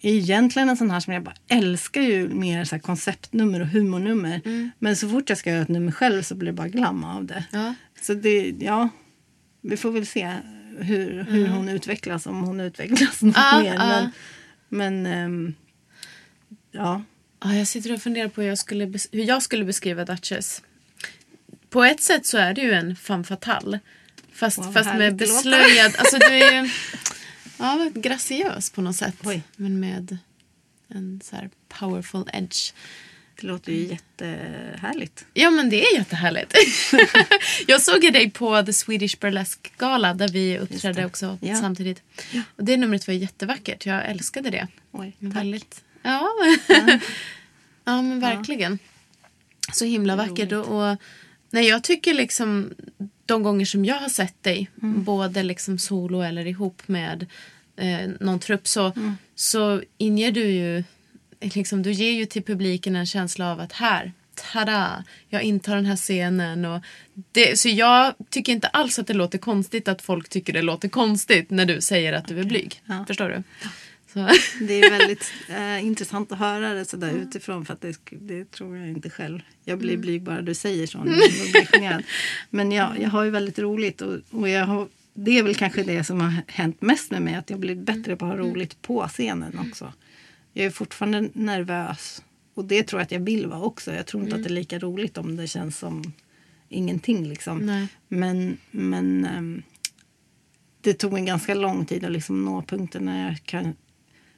egentligen 0.00 0.68
en 0.68 0.76
sån 0.76 0.90
här 0.90 1.00
som 1.00 1.12
jag 1.12 1.22
bara 1.22 1.34
älskar 1.48 2.00
ju 2.00 2.28
mer 2.28 2.64
så 2.64 2.78
konceptnummer 2.78 3.60
och 3.60 3.66
humornummer. 3.66 4.40
Men 4.78 4.96
så 4.96 5.08
fort 5.08 5.28
jag 5.28 5.38
ska 5.38 5.50
göra 5.50 5.62
ett 5.62 5.68
nummer 5.68 5.92
själv 5.92 6.22
så 6.22 6.34
blir 6.34 6.46
det 6.46 6.52
bara 6.56 6.68
glam 6.68 7.04
av 7.04 7.24
det. 7.24 7.44
Ja. 7.52 7.74
Så 8.00 8.14
det, 8.14 8.54
ja, 8.60 8.88
vi 9.62 9.76
får 9.76 9.90
väl 9.90 10.06
se 10.06 10.32
hur, 10.78 11.22
hur 11.30 11.46
hon 11.48 11.68
utvecklas, 11.68 12.26
om 12.26 12.40
hon 12.42 12.60
utvecklas 12.60 13.22
något 13.22 13.36
Ja, 13.36 13.60
mer. 13.62 13.74
ja. 13.74 14.10
Men, 14.68 15.02
men 15.02 15.06
ehm, 15.06 15.54
ja. 16.72 17.02
Ja, 17.44 17.54
jag 17.54 17.66
sitter 17.66 17.92
och 17.94 18.02
funderar 18.02 18.28
på 18.28 18.40
hur 18.40 18.48
jag 18.48 18.58
skulle, 18.58 18.84
hur 19.12 19.24
jag 19.24 19.42
skulle 19.42 19.64
beskriva 19.64 20.04
Duchess. 20.04 20.62
På 21.70 21.84
ett 21.84 22.02
sätt 22.02 22.26
så 22.26 22.38
är 22.38 22.54
det 22.54 22.60
ju 22.60 22.72
en 22.72 22.96
femme 22.96 23.24
fatale. 23.24 23.80
Fast, 24.32 24.58
Wow, 24.58 24.72
fast 24.72 24.88
med 24.94 25.00
det 25.00 25.12
beslöjad... 25.12 25.94
Alltså 25.98 26.18
du 26.18 26.26
är 26.26 26.62
ju 26.62 26.70
ja, 27.58 27.90
graciös 27.94 28.70
på 28.70 28.82
något 28.82 28.96
sätt. 28.96 29.14
Oj. 29.24 29.42
Men 29.56 29.80
med 29.80 30.18
en 30.88 31.20
så 31.24 31.36
här 31.36 31.50
powerful 31.68 32.30
edge. 32.32 32.72
Det 33.40 33.46
låter 33.46 33.72
ju 33.72 33.86
jättehärligt. 33.86 35.26
Ja 35.34 35.50
men 35.50 35.70
det 35.70 35.84
är 35.86 35.94
jättehärligt. 35.98 36.54
jag 37.66 37.82
såg 37.82 38.04
ju 38.04 38.10
dig 38.10 38.30
på 38.30 38.62
The 38.62 38.72
Swedish 38.72 39.18
Burlesque 39.20 39.70
Gala 39.78 40.14
där 40.14 40.28
vi 40.28 40.58
uppträdde 40.58 41.06
också 41.06 41.38
Ja. 41.40 41.56
samtidigt. 41.60 42.02
Och 42.56 42.64
det 42.64 42.76
numret 42.76 43.06
var 43.06 43.14
jättevackert. 43.14 43.86
Jag 43.86 44.06
älskade 44.06 44.50
det. 44.50 44.68
Oj, 44.92 45.16
tack. 45.20 45.36
Väldigt, 45.36 45.84
ja. 46.02 46.28
ja 47.84 48.02
men 48.02 48.20
verkligen. 48.20 48.78
Så 49.72 49.84
himla 49.84 50.16
vackert. 50.16 50.52
Och, 50.52 50.90
och, 50.90 50.96
nej, 51.50 51.68
jag 51.68 51.84
tycker 51.84 52.14
liksom 52.14 52.74
de 53.26 53.42
gånger 53.42 53.64
som 53.64 53.84
jag 53.84 53.94
har 53.96 54.08
sett 54.08 54.42
dig, 54.42 54.70
Mm. 54.82 55.04
både 55.04 55.42
liksom 55.42 55.78
solo 55.78 56.20
eller 56.20 56.46
ihop 56.46 56.82
med 56.88 57.26
eh, 57.76 58.08
någon 58.20 58.38
trupp, 58.40 58.68
så, 58.68 58.92
Mm. 58.96 59.16
så 59.34 59.82
inger 59.98 60.32
du 60.32 60.44
ju, 60.44 60.84
liksom, 61.40 61.82
du 61.82 61.92
ger 61.92 62.12
ju 62.12 62.26
till 62.26 62.42
publiken 62.42 62.96
en 62.96 63.06
känsla 63.06 63.52
av 63.52 63.60
att 63.60 63.72
här, 63.72 64.12
tada, 64.52 65.04
jag 65.28 65.42
intar 65.42 65.76
den 65.76 65.86
här 65.86 65.96
scenen. 65.96 66.64
Och 66.64 66.82
det, 67.32 67.58
så 67.58 67.68
jag 67.68 68.14
tycker 68.30 68.52
inte 68.52 68.68
alls 68.68 68.98
att 68.98 69.06
det 69.06 69.14
låter 69.14 69.38
konstigt 69.38 69.88
att 69.88 70.02
folk 70.02 70.28
tycker 70.28 70.52
det 70.52 70.62
låter 70.62 70.88
konstigt 70.88 71.50
när 71.50 71.64
du 71.66 71.80
säger 71.80 72.12
att 72.12 72.28
du 72.28 72.40
är 72.40 72.44
blyg. 72.44 72.82
Ja. 72.86 73.04
Förstår 73.06 73.28
du? 73.28 73.42
Så. 74.16 74.28
Det 74.64 74.74
är 74.80 74.90
väldigt 74.98 75.32
eh, 75.48 75.86
intressant 75.86 76.32
att 76.32 76.38
höra 76.38 76.74
det 76.74 76.84
sådär 76.84 77.12
utifrån 77.12 77.64
för 77.64 77.72
att 77.72 77.80
det, 77.80 77.98
det 78.10 78.50
tror 78.50 78.76
jag 78.76 78.88
inte 78.88 79.10
själv. 79.10 79.40
Jag 79.64 79.78
blir 79.78 79.96
blyg 79.96 80.22
bara 80.22 80.42
du 80.42 80.54
säger 80.54 80.86
så. 80.86 80.98
Generad. 81.72 82.02
Men 82.50 82.72
jag, 82.72 83.00
jag 83.00 83.10
har 83.10 83.24
ju 83.24 83.30
väldigt 83.30 83.58
roligt 83.58 84.00
och, 84.02 84.18
och 84.30 84.48
jag 84.48 84.66
har, 84.66 84.88
det 85.14 85.38
är 85.38 85.42
väl 85.42 85.54
kanske 85.54 85.82
det 85.82 86.04
som 86.04 86.20
har 86.20 86.32
hänt 86.46 86.82
mest 86.82 87.10
med 87.10 87.22
mig. 87.22 87.34
Att 87.34 87.50
jag 87.50 87.58
blivit 87.60 87.84
bättre 87.84 88.16
på 88.16 88.24
att 88.24 88.30
ha 88.30 88.38
roligt 88.38 88.82
på 88.82 89.08
scenen 89.08 89.58
också. 89.58 89.92
Jag 90.52 90.66
är 90.66 90.70
fortfarande 90.70 91.28
nervös. 91.32 92.22
Och 92.54 92.64
det 92.64 92.82
tror 92.82 93.00
jag 93.00 93.04
att 93.04 93.12
jag 93.12 93.20
vill 93.20 93.46
vara 93.46 93.62
också. 93.62 93.94
Jag 93.94 94.06
tror 94.06 94.22
inte 94.22 94.36
att 94.36 94.42
det 94.42 94.48
är 94.48 94.54
lika 94.54 94.78
roligt 94.78 95.18
om 95.18 95.36
det 95.36 95.46
känns 95.46 95.78
som 95.78 96.12
ingenting 96.68 97.28
liksom. 97.28 97.58
Nej. 97.58 97.88
Men, 98.08 98.56
men 98.70 99.24
ehm, 99.24 99.62
det 100.80 100.94
tog 100.94 101.14
en 101.14 101.24
ganska 101.24 101.54
lång 101.54 101.86
tid 101.86 102.04
att 102.04 102.12
liksom 102.12 102.44
nå 102.44 102.62
punkten 102.62 103.04
när 103.04 103.28
jag 103.28 103.42
kan 103.44 103.74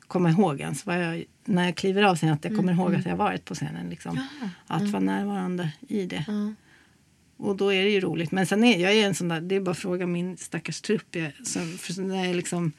komma 0.09 0.31
ihåg 0.31 0.61
ens 0.61 0.87
jag, 0.87 1.25
när 1.45 1.65
jag 1.65 1.77
kliver 1.77 2.03
av 2.03 2.17
scenen, 2.17 2.35
att 2.35 2.45
jag 2.45 2.57
kommer 2.57 2.73
ihåg 2.73 2.95
att 2.95 3.07
jag 3.07 3.17
varit 3.17 3.45
på 3.45 3.55
scenen. 3.55 3.91
Liksom. 3.91 4.21
Att 4.67 4.83
vara 4.83 5.03
närvarande 5.03 5.73
i 5.89 6.07
det. 6.07 6.55
Och 7.37 7.57
då 7.57 7.73
är 7.73 7.85
det 7.85 7.91
ju 7.91 8.01
roligt. 8.01 8.33
Men 8.33 8.47
sen 8.47 8.65
är 8.65 8.79
jag 8.79 8.93
är 8.93 9.07
en 9.07 9.15
sån 9.15 9.29
där, 9.29 9.41
det 9.41 9.55
är 9.55 9.61
bara 9.61 9.71
att 9.71 9.79
fråga 9.79 10.07
min 10.07 10.37
stackars 10.37 10.81
trupp. 10.81 11.17
Jag, 11.17 11.33
som, 11.47 11.79
för 11.79 12.03
när 12.03 12.25
jag, 12.25 12.37
liksom, 12.37 12.73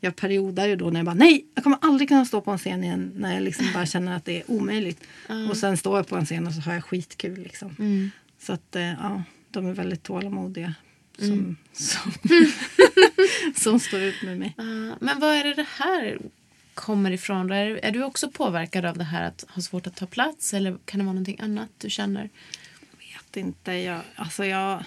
jag 0.00 0.16
periodar 0.16 0.66
ju 0.66 0.76
då 0.76 0.90
när 0.90 1.00
jag 1.00 1.06
bara 1.06 1.14
nej, 1.14 1.46
jag 1.54 1.64
kommer 1.64 1.78
aldrig 1.80 2.08
kunna 2.08 2.24
stå 2.24 2.40
på 2.40 2.50
en 2.50 2.58
scen 2.58 2.84
igen. 2.84 3.12
När 3.16 3.34
jag 3.34 3.42
liksom 3.42 3.66
bara 3.74 3.86
känner 3.86 4.16
att 4.16 4.24
det 4.24 4.40
är 4.40 4.50
omöjligt. 4.50 5.04
Och 5.50 5.56
sen 5.56 5.76
står 5.76 5.96
jag 5.96 6.06
på 6.06 6.16
en 6.16 6.26
scen 6.26 6.46
och 6.46 6.52
så 6.52 6.60
har 6.60 6.74
jag 6.74 6.84
skitkul. 6.84 7.42
Liksom. 7.42 7.76
Mm. 7.78 8.10
Så 8.38 8.52
att 8.52 8.76
eh, 8.76 8.82
ja, 8.82 9.22
de 9.50 9.66
är 9.66 9.72
väldigt 9.72 10.02
tålamodiga. 10.02 10.74
Som, 11.18 11.56
som, 11.72 12.12
som 13.54 13.80
står 13.80 14.00
ut 14.00 14.22
med 14.22 14.38
mig. 14.38 14.54
Ja, 14.56 14.96
Men 15.00 15.20
vad 15.20 15.30
är 15.30 15.44
det 15.44 15.54
det 15.54 15.66
här 15.78 16.18
kommer 16.74 17.10
ifrån? 17.10 17.52
Är, 17.52 17.84
är 17.84 17.90
du 17.90 18.02
också 18.04 18.30
påverkad 18.30 18.84
av 18.84 18.98
det 18.98 19.04
här 19.04 19.24
att 19.24 19.44
ha 19.48 19.62
svårt 19.62 19.86
att 19.86 19.96
ta 19.96 20.06
plats? 20.06 20.54
Eller 20.54 20.76
kan 20.84 20.98
det 20.98 21.04
vara 21.04 21.12
någonting 21.12 21.40
annat 21.40 21.68
du 21.78 21.90
känner? 21.90 22.30
vet 22.98 23.36
inte. 23.36 23.72
Jag, 23.72 24.00
alltså 24.14 24.44
jag, 24.44 24.84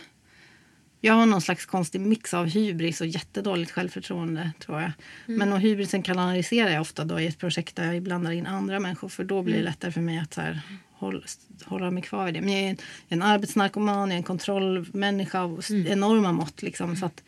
jag 1.02 1.14
har 1.14 1.26
någon 1.26 1.42
slags 1.42 1.66
konstig 1.66 2.02
mix 2.02 2.34
av 2.34 2.46
hybris 2.46 3.02
och 3.02 3.08
jättedåligt 3.08 3.72
självförtroende 3.72 4.52
tror 4.60 4.82
jag. 4.82 4.92
Mm. 5.28 5.40
Men 5.40 5.54
och 5.54 5.60
hybrisen 5.60 6.04
kanaliserar 6.04 6.70
jag 6.70 6.82
ofta 6.82 7.06
då 7.06 7.20
i 7.20 7.28
ett 7.28 7.38
projekt 7.38 7.76
där 7.76 7.94
jag 7.94 8.04
blandar 8.04 8.32
in 8.32 8.48
andra 8.48 8.80
människor 8.80 9.10
för 9.10 9.24
då 9.24 9.42
blir 9.42 9.54
det 9.54 9.60
Mm. 9.60 9.72
lättare 9.72 9.92
för 9.92 10.02
mig 10.02 10.20
att 10.20 10.34
så 10.34 10.42
här, 10.42 10.62
hålla, 10.92 11.22
hålla 11.66 11.92
mig 11.92 12.04
kvar 12.04 12.28
i 12.28 12.32
det. 12.32 12.42
Men 12.42 12.54
jag 12.54 12.62
är 12.64 12.70
en, 12.70 12.78
en 13.08 13.22
arbetsnarkoman, 13.22 14.10
jag 14.10 14.14
är 14.14 14.18
en 14.18 14.24
kontrollmänniska 14.24 15.40
av 15.42 15.62
Mm. 15.70 15.88
enorma 15.88 16.32
mått. 16.32 16.62
Liksom, 16.62 16.96
så 16.96 17.06
att, 17.06 17.24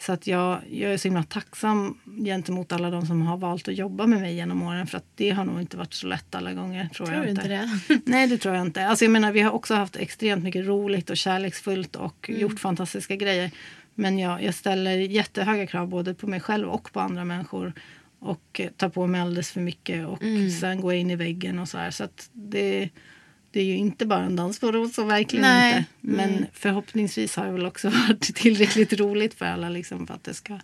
så 0.00 0.12
att 0.12 0.26
jag, 0.26 0.60
jag 0.70 0.92
är 0.92 0.96
så 0.96 1.08
himla 1.08 1.22
tacksam 1.22 1.98
gentemot 2.24 2.72
alla 2.72 2.90
de 2.90 3.06
som 3.06 3.22
har 3.22 3.36
valt 3.36 3.68
att 3.68 3.74
jobba 3.76 4.06
med 4.06 4.20
mig 4.20 4.34
genom 4.34 4.62
åren. 4.62 4.86
För 4.86 4.98
att 4.98 5.04
det 5.14 5.30
har 5.30 5.44
nog 5.44 5.60
inte 5.60 5.76
varit 5.76 5.94
så 5.94 6.06
lätt 6.06 6.34
alla 6.34 6.52
gånger. 6.52 6.88
Tror, 6.88 7.06
Tror 7.06 7.18
jag 7.18 7.28
inte 7.28 7.48
det? 7.48 7.80
Nej, 8.04 8.26
det 8.28 8.38
tror 8.38 8.54
jag 8.54 8.66
inte. 8.66 8.86
Alltså, 8.86 9.04
jag 9.04 9.12
menar, 9.12 9.32
vi 9.32 9.40
har 9.40 9.50
också 9.52 9.74
haft 9.74 9.96
extremt 9.96 10.44
mycket 10.44 10.66
roligt 10.66 11.10
och 11.10 11.16
kärleksfullt 11.16 11.96
och 11.96 12.28
Mm. 12.28 12.40
gjort 12.40 12.60
fantastiska 12.60 13.16
grejer. 13.16 13.50
Men 13.94 14.18
jag, 14.18 14.42
jag 14.42 14.54
ställer 14.54 14.90
jättehöga 14.96 15.66
krav 15.66 15.88
både 15.88 16.14
på 16.14 16.26
mig 16.26 16.40
själv 16.40 16.68
och 16.68 16.92
på 16.92 17.00
andra 17.00 17.24
människor. 17.24 17.72
Och 18.20 18.60
tar 18.76 18.88
på 18.88 19.06
mig 19.06 19.20
alldeles 19.20 19.50
för 19.50 19.60
mycket 19.60 20.06
och 20.06 20.22
Mm. 20.22 20.50
sen 20.50 20.80
går 20.80 20.92
jag 20.92 21.00
in 21.00 21.10
i 21.10 21.16
väggen 21.16 21.58
och 21.58 21.68
så 21.68 21.78
här. 21.78 21.90
Så 21.90 22.04
att 22.04 22.30
det, 22.32 22.88
det 23.50 23.60
är 23.60 23.64
ju 23.64 23.76
inte 23.76 24.06
bara 24.06 24.24
en 24.24 24.36
dans 24.36 24.60
på 24.60 24.72
rosor, 24.72 25.04
verkligen 25.04 25.42
Nej. 25.42 25.76
inte. 25.76 25.88
Men 26.00 26.46
förhoppningsvis 26.52 27.36
har 27.36 27.46
det 27.46 27.52
väl 27.52 27.66
också 27.66 27.88
varit 28.08 28.34
tillräckligt 28.34 28.92
roligt 28.92 29.34
för 29.34 29.44
alla 29.44 29.68
liksom, 29.68 30.06
för 30.06 30.14
att 30.14 30.24
det 30.24 30.34
ska 30.34 30.58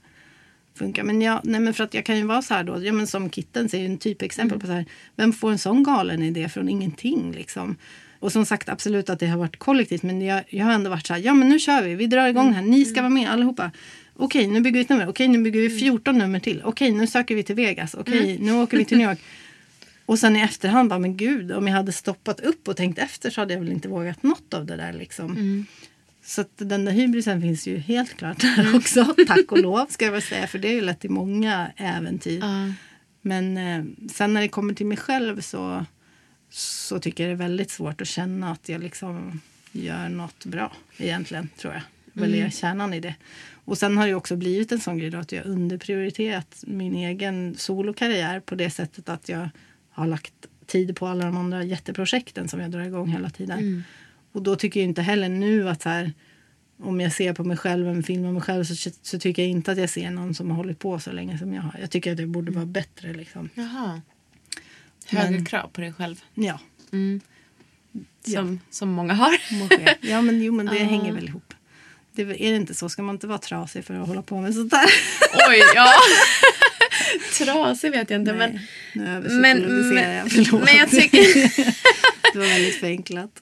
funka. 0.75 1.05
Men, 1.05 1.23
jag, 1.23 1.41
nej, 1.45 1.61
men 1.61 1.75
för 1.75 1.85
att 1.85 1.95
jag 1.95 2.05
kan 2.05 2.17
ju 2.17 2.25
vara 2.25 2.43
så 2.43 2.55
här 2.55 2.65
då, 2.65 2.85
ja, 2.85 2.93
men 2.93 3.07
som 3.07 3.31
Kitten 3.31 3.69
är 3.73 3.79
ju 3.79 3.87
en 3.87 3.99
typexempel 3.99 4.61
på 4.61 4.67
så 4.67 4.73
här, 4.73 4.85
vem 5.17 5.33
får 5.33 5.51
en 5.51 5.59
sån 5.59 5.83
galen 5.83 6.23
idé 6.23 6.49
från 6.49 6.69
ingenting 6.69 7.33
liksom. 7.33 7.77
Och 8.19 8.33
som 8.33 8.47
sagt 8.47 8.69
absolut 8.69 9.11
att 9.11 9.21
det 9.21 9.27
har 9.27 9.39
varit 9.39 9.57
kollektivt 9.57 10.03
men 10.03 10.23
jag, 10.23 10.43
jag 10.49 10.65
har 10.65 10.73
ändå 10.73 10.91
varit 10.91 11.07
så 11.07 11.15
här, 11.15 11.21
ja 11.21 11.35
men 11.35 11.49
nu 11.49 11.59
kör 11.59 11.83
vi, 11.83 11.95
vi 11.95 12.07
drar 12.07 12.29
igång 12.29 12.53
här, 12.53 12.63
ni 12.63 12.85
ska 12.85 13.01
vara 13.01 13.11
med 13.11 13.31
allihopa. 13.31 13.71
Okej, 14.17 14.47
nu 14.47 14.61
bygger 14.61 14.79
vi 14.79 14.81
ett 14.81 14.89
nummer, 14.89 15.09
okej 15.09 15.29
nu 15.29 15.39
bygger 15.39 15.61
vi 15.61 15.79
14 15.79 16.19
nummer 16.19 16.41
till, 16.41 16.63
okej 16.65 16.91
nu 16.91 17.07
söker 17.07 17.35
vi 17.35 17.43
till 17.43 17.55
Vegas, 17.55 17.95
okej 17.95 18.39
nu 18.41 18.53
åker 18.53 18.77
vi 18.77 18.85
till 18.85 18.99
New 18.99 19.09
York. 19.09 19.19
Och 20.07 20.19
sen 20.19 20.37
i 20.37 20.41
efterhand 20.41 20.89
bara, 20.89 20.99
men 20.99 21.17
gud, 21.17 21.53
om 21.53 21.67
jag 21.67 21.75
hade 21.75 21.93
stoppat 21.93 22.41
upp 22.41 22.69
och 22.69 22.77
tänkt 22.77 22.99
efter 22.99 23.31
så 23.31 23.41
hade 23.41 23.53
jag 23.53 23.61
väl 23.61 23.73
inte 23.73 23.89
vågat 23.89 24.23
något 24.23 24.55
av 24.55 24.67
det 24.67 24.77
där 24.77 24.93
liksom. 24.93 25.67
Så 26.25 26.41
att 26.41 26.51
den 26.57 26.85
där 26.85 26.93
hybrisen 26.93 27.41
finns 27.41 27.67
ju 27.67 27.79
helt 27.79 28.17
klart 28.17 28.41
där 28.41 28.77
också. 28.77 29.05
Tack 29.27 29.53
och 29.53 29.59
lov 29.59 29.87
ska 29.87 30.05
jag 30.05 30.13
väl 30.13 30.23
säga. 30.23 30.47
För 30.47 30.59
det 30.59 30.69
är 30.69 30.73
ju 30.73 30.81
lett 30.81 31.01
till 31.01 31.11
många 31.11 31.73
äventyr. 31.77 32.39
Ja. 32.39 32.73
Men 33.23 33.57
eh, 33.57 34.09
sen 34.13 34.35
när 34.35 34.41
det 34.41 34.49
kommer 34.49 34.75
till 34.75 34.87
mig 34.87 34.97
själv 34.97 35.41
så, 35.41 35.85
så 36.51 36.99
tycker 36.99 37.25
jag 37.25 37.31
det 37.31 37.45
är 37.45 37.49
väldigt 37.49 37.71
svårt 37.71 38.01
att 38.01 38.09
känna 38.09 38.53
att 38.53 38.69
jag 38.69 38.83
liksom 38.83 39.41
gör 39.73 40.09
något 40.09 40.45
bra 40.45 40.73
egentligen, 40.97 41.49
tror 41.59 41.73
jag. 41.73 41.83
Väl 42.13 42.35
är 42.35 42.51
kärnan 42.51 42.95
i 42.95 43.01
det. 43.01 43.15
Och 43.65 43.79
sen 43.79 43.97
har 43.97 44.07
det 44.07 44.15
också 44.15 44.37
blivit 44.37 44.73
en 44.73 44.81
sån 44.81 44.99
grej 44.99 45.17
att 45.17 45.33
jag 45.33 45.47
underprioriterat 45.47 46.65
min 46.67 46.95
egen 46.95 47.55
solokarriär 47.59 48.41
på 48.41 48.55
det 48.55 48.71
sättet 48.71 49.09
att 49.09 49.29
jag 49.29 49.49
har 49.95 50.07
lagt 50.07 50.33
tid 50.67 50.97
på 50.97 51.07
alla 51.07 51.25
de 51.25 51.37
andra 51.37 51.65
jätteprojekten 51.65 52.49
som 52.49 52.61
jag 52.61 52.71
drar 52.71 52.81
igång 52.81 53.09
hela 53.09 53.31
tiden. 53.31 53.85
Och 54.33 54.43
då 54.43 54.57
tycker 54.57 54.81
jag 54.81 54.89
inte 54.89 55.03
heller 55.03 55.29
nu 55.29 55.69
att 55.69 55.83
så 55.83 55.89
här, 55.89 56.13
om 56.83 57.01
jag 57.01 57.13
ser 57.13 57.33
på 57.33 57.45
mig 57.45 57.57
själv, 57.57 57.89
en 57.89 58.03
film 58.03 58.25
om 58.25 58.33
mig 58.35 58.43
själv 58.43 58.65
så, 58.65 58.91
så 59.03 59.19
tycker 59.19 59.43
jag 59.43 59.51
inte 59.51 59.73
att 59.73 59.79
jag 59.79 59.91
ser 59.91 60.11
någon 60.11 60.35
som 60.35 60.51
har 60.51 60.57
hållit 60.57 60.79
på 60.79 60.99
så 61.01 61.13
länge 61.13 61.39
som 61.39 61.55
jag 61.55 61.63
har. 61.63 61.77
Jag 61.81 61.91
tycker 61.91 62.11
att 62.11 62.17
det 62.17 62.27
borde 62.27 62.53
vara 62.53 62.67
bättre 62.67 63.13
liksom. 63.13 63.49
Jaha. 63.55 64.01
Högre 65.07 65.31
Men- 65.31 65.45
krav 65.45 65.69
på 65.69 65.81
dig 65.81 65.93
själv. 65.93 66.21
Ja, 66.35 66.59
Som, 68.35 68.61
som 68.71 68.89
många 68.89 69.15
har. 69.15 69.37
Ja 70.01 70.23
men 70.23 70.43
jo 70.43 70.53
men 70.55 70.67
det 70.67 70.75
hänger 70.79 71.13
väl 71.13 71.29
ihop. 71.29 71.55
Det, 72.13 72.23
är 72.23 72.51
det 72.51 72.57
inte 72.57 72.75
så? 72.75 72.89
Ska 72.89 73.03
man 73.03 73.15
inte 73.15 73.27
vara 73.27 73.39
trasig 73.39 73.85
för 73.85 73.95
att 73.95 74.09
hålla 74.09 74.23
på 74.23 74.41
med 74.41 74.55
sånt 74.55 74.71
där? 74.71 74.87
Oj, 75.51 75.63
ja. 75.75 75.87
Trasig 77.39 77.91
vet 77.91 78.11
jag 78.11 78.21
inte. 78.21 78.33
Men, 78.33 78.61
Nej, 78.93 79.21
nu 79.23 79.29
men, 79.41 80.15
jag. 80.15 80.31
Förlåt. 80.33 80.65
men 80.65 80.77
jag 80.77 80.91
tycker... 80.91 81.19
det 82.33 82.39
var 82.39 82.47
väldigt 82.55 82.81
förenklat. 82.81 83.39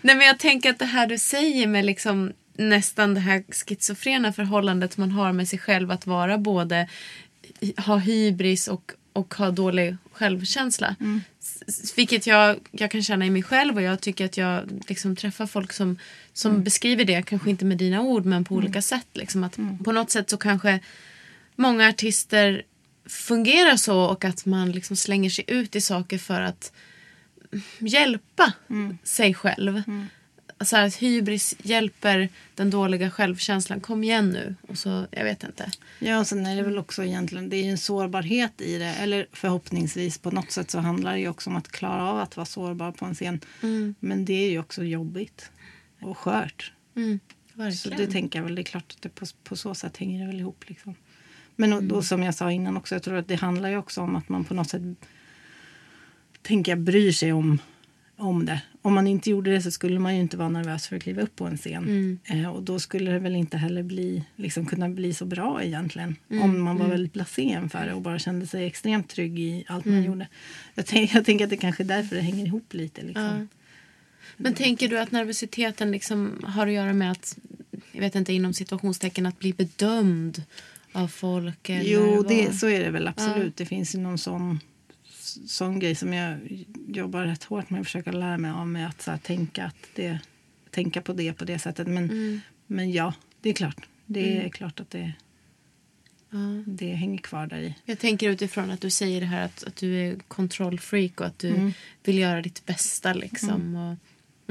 Nej, 0.00 0.16
men 0.16 0.26
jag 0.26 0.38
tänker 0.38 0.70
att 0.70 0.78
det 0.78 0.84
här 0.84 1.06
du 1.06 1.18
säger 1.18 1.66
med 1.66 1.84
liksom 1.84 2.32
nästan 2.58 3.14
det 3.14 3.20
här 3.20 3.44
schizofrena 3.66 4.32
förhållandet 4.32 4.96
man 4.96 5.10
har 5.10 5.32
med 5.32 5.48
sig 5.48 5.58
själv 5.58 5.90
att 5.90 6.06
vara 6.06 6.38
både 6.38 6.88
ha 7.76 7.96
hybris 7.96 8.68
och, 8.68 8.92
och 9.12 9.34
ha 9.34 9.50
dålig 9.50 9.96
självkänsla. 10.12 10.96
S- 11.68 11.92
Vilket 11.96 12.26
jag, 12.26 12.56
jag 12.70 12.90
kan 12.90 13.02
känna 13.02 13.26
i 13.26 13.30
mig 13.30 13.42
själv 13.42 13.76
och 13.76 13.82
jag 13.82 14.00
tycker 14.00 14.24
att 14.24 14.36
jag 14.36 14.82
liksom 14.88 15.16
träffar 15.16 15.46
folk 15.46 15.72
som, 15.72 15.98
som 16.32 16.64
beskriver 16.64 17.04
det, 17.04 17.22
kanske 17.26 17.50
inte 17.50 17.64
med 17.64 17.78
dina 17.78 18.00
ord 18.00 18.24
men 18.24 18.44
på 18.44 18.54
olika 18.54 18.82
sätt. 18.82 19.06
Liksom 19.12 19.44
att 19.44 19.58
På 19.84 19.92
något 19.92 20.10
sätt 20.10 20.30
så 20.30 20.36
kanske 20.36 20.80
många 21.56 21.88
artister 21.88 22.62
fungerar 23.06 23.76
så 23.76 24.00
och 24.00 24.24
att 24.24 24.46
man 24.46 24.72
liksom 24.72 24.96
slänger 24.96 25.30
sig 25.30 25.44
ut 25.48 25.76
i 25.76 25.80
saker 25.80 26.18
för 26.18 26.40
att 26.40 26.72
hjälpa 27.78 28.52
sig 29.02 29.34
själv. 29.34 29.82
Så 30.64 30.76
här, 30.76 30.86
att 30.86 30.94
hybris 30.96 31.54
hjälper 31.62 32.28
den 32.54 32.70
dåliga 32.70 33.10
självkänslan. 33.10 33.80
Kom 33.80 34.04
igen 34.04 34.30
nu. 34.30 34.54
Och 34.68 34.78
så, 34.78 35.06
jag 35.10 35.24
vet 35.24 35.44
inte. 35.44 35.70
Ja, 35.98 36.18
och 36.18 36.26
sen 36.26 36.46
är 36.46 36.56
det 36.56 36.62
väl 36.62 36.78
också 36.78 37.04
egentligen, 37.04 37.48
det 37.48 37.56
är 37.56 37.64
ju 37.64 37.70
en 37.70 37.78
sårbarhet 37.78 38.60
i 38.60 38.78
det. 38.78 38.84
Eller 38.94 39.26
förhoppningsvis 39.32 40.18
på 40.18 40.30
något 40.30 40.50
sätt 40.50 40.70
så 40.70 40.78
handlar 40.78 41.12
det 41.12 41.18
ju 41.18 41.28
också 41.28 41.50
om 41.50 41.56
att 41.56 41.68
klara 41.68 42.10
av 42.10 42.18
att 42.18 42.36
vara 42.36 42.44
sårbar 42.46 42.92
på 42.92 43.04
en 43.04 43.14
scen. 43.14 43.40
Men 44.00 44.24
det 44.24 44.32
är 44.46 44.50
ju 44.50 44.58
också 44.58 44.84
jobbigt 44.84 45.50
och 46.00 46.18
skört. 46.18 46.72
Mm, 46.96 47.20
Så 47.72 47.88
det 47.88 48.06
tänker 48.06 48.38
jag 48.38 48.44
väl, 48.44 48.54
det 48.54 48.60
är 48.60 48.64
klart 48.64 48.92
att 48.96 49.02
det 49.02 49.08
på, 49.08 49.26
på 49.44 49.56
så 49.56 49.74
sätt 49.74 49.96
hänger 49.96 50.20
det 50.20 50.26
väl 50.26 50.40
ihop. 50.40 50.64
Liksom. 50.68 50.94
Men 51.56 51.72
och, 51.72 51.82
då, 51.82 52.02
som 52.02 52.22
jag 52.22 52.34
sa 52.34 52.52
innan 52.52 52.76
också, 52.76 52.94
jag 52.94 53.02
tror 53.02 53.16
att 53.16 53.28
det 53.28 53.34
handlar 53.34 53.68
ju 53.68 53.76
också 53.76 54.00
om 54.00 54.16
att 54.16 54.28
man 54.28 54.44
på 54.44 54.54
något 54.54 54.70
sätt 54.70 54.82
tänker 56.42 56.72
jag, 56.72 56.80
bryr 56.80 57.12
sig 57.12 57.32
om, 57.32 57.58
om 58.16 58.46
det. 58.46 58.62
Om 58.82 58.94
man 58.94 59.06
inte 59.06 59.30
gjorde 59.30 59.50
det 59.50 59.62
så 59.62 59.70
skulle 59.70 59.98
man 59.98 60.14
ju 60.14 60.20
inte 60.20 60.36
vara 60.36 60.48
nervös 60.48 60.88
för 60.88 60.96
att 60.96 61.02
kliva 61.02 61.22
upp 61.22 61.36
på 61.36 61.44
en 61.44 61.56
scen. 61.56 62.18
Eh, 62.24 62.48
och 62.48 62.62
då 62.62 62.78
skulle 62.78 63.10
det 63.10 63.18
väl 63.18 63.36
inte 63.36 63.56
heller 63.56 63.82
bli, 63.82 64.24
liksom, 64.36 64.66
kunna 64.66 64.88
bli 64.88 65.14
så 65.14 65.24
bra 65.24 65.62
egentligen. 65.62 66.16
Om 66.30 66.62
man 66.62 66.78
var 66.78 66.86
väldigt 66.88 67.12
blasé 67.12 67.42
inför 67.42 67.86
det 67.86 67.94
och 67.94 68.02
bara 68.02 68.18
kände 68.18 68.46
sig 68.46 68.66
extremt 68.66 69.08
trygg 69.08 69.38
i 69.38 69.64
allt 69.68 69.84
man 69.84 70.04
gjorde. 70.04 70.28
Jag, 70.74 70.86
tänk, 70.86 71.14
jag 71.14 71.24
tänker 71.24 71.44
att 71.44 71.50
det 71.50 71.56
kanske 71.56 71.82
är 71.82 71.88
därför 71.88 72.16
det 72.16 72.22
hänger 72.22 72.46
ihop 72.46 72.74
lite. 72.74 73.02
Liksom. 73.02 73.48
Men 74.36 74.54
tänker 74.54 74.88
du 74.88 74.98
att 74.98 75.12
nervositeten 75.12 75.90
liksom 75.90 76.44
har 76.44 76.66
att 76.66 76.72
göra 76.72 76.92
med 76.92 77.12
att, 77.12 77.38
jag 77.92 78.00
vet 78.00 78.14
inte, 78.14 78.32
inom 78.32 78.54
situationstecken 78.54 79.26
att 79.26 79.38
bli 79.38 79.52
bedömd 79.52 80.42
av 80.96 81.08
folk? 81.08 81.68
Eller 81.68 81.90
Jo, 81.90 82.22
det, 82.28 82.52
så 82.52 82.68
är 82.68 82.80
det 82.84 82.90
väl 82.90 83.08
absolut. 83.08 83.56
Det 83.56 83.66
finns 83.66 83.94
ju 83.94 83.98
någon 83.98 84.18
sån, 84.18 84.60
sån 85.46 85.78
grej 85.78 85.94
som 85.94 86.12
jag 86.12 86.38
jobbar 86.88 87.22
rätt 87.24 87.44
hårt 87.44 87.70
med 87.70 87.80
att 87.80 87.86
försöka 87.86 88.12
lära 88.12 88.38
mig 88.38 88.50
av. 88.50 88.68
Med 88.68 88.88
att 88.88 89.02
så 89.02 89.10
här, 89.10 89.18
tänka, 89.18 89.64
att 89.64 89.76
det, 89.94 90.18
tänka 90.70 91.00
på 91.02 91.12
det 91.12 91.32
på 91.32 91.44
det 91.44 91.58
sättet. 91.58 91.86
Men, 91.86 92.04
Mm. 92.10 92.40
men 92.66 92.92
ja, 92.92 93.14
det 93.40 93.48
är 93.48 93.54
klart. 93.54 93.86
Det 94.06 94.44
är 94.44 94.48
klart 94.48 94.80
att 94.80 94.90
det, 94.90 95.12
det 96.66 96.94
hänger 96.94 97.18
kvar 97.18 97.46
där 97.46 97.58
i. 97.58 97.74
Jag 97.84 97.98
tänker 97.98 98.30
utifrån 98.30 98.70
att 98.70 98.80
du 98.80 98.90
säger 98.90 99.20
det 99.20 99.26
här 99.26 99.44
att, 99.44 99.64
att 99.64 99.76
du 99.76 99.96
är 100.00 100.16
kontrollfreak 100.28 101.20
och 101.20 101.26
att 101.26 101.38
du 101.38 101.48
Mm. 101.48 101.72
vill 102.04 102.18
göra 102.18 102.42
ditt 102.42 102.66
bästa. 102.66 103.12
Liksom, 103.12 103.74
och, 103.76 103.96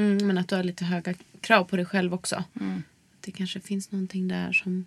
mm, 0.04 0.28
men 0.28 0.38
att 0.38 0.48
du 0.48 0.56
har 0.56 0.64
lite 0.64 0.86
höga 0.86 1.14
krav 1.42 1.64
på 1.64 1.76
dig 1.76 1.86
själv 1.86 2.14
också. 2.14 2.44
Mm. 2.60 2.84
Det 3.22 3.32
kanske 3.32 3.60
finns 3.60 3.92
någonting 3.92 4.28
där 4.28 4.54
som... 4.54 4.86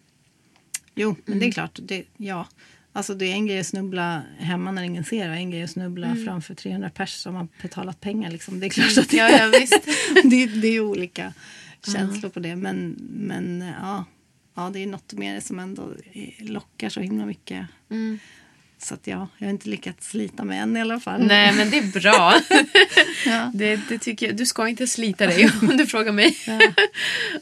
Jo, 0.98 1.16
men 1.24 1.32
Mm. 1.34 1.38
det 1.40 1.46
är 1.46 1.52
klart. 1.52 1.78
Det, 1.82 2.04
ja. 2.16 2.46
Alltså 2.92 3.14
det 3.14 3.26
är 3.26 3.32
en 3.32 3.46
grej 3.46 3.60
att 3.60 3.66
snubbla 3.66 4.22
hemma 4.38 4.70
när 4.70 4.82
ingen 4.82 5.04
ser 5.04 5.28
och 5.30 5.34
en 5.36 5.50
grej 5.50 5.62
att 5.62 5.70
snubbla 5.70 6.16
framför 6.26 6.54
300 6.54 6.90
pers 6.90 7.10
som 7.10 7.34
har 7.34 7.48
betalat 7.62 8.00
pengar. 8.00 8.30
Liksom. 8.30 8.60
Det 8.60 8.66
är 8.66 8.70
klart 8.70 8.98
att 8.98 9.08
det, 9.10 9.18
Mm. 9.20 9.32
Ja, 9.40 9.50
ja, 10.14 10.22
det, 10.30 10.46
det 10.46 10.68
är 10.68 10.80
olika 10.80 11.32
känslor 11.86 12.30
på 12.30 12.40
det. 12.40 12.56
Men, 12.56 12.96
men 13.10 13.64
ja, 13.82 14.04
ja, 14.56 14.70
det 14.72 14.82
är 14.82 14.86
något 14.86 15.12
mer 15.12 15.40
som 15.40 15.58
ändå 15.58 15.92
lockar 16.38 16.88
så 16.88 17.00
himla 17.00 17.26
mycket. 17.26 17.66
Mm. 17.90 18.18
Så 18.78 18.94
att 18.94 19.06
ja, 19.06 19.28
jag 19.38 19.46
har 19.46 19.50
inte 19.52 19.68
lyckats 19.68 20.08
slita 20.08 20.44
mig 20.44 20.58
än 20.58 20.76
i 20.76 20.80
alla 20.80 21.00
fall. 21.00 21.26
Nej, 21.26 21.52
men 21.54 21.70
det 21.70 21.78
är 21.78 22.00
bra. 22.00 22.34
Ja. 23.26 23.50
det, 23.54 23.80
det 23.88 23.98
tycker 23.98 24.26
jag. 24.26 24.36
Du 24.36 24.46
ska 24.46 24.68
inte 24.68 24.86
slita 24.86 25.26
dig 25.26 25.50
om 25.62 25.76
du 25.76 25.86
frågar 25.86 26.12
mig. 26.12 26.36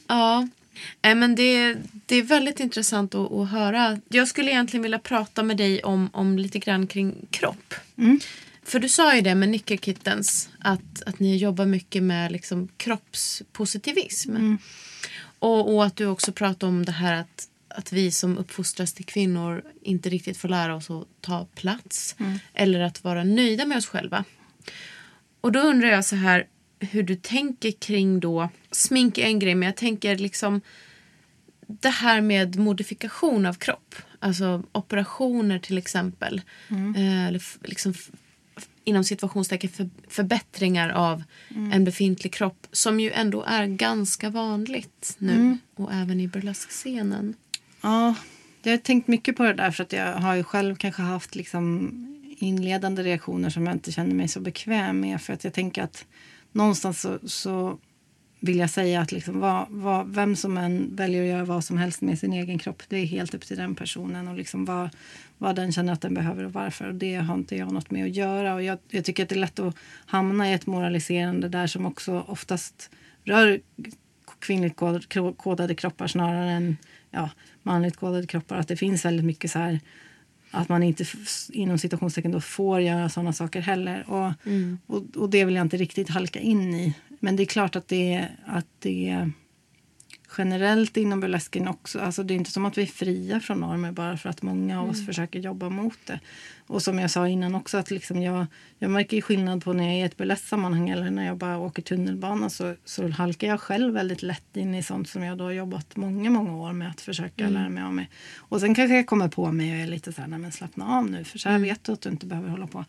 ja. 0.09 0.49
Nej, 1.03 1.15
men 1.15 1.35
det, 1.35 1.77
det 2.07 2.17
är 2.17 2.23
väldigt 2.23 2.61
intressant 2.61 3.15
att, 3.15 3.33
att 3.33 3.51
höra. 3.51 3.99
Jag 4.09 4.29
skulle 4.29 4.51
egentligen 4.51 4.83
vilja 4.83 4.99
prata 4.99 5.43
med 5.43 5.57
dig 5.57 5.83
om, 5.83 6.11
om 6.13 6.39
lite 6.39 6.59
grann 6.59 6.87
kring 6.87 7.27
kropp. 7.31 7.75
För 8.63 8.79
du 8.79 8.89
sa 8.89 9.15
ju 9.15 9.21
det 9.21 9.35
med 9.35 9.49
Nyckelkittens 9.49 10.49
att, 10.59 11.03
att 11.07 11.19
ni 11.19 11.37
jobbar 11.37 11.67
mycket 11.67 12.03
med 12.03 12.33
liksom 12.33 12.69
kroppspositivism. 12.77 14.37
Och, 15.39 15.75
och 15.75 15.85
att 15.85 15.97
du 15.97 16.07
också 16.07 16.33
pratar 16.33 16.67
om 16.67 16.85
det 16.85 16.93
här 16.93 17.13
att, 17.15 17.49
att 17.69 17.93
vi 17.93 18.11
som 18.11 18.39
uppfostras 18.39 18.93
till 18.93 19.05
kvinnor 19.05 19.63
inte 19.83 20.09
riktigt 20.09 20.37
får 20.37 20.49
lära 20.49 20.75
oss 20.75 20.91
att 20.91 21.07
ta 21.21 21.47
plats. 21.55 22.17
Eller 22.55 22.81
att 22.81 23.05
vara 23.05 23.25
nöjda 23.25 23.67
med 23.67 23.79
oss 23.79 23.87
själva. 23.87 24.25
Och 25.41 25.53
då 25.53 25.61
undrar 25.61 25.89
jag 25.89 26.05
så 26.05 26.17
här 26.17 26.47
hur 26.81 27.03
du 27.03 27.17
tänker 27.17 27.71
kring 27.71 28.21
då, 28.21 28.49
smink 28.71 29.19
är 29.19 29.27
en 29.27 29.39
grej 29.39 29.55
men 29.55 29.67
jag 29.67 29.77
tänker 29.77 30.17
liksom 30.17 30.61
det 31.67 31.89
här 31.89 32.21
med 32.21 32.57
modifikation 32.57 33.47
av 33.47 33.55
kropp. 33.55 33.95
Alltså 34.19 34.63
operationer 34.73 35.59
till 35.59 35.79
exempel. 35.79 36.43
Eh, 36.97 37.27
eller 37.27 37.43
liksom 37.69 37.95
inom 38.85 39.05
situationstecken 39.05 39.71
för, 39.71 39.91
förbättringar 40.09 40.91
av 40.91 41.23
en 41.73 41.85
befintlig 41.85 42.33
kropp. 42.33 42.67
Som 42.73 43.01
ju 43.01 43.11
ändå 43.11 43.43
är 43.43 43.67
ganska 43.67 44.31
vanligt 44.31 45.17
nu. 45.19 45.59
Och 45.75 45.93
även 45.93 46.21
i 46.21 46.29
burleskscenen. 46.29 47.35
Ja, 47.81 48.15
jag 48.63 48.73
har 48.73 48.79
tänkt 48.79 49.09
mycket 49.09 49.37
på 49.37 49.43
det 49.43 49.55
där 49.55 49.71
för 49.71 49.83
att 49.83 49.93
jag 49.93 50.15
har 50.15 50.35
ju 50.35 50.45
själv 50.45 50.77
kanske 50.77 51.03
haft 51.03 51.35
liksom 51.35 51.91
inledande 52.39 53.03
reaktioner 53.03 53.51
som 53.51 53.67
jag 53.67 53.75
inte 53.75 53.93
känner 53.93 54.15
mig 54.15 54.29
så 54.29 54.41
bekväm 54.41 55.01
med. 55.01 55.23
För 55.23 55.33
att 55.33 55.45
jag 55.45 55.53
tänker 55.53 55.83
att 55.83 56.05
någonstans 56.57 57.01
så, 57.01 57.19
så 57.25 57.79
vill 58.41 58.59
jag 58.59 58.71
säga 58.71 59.01
att 59.01 59.13
liksom 59.13 59.41
vad, 59.41 59.67
vad, 59.69 60.15
vem 60.15 60.37
som 60.37 60.59
än 60.59 60.97
väljer 60.97 61.23
att 61.23 61.29
göra 61.29 61.45
vad 61.45 61.65
som 61.65 61.79
helst 61.79 62.01
med 62.01 62.19
sin 62.19 62.33
egen 62.33 62.59
kropp, 62.59 62.83
det 62.89 62.97
är 62.97 63.07
helt 63.07 63.35
upp 63.35 63.47
till 63.47 63.57
den 63.57 63.75
personen 63.75 64.29
och 64.29 64.37
liksom 64.37 64.65
vad, 64.65 64.89
vad 65.39 65.57
den 65.57 65.73
känner 65.73 65.93
att 65.93 66.01
den 66.01 66.15
behöver 66.15 66.45
och 66.45 66.53
varför. 66.53 66.89
Och 66.89 66.95
det 66.95 67.15
har 67.15 67.35
inte 67.35 67.57
jag 67.57 67.73
något 67.73 67.91
med 67.91 68.05
att 68.05 68.17
göra. 68.17 68.55
Och 68.55 68.63
jag, 68.63 68.79
jag 68.89 69.05
tycker 69.05 69.23
att 69.23 69.29
det 69.29 69.35
är 69.35 69.41
lätt 69.41 69.59
att 69.59 69.77
hamna 70.07 70.51
i 70.51 70.53
ett 70.53 70.67
moraliserande 70.67 71.49
där 71.49 71.67
som 71.67 71.87
också 71.87 72.25
oftast 72.29 72.91
rör 73.25 73.61
kvinnligt 74.39 74.77
kodade 75.37 75.75
kroppar 75.75 76.07
snarare 76.07 76.51
än 76.51 76.77
ja, 77.11 77.31
manligt 77.63 77.97
kodade 77.97 78.27
kroppar. 78.27 78.57
Att 78.57 78.69
det 78.69 78.77
finns 78.77 79.05
väldigt 79.05 79.27
mycket 79.27 79.51
så 79.51 79.59
här 79.59 79.81
att 80.57 80.69
man 80.69 80.83
inte 80.83 81.05
inom 81.53 81.79
citationstecken 81.79 82.33
då 82.33 82.41
får 82.41 82.81
göra 82.81 83.09
sådana 83.09 83.33
saker 83.33 83.61
heller. 83.61 84.05
Och, 84.11 84.33
och, 84.87 85.03
och 85.17 85.31
det 85.31 85.45
vill 85.45 85.55
jag 85.55 85.65
inte 85.65 85.77
riktigt 85.77 86.09
halka 86.09 86.41
in 86.41 86.75
i. 86.75 86.95
Men 87.21 87.37
det 87.37 87.43
är 87.43 87.47
klart 87.47 87.77
att 87.77 87.89
det, 87.89 88.29
att 88.47 88.67
det 88.79 89.31
generellt 90.39 90.97
inom 90.97 91.21
burlesken 91.21 91.69
också. 91.69 92.01
Alltså 92.01 92.23
det 92.23 92.35
är 92.35 92.37
inte 92.37 92.51
som 92.51 92.67
att 92.67 92.79
vi 92.79 92.83
är 92.83 92.87
fria 92.87 93.41
från 93.41 93.61
normer 93.61 93.93
bara 93.93 94.17
för 94.17 94.29
att 94.29 94.43
många 94.43 94.81
av 94.81 94.89
oss 94.89 95.07
försöker 95.07 95.39
jobba 95.39 95.69
mot 95.69 95.99
det. 96.07 96.21
Och 96.67 96.83
som 96.83 96.99
jag 96.99 97.11
sa 97.11 97.29
innan 97.29 97.55
också 97.55 97.79
att 97.79 97.91
liksom 97.91 98.23
jag, 98.23 98.47
jag 98.79 98.91
märker 98.91 99.21
skillnad 99.21 99.65
på 99.65 99.73
när 99.73 99.85
jag 99.85 99.93
är 99.93 99.99
i 99.99 100.03
ett 100.03 100.17
burlesksammanhang 100.17 100.89
eller 100.89 101.11
när 101.11 101.27
jag 101.27 101.37
bara 101.37 101.59
åker 101.59 101.83
tunnelbana 101.83 102.51
så, 102.51 102.75
så 102.85 103.09
halkar 103.09 103.49
jag 103.49 103.61
själv 103.61 103.95
väldigt 103.95 104.23
lätt 104.23 104.57
in 104.57 104.75
i 104.75 104.83
sånt 104.83 105.09
som 105.09 105.23
jag 105.23 105.39
då 105.39 105.45
har 105.45 105.53
jobbat 105.53 105.97
många, 105.97 106.31
många 106.31 106.57
år 106.57 106.73
med 106.73 106.91
att 106.91 107.01
försöka 107.01 107.49
lära 107.49 107.69
mig 107.69 107.83
av 107.83 107.95
mig. 107.95 108.11
Och 108.37 108.61
sen 108.61 108.75
kanske 108.75 108.97
jag 108.97 109.07
kommer 109.07 109.29
på 109.29 109.53
mig 109.53 109.73
och 109.73 109.79
är 109.79 109.87
lite 109.87 110.13
så 110.13 110.21
här, 110.21 110.29
nej 110.29 110.39
men 110.39 110.53
slappna 110.53 110.99
av 110.99 111.11
nu 111.11 111.25
för 111.25 111.39
så 111.39 111.49
här 111.49 111.59
vet 111.59 111.85
du 111.85 111.93
att 111.93 112.01
du 112.01 112.09
inte 112.09 112.27
behöver 112.27 112.49
hålla 112.49 112.67
på. 112.67 112.85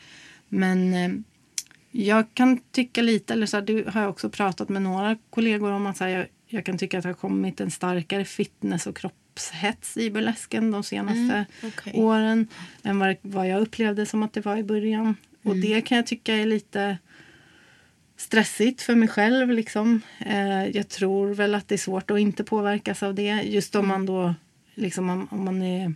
Men 0.50 0.94
eh, 0.94 1.10
jag 1.92 2.26
kan 2.34 2.60
tycka 2.72 3.02
lite, 3.02 3.34
eller 3.34 3.46
så 3.46 3.58
här, 3.58 3.62
det 3.62 3.90
har 3.90 4.02
jag 4.02 4.10
också 4.10 4.30
pratat 4.30 4.70
med 4.70 4.82
några 4.82 5.18
kollegor 5.30 5.72
om 5.72 5.86
att 5.86 5.98
så 5.98 6.04
här, 6.04 6.12
jag, 6.12 6.28
jag 6.48 6.66
kan 6.66 6.78
tycka 6.78 6.98
att 6.98 7.04
det 7.04 7.10
har 7.10 7.14
kommit 7.14 7.62
en 7.62 7.72
starkare 7.72 8.26
fitness 8.26 8.88
och 8.88 8.98
kroppshets 8.98 9.98
i 9.98 10.12
burlesken 10.12 10.72
de 10.72 10.84
senaste 10.84 11.46
okej. 11.64 11.94
åren 11.96 12.48
än 12.84 13.00
vad, 13.00 13.16
vad 13.22 13.48
jag 13.48 13.62
upplevde 13.62 14.06
som 14.06 14.24
att 14.24 14.34
det 14.34 14.42
var 14.42 14.58
i 14.58 14.64
början. 14.64 15.16
Och 15.44 15.56
det 15.56 15.82
kan 15.82 15.98
jag 15.98 16.08
tycka 16.08 16.36
är 16.36 16.46
lite 16.46 16.98
stressigt 18.18 18.82
för 18.82 18.96
mig 18.96 19.08
själv. 19.08 19.52
Liksom. 19.52 20.02
Eh, 20.20 20.68
jag 20.68 20.90
tror 20.90 21.34
väl 21.34 21.56
att 21.56 21.68
det 21.68 21.76
är 21.76 21.80
svårt 21.80 22.12
att 22.12 22.20
inte 22.20 22.44
påverkas 22.44 23.04
av 23.04 23.16
det. 23.16 23.42
Just 23.44 23.76
om 23.76 23.88
man 23.88 24.06
då 24.06 24.34
liksom, 24.76 25.10
om, 25.10 25.28
om 25.32 25.46
man 25.46 25.62
är 25.62 25.94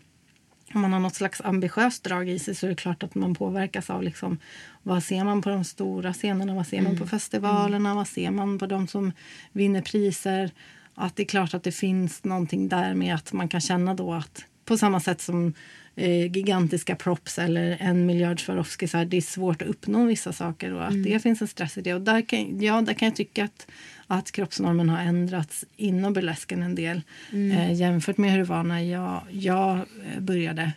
om 0.75 0.81
man 0.81 0.93
har 0.93 0.99
något 0.99 1.15
slags 1.15 1.41
ambitiöst 1.41 2.03
drag 2.03 2.29
i 2.29 2.39
sig 2.39 2.55
så 2.55 2.65
är 2.65 2.69
det 2.69 2.75
klart 2.75 3.03
att 3.03 3.15
man 3.15 3.35
påverkas 3.35 3.89
av 3.89 4.03
liksom, 4.03 4.39
vad 4.83 5.03
ser 5.03 5.23
man 5.23 5.41
på 5.41 5.49
de 5.49 5.63
stora 5.63 6.13
scenerna, 6.13 6.55
vad 6.55 6.67
ser 6.67 6.81
man 6.81 6.97
på 6.97 7.07
festivalerna, 7.07 7.95
vad 7.95 8.07
ser 8.07 8.31
man 8.31 8.59
på 8.59 8.65
de 8.65 8.87
som 8.87 9.11
vinner 9.51 9.81
priser. 9.81 10.51
Att 10.95 11.15
det 11.15 11.23
är 11.23 11.27
klart 11.27 11.53
att 11.53 11.63
det 11.63 11.71
finns 11.71 12.23
någonting 12.23 12.69
där 12.69 12.93
med 12.93 13.15
att 13.15 13.33
man 13.33 13.47
kan 13.47 13.61
känna 13.61 13.93
då 13.93 14.13
att 14.13 14.45
på 14.65 14.77
samma 14.77 14.99
sätt 14.99 15.21
som 15.21 15.53
eh, 15.95 16.25
gigantiska 16.25 16.95
props 16.95 17.39
eller 17.39 17.77
en 17.79 18.05
miljard 18.05 18.45
Swarovski, 18.45 18.87
så 18.87 18.97
här, 18.97 19.05
det 19.05 19.17
är 19.17 19.21
svårt 19.21 19.61
att 19.61 19.67
uppnå 19.67 20.05
vissa 20.05 20.33
saker 20.33 20.73
och 20.73 20.87
att 20.87 21.03
det 21.03 21.19
finns 21.19 21.41
en 21.41 21.47
stress 21.47 21.77
i 21.77 21.81
det. 21.81 21.93
Och 21.93 22.01
där 22.01 22.21
kan, 22.21 22.61
ja, 22.61 22.81
där 22.81 22.93
kan 22.93 23.05
jag 23.05 23.15
tycka 23.15 23.43
att, 23.43 23.67
att 24.11 24.31
kroppsnormen 24.31 24.89
har 24.89 25.01
ändrats 25.01 25.65
inom 25.77 26.13
burlesken 26.13 26.63
en 26.63 26.75
del 26.75 27.01
eh, 27.31 27.73
jämfört 27.73 28.17
med 28.17 28.31
hur 28.31 28.37
det 28.37 28.43
var 28.43 28.63
när 28.63 28.79
jag, 28.79 29.21
jag 29.29 29.75
eh, 29.77 30.19
började. 30.19 30.71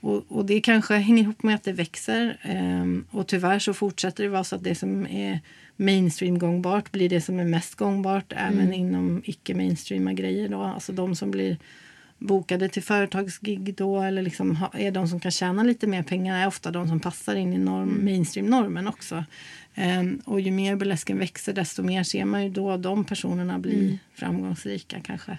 Och, 0.00 0.24
och 0.28 0.46
det 0.46 0.60
kanske 0.60 0.94
hänger 0.94 1.22
ihop 1.22 1.42
med 1.42 1.54
att 1.54 1.64
det 1.64 1.72
växer. 1.72 2.38
ehm, 2.42 3.04
och 3.10 3.26
tyvärr 3.26 3.58
så 3.58 3.74
fortsätter 3.74 4.24
det 4.24 4.30
vara 4.30 4.44
så 4.44 4.56
att 4.56 4.64
det 4.64 4.74
som 4.74 5.06
är 5.06 5.40
mainstream 5.76 6.38
gångbart 6.38 6.92
blir 6.92 7.08
det 7.08 7.20
som 7.20 7.40
är 7.40 7.44
mest 7.44 7.74
gångbart 7.74 8.32
även 8.36 8.72
inom 8.72 9.22
icke 9.24 9.54
mainstreama 9.54 10.12
grejer. 10.12 10.48
Då. 10.48 10.62
Alltså 10.62 10.92
de 10.92 11.16
som 11.16 11.30
blir 11.30 11.56
bokade 12.18 12.68
till 12.68 12.82
företagsgig 12.82 13.74
då 13.74 14.02
eller 14.02 14.22
liksom 14.22 14.58
är 14.72 14.90
de 14.90 15.08
som 15.08 15.20
kan 15.20 15.30
tjäna 15.30 15.62
lite 15.62 15.86
mer 15.86 16.02
pengar 16.02 16.42
är 16.42 16.46
ofta 16.46 16.70
de 16.70 16.88
som 16.88 17.00
passar 17.00 17.34
in 17.34 17.52
i 17.52 17.58
norm, 17.58 18.04
mainstream-normen 18.04 18.88
också. 18.88 19.24
Ehm, 19.74 20.20
och 20.24 20.40
ju 20.40 20.50
mer 20.50 20.76
burlesken 20.76 21.18
växer 21.18 21.52
desto 21.52 21.82
mer 21.82 22.02
ser 22.02 22.24
man 22.24 22.42
ju 22.44 22.50
då 22.50 22.76
de 22.76 23.04
personerna 23.04 23.58
bli 23.58 23.98
framgångsrika 24.14 25.00
kanske. 25.00 25.38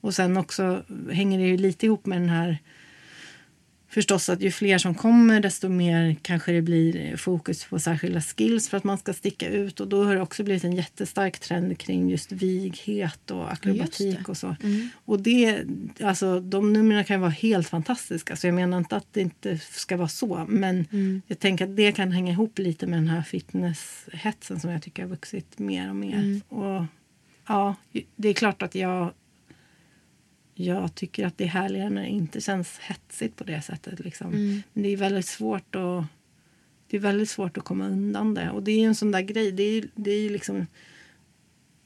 Och 0.00 0.14
sen 0.14 0.36
också 0.36 0.84
hänger 1.10 1.38
det 1.38 1.44
ju 1.46 1.56
lite 1.56 1.86
ihop 1.86 2.06
med 2.06 2.20
den 2.20 2.28
här 2.28 2.58
förstås 3.92 4.28
att 4.28 4.40
ju 4.40 4.50
fler 4.50 4.78
som 4.78 4.94
kommer 4.94 5.40
desto 5.40 5.68
mer 5.68 6.16
kanske 6.22 6.52
det 6.52 6.62
blir 6.62 7.16
fokus 7.16 7.64
på 7.64 7.78
särskilda 7.78 8.20
skills 8.20 8.68
för 8.68 8.76
att 8.76 8.84
man 8.84 8.98
ska 8.98 9.12
sticka 9.12 9.48
ut. 9.48 9.80
Och 9.80 9.88
då 9.88 10.04
har 10.04 10.14
det 10.14 10.20
också 10.20 10.44
blivit 10.44 10.64
en 10.64 10.72
jättestark 10.72 11.38
trend 11.38 11.78
kring 11.78 12.10
just 12.10 12.32
vighet 12.32 13.30
och 13.30 13.52
akrobatik 13.52 14.28
och 14.28 14.36
så. 14.36 14.56
Och 15.04 15.20
det, 15.20 15.64
alltså 16.00 16.40
de 16.40 16.72
numren 16.72 17.04
kan 17.04 17.20
vara 17.20 17.30
helt 17.30 17.68
fantastiska 17.68 18.36
så 18.36 18.46
jag 18.46 18.54
menar 18.54 18.78
inte 18.78 18.96
att 18.96 19.06
det 19.12 19.20
inte 19.20 19.58
ska 19.58 19.96
vara 19.96 20.08
så. 20.08 20.44
Men 20.48 20.86
jag 21.26 21.38
tänker 21.38 21.64
att 21.64 21.76
det 21.76 21.92
kan 21.92 22.12
hänga 22.12 22.32
ihop 22.32 22.58
lite 22.58 22.86
med 22.86 22.98
den 22.98 23.08
här 23.08 23.22
fitnesshetsen 23.22 24.60
som 24.60 24.70
jag 24.70 24.82
tycker 24.82 25.02
har 25.02 25.10
vuxit 25.10 25.58
mer 25.58 25.88
och 25.88 25.96
mer. 25.96 26.40
Och 26.48 26.84
ja, 27.46 27.74
det 28.16 28.28
är 28.28 28.34
klart 28.34 28.62
att 28.62 28.74
jag 28.74 29.12
jag 30.54 30.94
tycker 30.94 31.26
att 31.26 31.38
det 31.38 31.44
är 31.44 31.48
härligare 31.48 31.90
när 31.90 32.02
det 32.02 32.08
inte 32.08 32.40
känns 32.40 32.78
hetsigt 32.78 33.36
på 33.36 33.44
det 33.44 33.62
sättet. 33.62 34.00
Liksom. 34.00 34.30
Men 34.72 34.82
det 34.82 34.88
är 34.88 34.96
väldigt 34.96 35.26
svårt 35.26 35.74
att 35.74 36.04
det 36.90 36.96
är 36.96 37.00
väldigt 37.00 37.30
svårt 37.30 37.56
att 37.56 37.64
komma 37.64 37.86
undan 37.86 38.34
det. 38.34 38.50
Och 38.50 38.62
det 38.62 38.72
är 38.72 38.78
ju 38.78 38.86
en 38.86 38.94
sån 38.94 39.10
där 39.10 39.20
grej. 39.20 39.52
Det 39.52 39.62
är, 39.62 39.84
det 39.94 40.10
är 40.10 40.30
liksom 40.30 40.66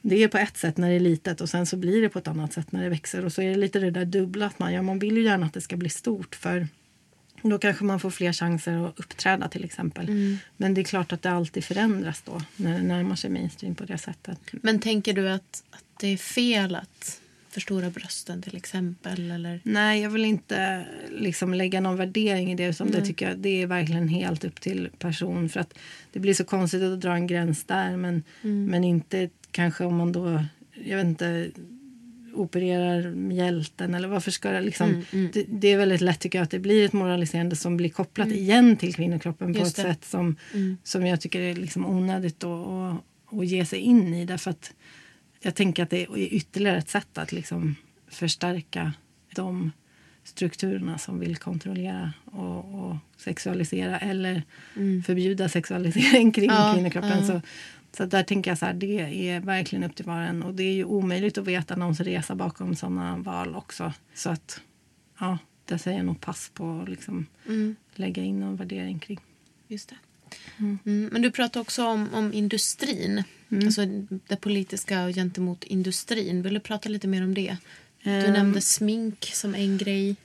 det 0.03 0.23
är 0.23 0.29
på 0.29 0.39
ett 0.39 0.57
sätt 0.57 0.77
när 0.77 0.89
det 0.89 0.95
är 0.95 1.01
litet 1.01 1.41
och 1.41 1.49
sen 1.49 1.67
så 1.67 1.77
blir 1.77 2.03
det 2.03 2.09
på 2.09 2.19
ett 2.19 2.29
annat 2.29 2.53
sätt 2.53 2.73
när 2.73 2.83
det 2.83 2.89
växer. 2.89 3.25
Och 3.25 3.33
så 3.33 3.43
är 3.43 3.49
det 3.49 3.57
lite 3.57 3.79
det 3.79 3.91
där 3.91 4.05
dubbla. 4.05 4.47
Att 4.47 4.59
man, 4.59 4.73
ja, 4.73 4.83
man 4.83 4.99
vill 4.99 5.17
ju 5.17 5.23
gärna 5.23 5.47
att 5.47 5.55
det 5.55 5.61
ska 5.61 5.77
bli 5.77 5.89
stort 5.89 6.35
för 6.35 6.69
då 7.43 7.59
kanske 7.59 7.85
man 7.85 8.01
får 8.01 8.11
fler 8.11 8.33
chanser 8.33 8.87
att 8.87 9.01
uppträda 9.01 9.49
till 9.49 9.65
exempel. 9.65 10.11
Men 10.57 10.75
det 10.75 10.81
är 10.81 10.85
klart 10.85 11.13
att 11.13 11.23
det 11.23 11.31
alltid 11.31 11.65
förändras 11.65 12.23
då 12.23 12.43
när 12.57 12.79
det 12.79 12.83
närmar 12.83 13.17
sig 13.17 13.31
mainstream 13.31 13.75
på 13.75 13.85
det 13.85 13.99
sättet. 13.99 14.39
Men 14.51 14.79
tänker 14.79 15.13
du 15.13 15.29
att, 15.31 15.63
att 15.71 15.85
det 16.01 16.09
är 16.09 16.17
fel 16.17 16.75
att 16.75 17.21
förstora 17.57 17.91
brösten 17.91 18.43
till 18.43 18.57
exempel? 18.57 19.31
Eller? 19.31 19.61
Nej, 19.63 20.03
jag 20.03 20.11
vill 20.11 20.25
inte 20.25 20.87
liksom 21.11 21.55
lägga 21.55 21.81
någon 21.81 21.97
värdering 21.97 22.53
i 22.53 22.55
det. 22.55 22.67
Utan 22.67 22.91
det 22.91 23.05
tycker 23.05 23.29
jag 23.29 23.39
det 23.39 23.63
är 23.63 23.67
verkligen 23.67 24.09
helt 24.09 24.45
upp 24.45 24.61
till 24.61 24.89
person. 24.99 25.49
För 25.49 25.61
att 25.61 25.79
Det 26.13 26.21
blir 26.21 26.35
så 26.35 26.45
konstigt 26.45 26.83
att 26.83 27.01
dra 27.01 27.15
en 27.15 27.27
gräns 27.27 27.65
där. 27.65 27.97
Men, 27.97 28.23
men 28.43 28.85
inte 28.85 29.31
kanske 29.51 29.85
om 29.85 29.97
man 29.97 30.13
då, 30.13 30.45
jag 30.85 30.97
vet 30.97 31.07
inte, 31.07 31.51
opererar 32.35 33.11
mjälten 33.11 33.95
eller 33.95 34.09
varför 34.09 34.31
ska 34.31 34.51
det 34.51 34.61
liksom... 34.61 35.05
Det, 35.33 35.45
det 35.49 35.69
är 35.69 35.79
väldigt 35.79 36.01
lätt 36.01 36.21
tycker 36.21 36.39
jag 36.39 36.45
att 36.45 36.51
det 36.51 36.59
blir 36.59 36.85
ett 36.85 36.93
moraliserande 36.93 37.57
som 37.57 37.77
blir 37.77 37.89
kopplat 37.89 38.29
igen 38.29 38.77
till 38.77 38.95
kvinnokroppen 38.95 39.53
på 39.53 39.59
Just 39.59 39.79
ett 39.79 39.85
det. 39.85 39.93
sätt 39.93 40.05
som, 40.05 40.37
som 40.83 41.07
jag 41.07 41.21
tycker 41.21 41.41
är 41.41 41.55
liksom 41.55 41.87
onödigt 41.87 42.45
att, 42.45 42.67
att, 42.67 43.05
att 43.39 43.47
ge 43.47 43.65
sig 43.67 43.79
in 43.79 44.15
i. 44.15 44.25
Därför 44.25 44.51
att 44.51 44.75
jag 45.41 45.55
tänker 45.55 45.83
att 45.83 45.91
det 45.91 46.03
är 46.03 46.17
ytterligare 46.17 46.79
ett 46.79 46.89
sätt 46.89 47.19
att 47.19 47.33
liksom 47.33 47.75
förstärka 48.09 48.93
de 49.35 49.73
strukturerna 50.25 50.99
som 50.99 51.19
vill 51.21 51.37
kontrollera 51.37 52.13
och, 52.25 52.75
och 52.75 52.97
sexualisera 53.17 53.99
eller 53.99 54.43
förbjuda 55.07 55.49
sexualisering 55.49 56.33
kring 56.33 56.51
Ja, 56.51 56.73
kvinnokroppen. 56.75 57.19
ja. 57.19 57.25
Så, 57.27 57.41
så 57.97 58.07
där 58.07 58.23
tänker 58.23 58.51
jag 58.51 58.59
så 58.59 58.67
här, 58.67 58.75
det 58.75 59.29
är 59.31 59.41
verkligen 59.41 59.85
upp 59.85 59.95
till 59.97 60.05
var 60.05 60.17
och 60.23 60.29
en. 60.29 60.43
Och 60.43 60.55
det 60.55 60.63
är 60.63 60.73
ju 60.73 60.85
omöjligt 60.85 61.39
att 61.39 61.47
veta 61.47 61.77
någons 61.77 62.01
resa 62.01 62.35
bakom 62.35 62.75
sådana 62.75 63.17
val 63.17 63.55
också. 63.57 63.93
Så 64.15 64.31
att, 64.31 64.61
ja, 65.21 65.39
där 65.65 65.79
säger 65.79 65.97
jag 65.97 66.07
nog 66.07 66.21
pass 66.21 66.51
på 66.55 66.81
att 66.83 66.89
liksom 66.89 67.27
lägga 67.95 68.23
in 68.23 68.41
någon 68.41 68.57
värdering 68.57 68.99
kring. 68.99 69.21
Just 69.69 69.89
det. 69.89 69.97
Mm. 70.59 71.09
Men 71.13 71.23
du 71.23 71.31
pratade 71.31 71.61
också 71.61 71.87
om, 71.87 72.15
om 72.15 72.33
industrin. 72.33 73.23
Alltså 73.65 73.87
det 74.29 74.37
politiska 74.37 75.05
och 75.05 75.15
gentemot 75.15 75.65
industrin. 75.65 76.43
Vill 76.43 76.55
du 76.55 76.61
prata 76.61 76.89
lite 76.89 77.09
mer 77.09 77.23
om 77.23 77.35
det? 77.35 77.57
Du 78.03 78.11
Ehm. 78.11 78.33
nämnde 78.33 78.61
smink 78.61 79.31
som 79.35 79.55
en 79.55 79.79
grej. 79.79 80.17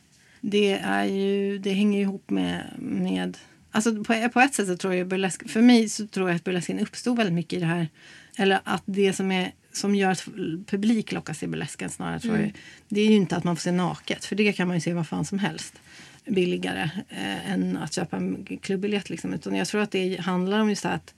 Det, 0.42 0.72
är 0.72 1.06
ju, 1.06 1.58
det 1.58 1.74
hänger 1.74 1.98
ju 1.98 2.04
ihop 2.04 2.30
med... 2.30 2.66
med 2.80 3.38
alltså 3.72 4.04
på, 4.04 4.30
på 4.30 4.40
ett 4.40 4.54
sätt 4.54 4.68
så 4.68 4.78
tror 4.78 4.94
jag 4.94 5.08
burlesk, 5.08 5.50
för 5.50 5.62
mig 5.62 5.90
så 5.90 6.08
tror 6.08 6.30
jag 6.30 6.36
att 6.36 6.44
burlesken 6.44 6.80
uppstod 6.80 7.18
väldigt 7.18 7.34
mycket 7.36 7.54
i 7.58 7.60
det 7.60 7.66
här. 7.66 7.88
Eller 8.38 8.60
att 8.64 8.84
det 8.86 9.14
som 9.14 9.32
är 9.32 9.52
som 9.74 9.96
gör 9.96 10.12
att 10.12 10.26
publik 10.68 11.12
lockas 11.12 11.40
till 11.40 11.50
burlesken 11.50 11.90
snarare 11.90 12.20
tror 12.20 12.38
jag. 12.38 12.54
Det 12.90 13.02
är 13.02 13.06
ju 13.08 13.16
inte 13.16 13.36
att 13.36 13.44
man 13.44 13.56
får 13.56 13.62
se 13.62 13.72
naket, 13.72 14.26
för 14.26 14.36
det 14.36 14.54
kan 14.54 14.68
man 14.68 14.78
ju 14.78 14.82
se 14.82 14.94
vad 14.94 15.08
fan 15.08 15.26
som 15.26 15.40
helst 15.40 15.74
billigare 16.34 16.90
eh, 17.10 17.52
än 17.52 17.78
att 17.78 17.94
köpa 17.94 18.18
en 18.18 18.46
klubbiljett. 18.62 19.10
Liksom. 19.10 19.34
Utan 19.34 19.56
jag 19.56 19.68
tror 19.68 19.82
att 19.82 19.92
det 19.92 20.20
handlar 20.20 20.60
om 20.60 20.70
just 20.70 20.86
att, 20.86 21.14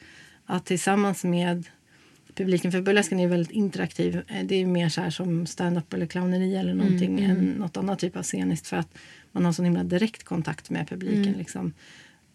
att 0.45 0.65
tillsammans 0.65 1.23
med 1.23 1.67
publiken, 2.35 2.71
för 2.71 2.81
burlesken 2.81 3.19
är 3.19 3.27
väldigt 3.27 3.51
interaktiv. 3.51 4.21
Eh, 4.27 4.45
Det 4.45 4.55
är 4.55 4.65
mer 4.65 4.89
så 4.89 5.01
här 5.01 5.09
som 5.09 5.45
stand-up 5.45 5.93
eller 5.93 6.05
clowneri 6.05 6.55
eller 6.55 6.73
någonting 6.73 7.19
än 7.19 7.45
något 7.45 7.77
annat 7.77 7.99
typ 7.99 8.15
av 8.17 8.23
sceniskt 8.23 8.67
för 8.67 8.77
att 8.77 8.97
man 9.31 9.45
har 9.45 9.51
så 9.51 9.63
himla 9.63 9.83
direkt 9.83 10.23
kontakt 10.23 10.69
med 10.69 10.89
publiken. 10.89 11.33
Liksom. 11.37 11.73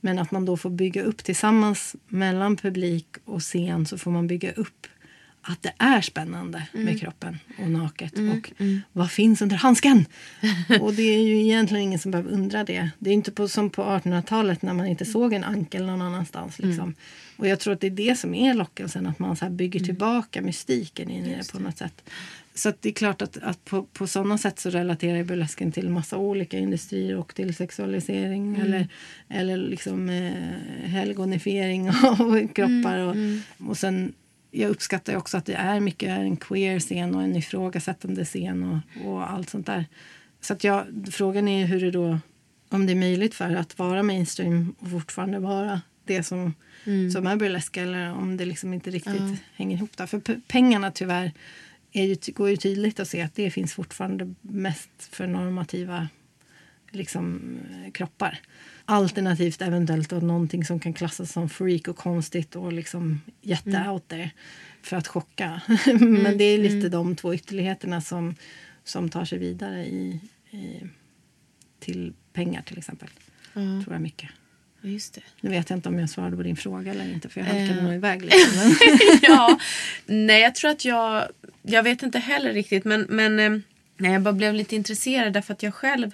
Men 0.00 0.18
att 0.18 0.30
man 0.30 0.44
då 0.44 0.56
får 0.56 0.70
bygga 0.70 1.02
upp 1.02 1.24
tillsammans 1.24 1.96
mellan 2.08 2.56
publik 2.56 3.06
och 3.24 3.40
scen 3.40 3.86
så 3.86 3.98
får 3.98 4.10
man 4.10 4.26
bygga 4.26 4.52
upp 4.52 4.86
att 5.42 5.62
det 5.62 5.72
är 5.78 6.00
spännande 6.00 6.68
med 6.72 7.00
kroppen 7.00 7.38
och 7.58 7.70
naket. 7.70 8.12
Och 8.18 8.52
vad 8.92 9.10
finns 9.10 9.42
under 9.42 9.56
handsken? 9.56 10.04
och 10.80 10.94
det 10.94 11.02
är 11.02 11.22
ju 11.22 11.40
egentligen 11.40 11.84
ingen 11.84 11.98
som 11.98 12.10
behöver 12.10 12.30
undra 12.30 12.64
det. 12.64 12.90
Det 12.98 13.10
är 13.10 13.14
inte 13.14 13.32
på, 13.32 13.48
som 13.48 13.70
på 13.70 13.82
1800-talet 13.82 14.62
när 14.62 14.74
man 14.74 14.86
inte 14.86 15.04
såg 15.04 15.32
en 15.32 15.44
ankel 15.44 15.86
någon 15.86 16.02
annanstans. 16.02 16.58
Liksom. 16.58 16.94
Och 17.36 17.48
jag 17.48 17.60
tror 17.60 17.74
att 17.74 17.80
det 17.80 17.86
är 17.86 17.90
det 17.90 18.18
som 18.18 18.34
är 18.34 18.54
lockelsen, 18.54 19.06
att 19.06 19.18
man 19.18 19.36
så 19.36 19.50
bygger 19.50 19.80
tillbaka 19.80 20.42
mystiken 20.42 21.10
in 21.10 21.24
i 21.24 21.36
det 21.36 21.52
på 21.52 21.58
något 21.58 21.78
sätt. 21.78 22.10
Så 22.54 22.72
det 22.80 22.88
är 22.88 22.92
klart 22.92 23.22
att, 23.22 23.36
att 23.42 23.64
på, 23.64 23.82
på 23.82 24.06
sådana 24.06 24.38
sätt 24.38 24.58
så 24.58 24.70
relaterar 24.70 25.24
burlesken 25.24 25.72
till 25.72 25.88
massa 25.88 26.16
olika 26.16 26.58
industrier 26.58 27.16
och 27.16 27.34
till 27.34 27.54
sexualisering 27.54 28.56
eller, 28.56 28.88
eller 29.28 29.56
liksom 29.56 30.08
eh, 30.08 30.88
helgonifiering 30.88 31.90
av 32.02 32.48
kroppar. 32.48 32.98
Och, 32.98 33.16
och 33.68 33.78
sen, 33.78 34.12
jag 34.50 34.70
uppskattar 34.70 35.16
också 35.16 35.36
att 35.36 35.46
det 35.46 35.54
är 35.54 35.80
mycket 35.80 36.08
en 36.08 36.36
queer 36.36 36.78
scen 36.78 37.14
och 37.14 37.22
en 37.22 37.36
ifrågasättande 37.36 38.24
scen 38.24 38.62
och, 38.62 39.06
och 39.06 39.30
allt 39.30 39.50
sånt 39.50 39.66
där. 39.66 39.86
Så 40.40 40.52
att 40.52 40.64
jag, 40.64 40.86
frågan 41.12 41.48
är 41.48 41.66
hur 41.66 41.80
det 41.80 41.90
då, 41.90 42.18
om 42.68 42.86
det 42.86 42.92
är 42.92 42.96
möjligt 42.96 43.34
för 43.34 43.54
att 43.54 43.78
vara 43.78 44.02
mainstream 44.02 44.74
och 44.78 44.90
fortfarande 44.90 45.38
vara 45.38 45.80
det 46.04 46.22
som, 46.22 46.54
som 47.12 47.26
är 47.26 47.36
burlesk 47.36 47.76
eller 47.76 48.12
om 48.12 48.36
det 48.36 48.44
liksom 48.44 48.74
inte 48.74 48.90
riktigt 48.90 49.42
hänger 49.54 49.76
ihop. 49.76 49.96
Där. 49.96 50.06
För 50.06 50.40
pengarna 50.48 50.90
tyvärr 50.90 51.32
är 51.92 52.04
ju, 52.04 52.16
går 52.32 52.50
ju 52.50 52.56
tydligt 52.56 53.00
att 53.00 53.08
se 53.08 53.22
att 53.22 53.34
det 53.34 53.50
finns 53.50 53.74
fortfarande 53.74 54.34
mest 54.40 54.90
för 54.98 55.26
normativa 55.26 56.08
liksom, 56.90 57.58
eh, 57.70 57.92
kroppar. 57.92 58.40
Alternativt 58.90 59.62
eventuellt 59.62 60.10
då 60.10 60.16
någonting 60.16 60.64
som 60.64 60.80
kan 60.80 60.92
klassas 60.92 61.32
som 61.32 61.48
freak 61.48 61.88
och 61.88 61.96
konstigt 61.96 62.56
och 62.56 62.72
liksom 62.72 63.20
jätte 63.40 63.88
out 63.88 64.08
there 64.08 64.30
för 64.82 64.96
att 64.96 65.08
chocka. 65.08 65.60
Men 66.00 66.38
det 66.38 66.44
är 66.44 66.58
lite 66.58 66.88
de 66.88 67.16
två 67.16 67.34
ytterligheterna 67.34 68.00
som, 68.00 68.34
som 68.84 69.08
tar 69.08 69.24
sig 69.24 69.38
vidare 69.38 69.86
i, 69.86 70.20
i, 70.50 70.82
till 71.78 72.12
pengar 72.32 72.62
till 72.62 72.78
exempel. 72.78 73.08
Tror 73.52 73.92
jag 73.92 74.00
mycket. 74.02 74.30
Just 74.80 75.14
det. 75.14 75.20
Nu 75.40 75.50
vet 75.50 75.70
jag 75.70 75.76
inte 75.76 75.88
om 75.88 75.98
jag 75.98 76.10
svarade 76.10 76.36
på 76.36 76.42
din 76.42 76.56
fråga 76.56 76.90
eller 76.90 77.12
inte 77.12 77.28
för 77.28 77.40
jag 77.40 77.46
halkade 77.46 77.82
nog 77.82 77.94
iväg 77.94 78.22
lite. 78.22 78.36
Ja, 79.22 79.58
nej 80.06 80.42
jag 80.42 80.54
tror 80.54 80.70
att 80.70 80.84
jag, 80.84 81.28
jag 81.62 81.82
vet 81.82 82.02
inte 82.02 82.18
heller 82.18 82.52
riktigt 82.52 82.84
men, 82.84 83.06
men 83.08 83.38
eh, 83.38 83.60
nej, 83.96 84.12
jag 84.12 84.22
bara 84.22 84.34
blev 84.34 84.54
lite 84.54 84.76
intresserad 84.76 85.32
därför 85.32 85.52
att 85.52 85.62
jag 85.62 85.74
själv 85.74 86.10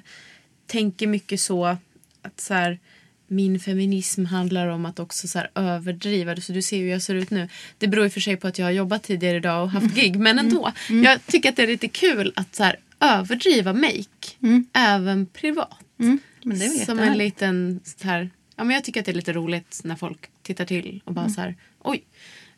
tänker 0.67 1.07
mycket 1.07 1.41
så 1.41 1.77
att 2.25 2.41
så 2.41 2.55
här, 2.55 2.79
min 3.27 3.61
feminism 3.61 4.25
handlar 4.25 4.69
om 4.69 4.87
att 4.87 4.99
också 4.99 5.29
så 5.29 5.39
här, 5.39 5.51
överdriva. 5.55 6.37
Så 6.37 6.53
du 6.53 6.63
ser 6.63 6.79
hur 6.79 6.89
jag 6.89 7.03
ser 7.03 7.15
ut 7.15 7.31
nu. 7.31 7.49
Det 7.79 7.89
beror 7.89 8.05
i 8.05 8.09
och 8.09 8.13
för 8.13 8.21
sig 8.21 8.37
på 8.37 8.49
att 8.49 8.59
jag 8.59 8.67
har 8.67 8.73
jobbat 8.73 9.03
tidigare 9.03 9.37
idag 9.37 9.63
och 9.63 9.71
haft 9.71 9.95
gig. 9.95 10.17
Men 10.17 10.39
ändå. 10.39 10.73
Jag 10.89 11.27
tycker 11.27 11.49
att 11.49 11.57
det 11.57 11.63
är 11.63 11.67
lite 11.67 11.89
kul 11.89 12.33
att 12.37 12.55
så 12.55 12.65
här, 12.65 12.77
överdriva 13.01 13.73
make. 13.73 14.37
Även 14.73 15.27
privat. 15.27 15.79
Mm, 16.01 16.19
men 16.43 16.59
det 16.59 16.65
är 16.65 16.69
väl 16.69 16.87
Som 16.87 16.99
en 16.99 17.19
liten 17.19 17.81
så 17.85 18.09
här, 18.09 18.31
ja, 18.57 18.65
men 18.65 18.75
Jag 18.75 18.85
tycker 18.85 19.01
att 19.01 19.07
det 19.07 19.13
är 19.13 19.17
lite 19.17 19.33
roligt 19.33 19.81
när 19.85 19.97
folk 19.97 20.31
tittar 20.43 20.65
till 20.65 21.03
och 21.05 21.15
bara 21.15 21.29
så 21.29 21.41
här, 21.41 21.57
oj. 21.81 22.05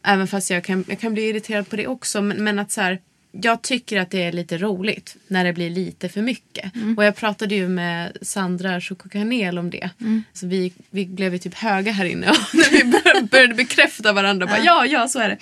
Även 0.02 0.26
fast 0.26 0.50
jag 0.50 0.64
kan, 0.64 0.84
jag 0.88 1.00
kan 1.00 1.14
bli 1.14 1.28
irriterad 1.28 1.68
på 1.68 1.76
det 1.76 1.86
också. 1.86 2.22
Men, 2.22 2.44
men 2.44 2.58
att 2.58 2.70
så 2.70 2.80
här, 2.80 3.00
jag 3.42 3.62
tycker 3.62 4.00
att 4.00 4.10
det 4.10 4.22
är 4.22 4.32
lite 4.32 4.58
roligt 4.58 5.16
när 5.28 5.44
det 5.44 5.52
blir 5.52 5.70
lite 5.70 6.08
för 6.08 6.22
mycket. 6.22 6.72
Och 6.96 7.04
jag 7.04 7.16
pratade 7.16 7.54
ju 7.54 7.68
med 7.68 8.16
Sandra 8.22 8.80
Chocokanel 8.80 9.58
om 9.58 9.70
det. 9.70 9.90
Så 10.32 10.46
vi, 10.46 10.72
vi 10.90 11.06
blev 11.06 11.32
ju 11.32 11.38
typ 11.38 11.54
höga 11.54 11.92
här 11.92 12.04
inne 12.04 12.30
och 12.30 12.36
när 12.54 12.70
vi 12.70 12.84
bör- 12.84 13.22
började 13.30 13.54
bekräfta 13.54 14.12
varandra. 14.12 14.46
Bara, 14.46 14.64
ja, 14.64 14.86
ja, 14.86 15.08
så 15.08 15.18
är 15.18 15.28
det. 15.28 15.38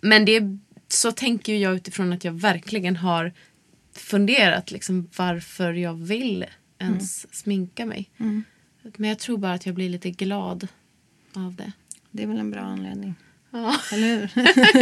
Men 0.00 0.24
det, 0.24 0.42
så 0.88 1.12
tänker 1.12 1.54
jag 1.56 1.74
utifrån 1.76 2.12
att 2.12 2.24
jag 2.24 2.32
verkligen 2.32 2.96
har 2.96 3.32
funderat 3.96 4.70
liksom 4.70 5.08
varför 5.16 5.72
jag 5.72 5.94
vill 5.94 6.44
ens 6.78 7.34
sminka 7.34 7.86
mig. 7.86 8.10
Men 8.96 9.08
jag 9.08 9.18
tror 9.18 9.38
bara 9.38 9.52
att 9.52 9.66
jag 9.66 9.74
blir 9.74 9.88
lite 9.90 10.10
glad 10.10 10.68
av 11.34 11.54
det. 11.54 11.72
Det 12.10 12.22
är 12.22 12.26
väl 12.26 12.38
en 12.38 12.50
bra 12.50 12.60
anledning. 12.60 13.14
Ja. 13.52 13.80
Eller 13.92 14.06
hur? 14.06 14.30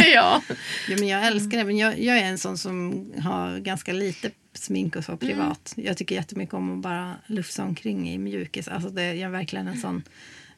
ja. 0.13 0.41
ja, 0.89 0.95
men 0.99 1.07
jag 1.07 1.27
älskar 1.27 1.57
det. 1.57 1.63
Men 1.63 1.77
jag, 1.77 1.99
jag 1.99 2.17
är 2.17 2.25
en 2.25 2.37
sån 2.37 2.57
som 2.57 3.05
har 3.17 3.59
ganska 3.59 3.93
lite 3.93 4.31
smink 4.53 4.95
och 4.95 5.03
så 5.03 5.17
privat. 5.17 5.73
Jag 5.75 5.97
tycker 5.97 6.15
jättemycket 6.15 6.53
om 6.53 6.77
att 6.77 6.81
bara 6.83 7.15
lufsa 7.27 7.63
omkring 7.63 8.09
i 8.09 8.17
mjukis. 8.17 8.67
Alltså 8.67 8.89
det, 8.89 9.05
jag 9.05 9.27
är 9.27 9.29
verkligen 9.29 9.67
en 9.67 9.77
sån 9.77 10.03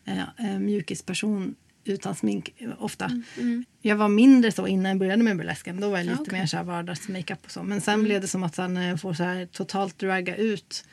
eh, 0.06 0.20
eh, 0.20 0.60
mjukisperson 0.60 1.56
utan 1.86 2.16
smink 2.16 2.54
eh, 2.58 2.70
ofta. 2.80 3.12
Jag 3.82 3.96
var 3.96 4.08
mindre 4.08 4.52
så 4.52 4.68
innan 4.68 4.90
jag 4.90 5.00
började 5.00 5.24
med 5.24 5.38
burlesken. 5.38 5.82
Då 5.82 5.90
var 5.90 5.98
jag 5.98 6.06
lite 6.06 6.22
Okej. 6.22 6.40
mer 6.40 6.46
så 6.46 6.58
här 6.58 6.64
vardagsmakeup 6.64 7.46
och 7.46 7.52
så. 7.52 7.64
Men 7.64 7.82
sen 7.82 8.04
blev 8.04 8.22
det 8.22 8.28
som 8.28 8.44
att 8.44 8.58
jag 8.58 9.02
får 9.02 9.14
så 9.14 9.24
här 9.24 9.46
totalt 9.46 10.00
dragga 10.00 10.36
ut 10.36 10.86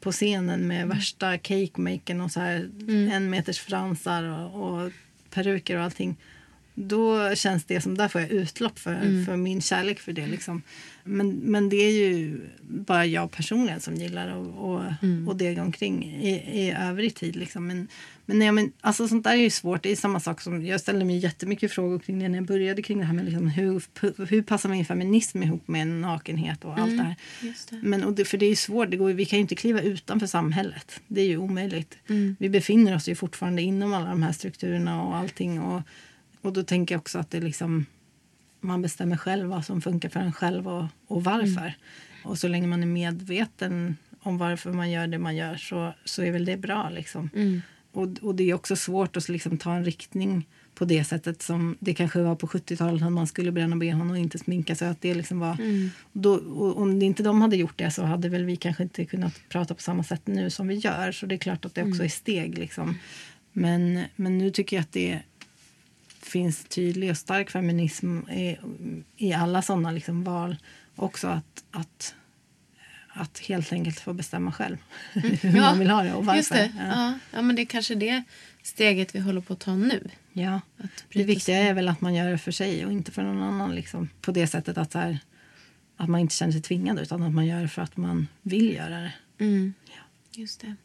på 0.00 0.12
scenen 0.12 0.66
med 0.66 0.88
värsta 0.88 1.38
cakemaken 1.38 2.20
och 2.20 2.30
så 2.30 2.40
här 2.40 2.70
en 3.12 3.30
meters 3.30 3.60
fransar 3.60 4.22
och, 4.22 4.84
och 4.84 4.92
peruker 5.30 5.76
och 5.76 5.82
allting. 5.82 6.16
Då 6.88 7.34
känns 7.34 7.64
det 7.64 7.80
som 7.80 7.96
där 7.96 8.08
får 8.08 8.20
jag 8.20 8.30
utlopp 8.30 8.78
för, 8.78 9.24
för 9.24 9.36
min 9.36 9.60
kärlek 9.60 10.00
för 10.00 10.12
det. 10.12 10.26
Liksom. 10.26 10.62
Men, 11.04 11.30
men 11.30 11.68
det 11.68 11.76
är 11.76 11.92
ju 11.92 12.40
bara 12.60 13.06
jag 13.06 13.30
personligen 13.30 13.80
som 13.80 13.94
gillar 13.94 14.36
och, 14.36 14.70
och, 14.70 14.82
och 15.26 15.36
dega 15.36 15.62
omkring 15.62 16.04
i, 16.04 16.30
i 16.34 16.74
övrig 16.78 17.14
tid. 17.14 17.36
Liksom. 17.36 17.66
Men, 17.66 17.88
men, 18.26 18.38
nej, 18.38 18.52
men 18.52 18.72
alltså, 18.80 19.08
sånt 19.08 19.24
där 19.24 19.32
är 19.32 19.36
ju 19.36 19.50
svårt. 19.50 19.82
Det 19.82 19.92
är 19.92 19.96
samma 19.96 20.20
sak 20.20 20.40
som 20.40 20.66
jag 20.66 20.80
ställde 20.80 21.04
mig 21.04 21.18
jättemycket 21.18 21.72
frågor 21.72 21.98
kring 21.98 22.18
det 22.18 22.28
när 22.28 22.38
jag 22.38 22.46
började 22.46 22.82
kring 22.82 22.98
det 22.98 23.04
här 23.04 23.14
med 23.14 23.24
liksom, 23.24 23.48
hur, 23.48 23.82
hur 24.26 24.42
passar 24.42 24.68
min 24.68 24.84
feminism 24.84 25.42
ihop 25.42 25.68
med 25.68 25.86
nakenhet 25.86 26.64
och 26.64 26.78
allt 26.78 26.96
det 26.96 27.02
här. 27.02 27.16
det. 27.70 27.80
Men, 27.82 28.04
och 28.04 28.12
det, 28.12 28.24
för 28.24 28.38
det 28.38 28.46
är 28.46 28.50
ju 28.50 28.56
svårt, 28.56 28.90
det 28.90 28.96
går, 28.96 29.10
vi 29.12 29.24
kan 29.24 29.36
ju 29.36 29.40
inte 29.40 29.54
kliva 29.54 29.80
utanför 29.80 30.26
samhället. 30.26 31.00
Det 31.06 31.20
är 31.20 31.26
ju 31.26 31.36
omöjligt. 31.36 31.98
Vi 32.38 32.48
befinner 32.48 32.96
oss 32.96 33.08
ju 33.08 33.14
fortfarande 33.14 33.62
inom 33.62 33.92
alla 33.92 34.08
de 34.08 34.22
här 34.22 34.32
strukturerna 34.32 35.02
och 35.02 35.16
allting. 35.16 35.60
Och, 35.60 35.82
och 36.42 36.52
då 36.52 36.62
tänker 36.62 36.94
jag 36.94 37.00
också 37.00 37.18
att 37.18 37.30
det 37.30 37.40
liksom, 37.40 37.86
man 38.60 38.82
bestämmer 38.82 39.16
själv 39.16 39.48
vad 39.48 39.64
som 39.64 39.80
funkar 39.80 40.08
för 40.08 40.20
en 40.20 40.32
själv 40.32 40.68
och, 40.68 40.84
och 41.06 41.24
varför. 41.24 41.74
Och 42.24 42.38
så 42.38 42.48
länge 42.48 42.66
man 42.66 42.82
är 42.82 42.86
medveten 42.86 43.96
om 44.20 44.38
varför 44.38 44.72
man 44.72 44.90
gör 44.90 45.06
det 45.06 45.18
man 45.18 45.36
gör 45.36 45.56
så, 45.56 45.94
så 46.04 46.22
är 46.22 46.32
väl 46.32 46.44
det 46.44 46.56
bra. 46.56 46.90
Liksom. 46.90 47.30
Och, 47.92 48.08
och 48.22 48.34
det 48.34 48.50
är 48.50 48.54
också 48.54 48.76
svårt 48.76 49.16
att 49.16 49.28
liksom 49.28 49.58
ta 49.58 49.74
en 49.74 49.84
riktning 49.84 50.46
på 50.74 50.84
det 50.84 51.04
sättet 51.04 51.42
som 51.42 51.76
det 51.80 51.94
kanske 51.94 52.22
var 52.22 52.34
på 52.34 52.46
70-talet 52.46 53.00
när 53.00 53.10
man 53.10 53.26
skulle 53.26 53.52
bränna 53.52 53.76
benen 53.76 54.10
och 54.10 54.18
inte 54.18 54.38
sminka 54.38 54.74
sig. 54.74 54.88
Att 54.88 55.00
det 55.00 55.14
liksom 55.14 55.38
var, 55.38 55.56
då, 56.12 56.34
och 56.34 56.82
om 56.82 57.02
inte 57.02 57.22
de 57.22 57.42
hade 57.42 57.56
gjort 57.56 57.78
det 57.78 57.90
så 57.90 58.02
hade 58.02 58.28
väl 58.28 58.44
vi 58.44 58.56
kanske 58.56 58.82
inte 58.82 59.04
kunnat 59.04 59.40
prata 59.48 59.74
på 59.74 59.82
samma 59.82 60.04
sätt 60.04 60.26
nu 60.26 60.50
som 60.50 60.68
vi 60.68 60.74
gör. 60.74 61.12
Så 61.12 61.26
det 61.26 61.34
är 61.34 61.38
klart 61.38 61.64
att 61.64 61.74
det 61.74 61.82
också 61.82 62.04
är 62.04 62.08
steg. 62.08 62.58
Liksom. 62.58 62.98
Men, 63.52 64.04
men 64.16 64.38
nu 64.38 64.50
tycker 64.50 64.76
jag 64.76 64.82
att 64.82 64.92
det 64.92 65.22
finns 66.30 66.64
tydlig 66.64 67.10
och 67.10 67.16
stark 67.16 67.50
feminism 67.50 68.18
i, 68.28 68.58
i 69.16 69.32
alla 69.32 69.62
sådana 69.62 69.90
liksom 69.90 70.24
val. 70.24 70.56
Också 70.96 71.28
att, 71.28 71.64
att, 71.70 72.14
att 73.08 73.38
helt 73.38 73.72
enkelt 73.72 74.00
få 74.00 74.12
bestämma 74.12 74.52
själv 74.52 74.76
hur 75.12 75.60
man 75.60 75.78
vill 75.78 75.90
ha 75.90 76.02
det 76.02 76.14
och 76.14 76.24
varför. 76.24 76.36
Just 76.36 76.52
det. 76.52 76.72
Ja. 76.78 76.84
Ja. 76.86 77.18
Ja. 77.32 77.42
men 77.42 77.56
det 77.56 77.62
är 77.62 77.66
kanske 77.66 77.94
det 77.94 78.22
steget 78.62 79.14
vi 79.14 79.20
håller 79.20 79.40
på 79.40 79.52
att 79.52 79.60
ta 79.60 79.74
nu. 79.74 80.10
Ja. 80.32 80.60
Att 80.76 81.04
Det 81.12 81.24
viktiga 81.24 81.58
är 81.58 81.74
väl 81.74 81.88
att 81.88 82.00
man 82.00 82.14
gör 82.14 82.30
det 82.30 82.38
för 82.38 82.52
sig 82.52 82.86
och 82.86 82.92
inte 82.92 83.12
för 83.12 83.22
någon 83.22 83.42
annan. 83.42 83.74
Liksom. 83.74 84.08
På 84.20 84.32
det 84.32 84.46
sättet 84.46 84.78
att, 84.78 84.94
här, 84.94 85.18
att 85.96 86.08
man 86.08 86.20
inte 86.20 86.34
känner 86.34 86.52
sig 86.52 86.62
tvingad 86.62 86.98
utan 86.98 87.22
att 87.22 87.32
man 87.32 87.46
gör 87.46 87.62
det 87.62 87.68
för 87.68 87.82
att 87.82 87.96
man 87.96 88.28
vill 88.42 88.74
göra 88.74 89.00
det. 89.00 89.12
Mm. 89.38 89.74
Just 90.32 90.60
det. 90.60 90.76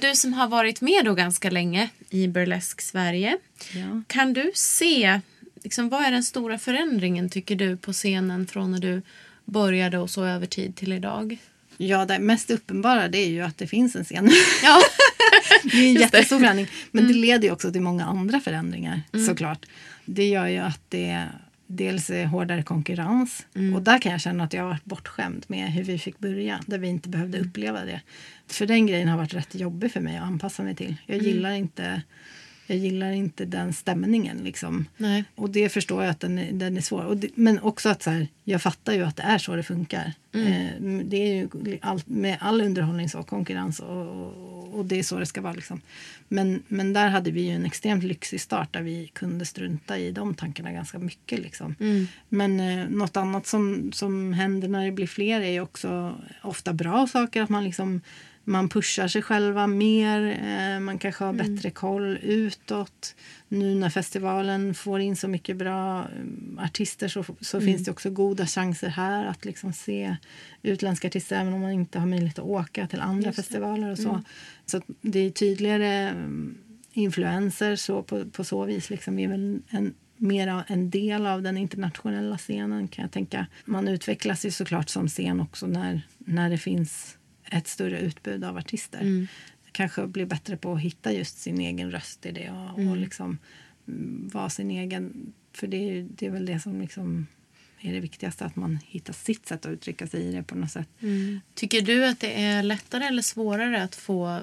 Du 0.00 0.14
som 0.14 0.32
har 0.32 0.48
varit 0.48 0.80
med 0.80 1.04
då 1.04 1.14
ganska 1.14 1.50
länge 1.50 1.88
i 2.10 2.28
Burlesque 2.28 2.82
Sverige. 2.82 3.38
Ja. 3.74 4.02
Kan 4.06 4.32
du 4.32 4.50
se, 4.54 5.20
liksom, 5.62 5.88
vad 5.88 6.02
är 6.02 6.10
den 6.10 6.22
stora 6.22 6.58
förändringen 6.58 7.30
tycker 7.30 7.56
du 7.56 7.76
på 7.76 7.92
scenen 7.92 8.46
från 8.46 8.70
när 8.70 8.78
du 8.78 9.02
började 9.44 9.98
och 9.98 10.10
så 10.10 10.24
över 10.24 10.46
tid 10.46 10.76
till 10.76 10.92
idag? 10.92 11.38
Ja, 11.76 12.04
det 12.04 12.18
mest 12.18 12.50
uppenbara 12.50 13.08
det 13.08 13.18
är 13.18 13.28
ju 13.28 13.40
att 13.40 13.58
det 13.58 13.66
finns 13.66 13.96
en 13.96 14.04
scen. 14.04 14.30
Ja, 14.62 14.80
det 15.62 15.76
är 15.76 15.88
en 15.88 15.94
jättestor 15.94 16.38
förändring. 16.38 16.66
Men 16.90 17.08
det 17.08 17.14
leder 17.14 17.44
ju 17.44 17.52
också 17.52 17.72
till 17.72 17.80
många 17.80 18.04
andra 18.04 18.40
förändringar 18.40 19.02
såklart. 19.28 19.66
Det 20.04 20.28
gör 20.28 20.46
ju 20.46 20.58
att 20.58 20.80
det, 20.88 21.26
dels 21.70 22.10
hårdare 22.30 22.62
konkurrens. 22.62 23.46
Och 23.74 23.82
där 23.82 23.98
kan 23.98 24.12
jag 24.12 24.20
känna 24.20 24.44
att 24.44 24.52
jag 24.52 24.62
har 24.62 24.68
varit 24.68 24.84
bortskämd 24.84 25.44
med 25.48 25.72
hur 25.72 25.84
vi 25.84 25.98
fick 25.98 26.18
börja. 26.18 26.60
Där 26.66 26.78
vi 26.78 26.88
inte 26.88 27.08
behövde 27.08 27.40
uppleva 27.40 27.84
det. 27.84 28.00
För 28.46 28.66
den 28.66 28.86
grejen 28.86 29.08
har 29.08 29.16
varit 29.16 29.34
rätt 29.34 29.54
jobbig 29.54 29.92
för 29.92 30.00
mig 30.00 30.16
att 30.16 30.22
anpassa 30.22 30.62
mig 30.62 30.74
till. 30.74 30.96
Jag 31.06 31.18
gillar 31.18 31.52
inte 31.52 32.02
jag 32.70 32.78
gillar 32.78 33.12
inte 33.12 33.44
den 33.44 33.72
stämningen. 33.72 34.38
Liksom. 34.38 34.86
Nej. 34.96 35.24
Och 35.34 35.50
det 35.50 35.68
förstår 35.68 36.02
jag 36.02 36.10
att 36.10 36.20
den 36.20 36.38
är, 36.38 36.52
den 36.52 36.76
är 36.76 36.80
svår. 36.80 37.04
Och 37.04 37.16
det, 37.16 37.28
men 37.34 37.60
också 37.60 37.88
att 37.88 38.02
så 38.02 38.10
här, 38.10 38.28
jag 38.44 38.62
fattar 38.62 38.92
ju 38.92 39.04
att 39.04 39.16
det 39.16 39.22
är 39.22 39.38
så 39.38 39.56
det 39.56 39.62
funkar. 39.62 40.12
Eh, 40.32 40.82
det 41.04 41.16
är 41.16 41.34
ju 41.34 41.78
all, 41.82 42.02
med 42.04 42.36
all 42.40 42.60
underhållning 42.60 43.08
så, 43.08 43.22
konkurrens 43.22 43.80
och, 43.80 44.06
och, 44.06 44.74
och 44.78 44.84
det 44.84 44.98
är 44.98 45.02
så 45.02 45.18
det 45.18 45.26
ska 45.26 45.40
vara. 45.40 45.52
Liksom. 45.52 45.80
Men, 46.28 46.62
men 46.68 46.92
där 46.92 47.08
hade 47.08 47.30
vi 47.30 47.40
ju 47.40 47.50
en 47.50 47.66
extremt 47.66 48.04
lyxig 48.04 48.40
start 48.40 48.72
där 48.72 48.82
vi 48.82 49.10
kunde 49.12 49.44
strunta 49.44 49.98
i 49.98 50.12
de 50.12 50.34
tankarna 50.34 50.72
ganska 50.72 50.98
mycket. 50.98 51.38
Liksom. 51.38 51.76
Men 52.28 52.60
eh, 52.60 52.88
något 52.88 53.16
annat 53.16 53.46
som, 53.46 53.92
som 53.92 54.32
händer 54.32 54.68
när 54.68 54.84
det 54.84 54.92
blir 54.92 55.06
fler 55.06 55.40
är 55.40 55.50
ju 55.50 55.60
också 55.60 56.14
ofta 56.42 56.72
bra 56.72 57.06
saker. 57.06 57.42
Att 57.42 57.48
man 57.48 57.64
liksom 57.64 58.00
man 58.44 58.68
pushar 58.68 59.08
sig 59.08 59.22
själva 59.22 59.66
mer, 59.66 60.38
eh, 60.42 60.80
man 60.80 60.98
kanske 60.98 61.24
har 61.24 61.32
bättre 61.32 61.70
koll 61.70 62.18
utåt. 62.22 63.14
Nu 63.48 63.74
när 63.74 63.90
festivalen 63.90 64.74
får 64.74 65.00
in 65.00 65.16
så 65.16 65.28
mycket 65.28 65.56
bra 65.56 66.00
eh, 66.00 66.64
artister 66.64 67.08
så, 67.08 67.24
så 67.40 67.60
finns 67.60 67.84
det 67.84 67.90
också 67.90 68.10
goda 68.10 68.46
chanser 68.46 68.88
här 68.88 69.26
att 69.26 69.44
liksom 69.44 69.72
se 69.72 70.16
utländska 70.62 71.08
artister 71.08 71.36
även 71.36 71.52
om 71.52 71.60
man 71.60 71.72
inte 71.72 71.98
har 71.98 72.06
möjlighet 72.06 72.38
att 72.38 72.44
åka 72.44 72.86
till 72.86 73.00
andra 73.00 73.32
festivaler 73.32 73.90
och 73.90 73.98
så. 73.98 74.22
Så 74.66 74.76
att 74.76 74.84
det 75.00 75.18
är 75.18 75.30
tydligare 75.30 76.08
mm, 76.08 76.58
influenser 76.92 77.76
så 77.76 78.02
på, 78.02 78.24
på 78.24 78.44
så 78.44 78.64
vis. 78.64 78.90
Liksom, 78.90 79.16
vi 79.16 79.24
är 79.24 79.28
väl 79.28 79.60
en, 79.68 79.94
mera 80.16 80.64
en 80.68 80.90
del 80.90 81.26
av 81.26 81.42
den 81.42 81.56
internationella 81.56 82.38
scenen 82.38 82.88
kan 82.88 83.02
jag 83.02 83.12
tänka. 83.12 83.46
Man 83.64 83.88
utvecklas 83.88 84.44
ju 84.44 84.50
såklart 84.50 84.88
som 84.88 85.08
scen 85.08 85.40
också 85.40 85.66
när, 85.66 86.02
när 86.18 86.50
det 86.50 86.58
finns 86.58 87.16
ett 87.44 87.68
större 87.68 88.00
utbud 88.00 88.44
av 88.44 88.56
artister. 88.56 89.26
Kanske 89.72 90.06
blir 90.06 90.26
bättre 90.26 90.56
på 90.56 90.72
att 90.72 90.80
hitta 90.80 91.12
just 91.12 91.38
sin 91.38 91.60
egen 91.60 91.90
röst 91.90 92.26
i 92.26 92.30
det 92.32 92.50
och, 92.50 92.90
och 92.90 92.96
liksom 92.96 93.38
mm, 93.88 94.30
vara 94.32 94.50
sin 94.50 94.70
egen. 94.70 95.32
För 95.52 95.66
det 95.66 95.76
är, 95.76 96.06
det 96.16 96.26
är 96.26 96.30
väl 96.30 96.46
det 96.46 96.60
som 96.60 96.80
liksom 96.80 97.26
är 97.80 97.92
det 97.92 98.00
viktigaste, 98.00 98.44
att 98.44 98.56
man 98.56 98.78
hittar 98.86 99.12
sitt 99.12 99.46
sätt 99.46 99.66
att 99.66 99.72
uttrycka 99.72 100.06
sig 100.06 100.22
i 100.22 100.32
det 100.32 100.42
på 100.42 100.54
något 100.54 100.70
sätt. 100.70 100.88
Tycker 101.54 101.82
du 101.82 102.06
att 102.06 102.20
det 102.20 102.42
är 102.42 102.62
lättare 102.62 103.04
eller 103.04 103.22
svårare 103.22 103.82
att 103.82 103.94
få 103.94 104.40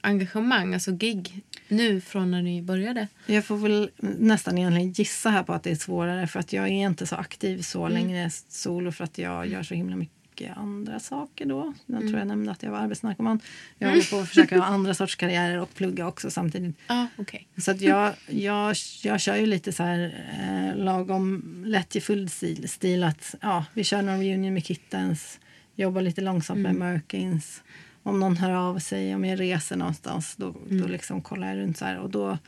engagemang, 0.00 0.74
alltså 0.74 0.92
gig, 0.92 1.42
nu 1.68 2.00
från 2.00 2.30
när 2.30 2.42
ni 2.42 2.62
började? 2.62 3.08
Jag 3.26 3.44
får 3.44 3.56
väl 3.56 3.90
nästan 4.18 4.58
egentligen 4.58 4.92
gissa 4.92 5.30
här 5.30 5.42
på 5.42 5.52
att 5.52 5.62
det 5.62 5.70
är 5.70 5.76
svårare 5.76 6.26
för 6.26 6.40
att 6.40 6.52
jag 6.52 6.64
är 6.64 6.88
inte 6.88 7.06
så 7.06 7.16
aktiv 7.16 7.62
så 7.62 7.88
längre 7.88 8.30
solo 8.48 8.92
för 8.92 9.04
att 9.04 9.18
jag 9.18 9.46
gör 9.46 9.62
så 9.62 9.74
himla 9.74 9.96
mycket 9.96 10.23
andra 10.56 11.00
saker 11.00 11.46
då. 11.46 11.72
Jag 11.86 12.00
tror 12.00 12.18
jag 12.18 12.26
nämnde 12.26 12.52
att 12.52 12.62
jag 12.62 12.70
var 12.70 12.78
arbetsnarkoman. 12.78 13.40
Jag 13.78 13.88
håller 13.88 14.10
på 14.10 14.18
att 14.18 14.28
försöka 14.28 14.58
ha 14.58 14.64
andra 14.64 14.94
sorts 14.94 15.16
karriärer 15.16 15.60
och 15.60 15.74
plugga 15.74 16.06
också 16.06 16.30
samtidigt. 16.30 16.76
Ja, 16.86 17.06
okej. 17.16 17.48
Så 17.56 17.70
att 17.70 17.80
jag, 17.80 18.12
jag, 18.26 18.76
jag 19.02 19.20
kör 19.20 19.36
ju 19.36 19.46
lite 19.46 19.72
så 19.72 19.82
här 19.82 20.24
eh, 20.40 20.84
lagom 20.84 21.42
lättjefull 21.66 22.28
stil, 22.28 22.68
stil 22.68 23.04
att 23.04 23.34
ja, 23.40 23.64
vi 23.74 23.84
kör 23.84 24.02
någon 24.02 24.18
reunion 24.18 24.54
med 24.54 24.64
Kittens, 24.64 25.40
jobbar 25.74 26.02
lite 26.02 26.20
långsamt 26.20 26.60
med 26.60 26.74
Merkins. 26.74 27.62
Om 28.02 28.20
någon 28.20 28.36
hör 28.36 28.50
av 28.50 28.78
sig, 28.78 29.14
om 29.14 29.24
jag 29.24 29.40
reser 29.40 29.76
någonstans, 29.76 30.36
då, 30.36 30.54
då 30.68 30.86
liksom 30.86 31.22
kollar 31.22 31.48
jag 31.48 31.56
runt 31.56 31.78
så 31.78 31.84
här. 31.84 31.98
Och 31.98 32.10
då 32.10 32.38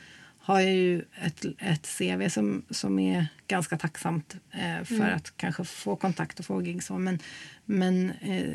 har 0.47 0.59
jag 0.59 0.73
ju 0.73 1.01
ett, 1.21 1.45
ett 1.59 1.87
CV 1.97 2.29
som, 2.29 2.65
som 2.69 2.99
är 2.99 3.27
ganska 3.47 3.77
tacksamt 3.77 4.35
eh, 4.51 4.83
för 4.83 5.09
att 5.09 5.37
kanske 5.37 5.63
få 5.63 5.95
kontakt 5.95 6.39
och 6.39 6.45
få 6.45 6.59
gig. 6.59 6.83
Så. 6.83 6.97
Men, 6.97 7.19
men 7.65 8.11
eh, 8.21 8.53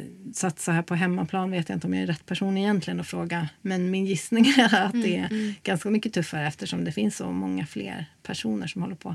så 0.57 0.73
här 0.73 0.83
på 0.83 0.95
hemmaplan 0.95 1.51
vet 1.51 1.69
jag 1.69 1.77
inte 1.77 1.87
om 1.87 1.95
jag 1.95 2.03
är 2.03 2.07
rätt 2.07 2.27
person 2.27 2.59
egentligen 2.59 3.01
att 3.01 3.07
fråga. 3.07 3.49
Men 3.63 3.91
min 3.91 4.07
gissning 4.07 4.47
är 4.47 4.85
att 4.85 4.93
det 4.93 5.17
är 5.17 5.55
ganska 5.63 5.91
mycket 5.91 6.13
tuffare 6.13 6.47
eftersom 6.47 6.85
det 6.85 6.93
finns 6.93 7.17
så 7.17 7.33
många 7.33 7.67
fler 7.67 8.07
personer 8.23 8.67
som 8.67 8.83
håller 8.83 8.97
på. 8.97 9.09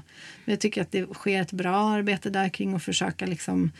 Men 0.45 0.53
jag 0.53 0.59
tycker 0.59 0.81
att 0.81 0.91
det 0.91 1.13
sker 1.13 1.41
ett 1.41 1.51
bra 1.51 1.89
arbete 1.89 2.29
där 2.29 2.49
kring 2.49 2.75
att 2.75 2.83
försöka 2.83 3.25
liksom 3.25 3.71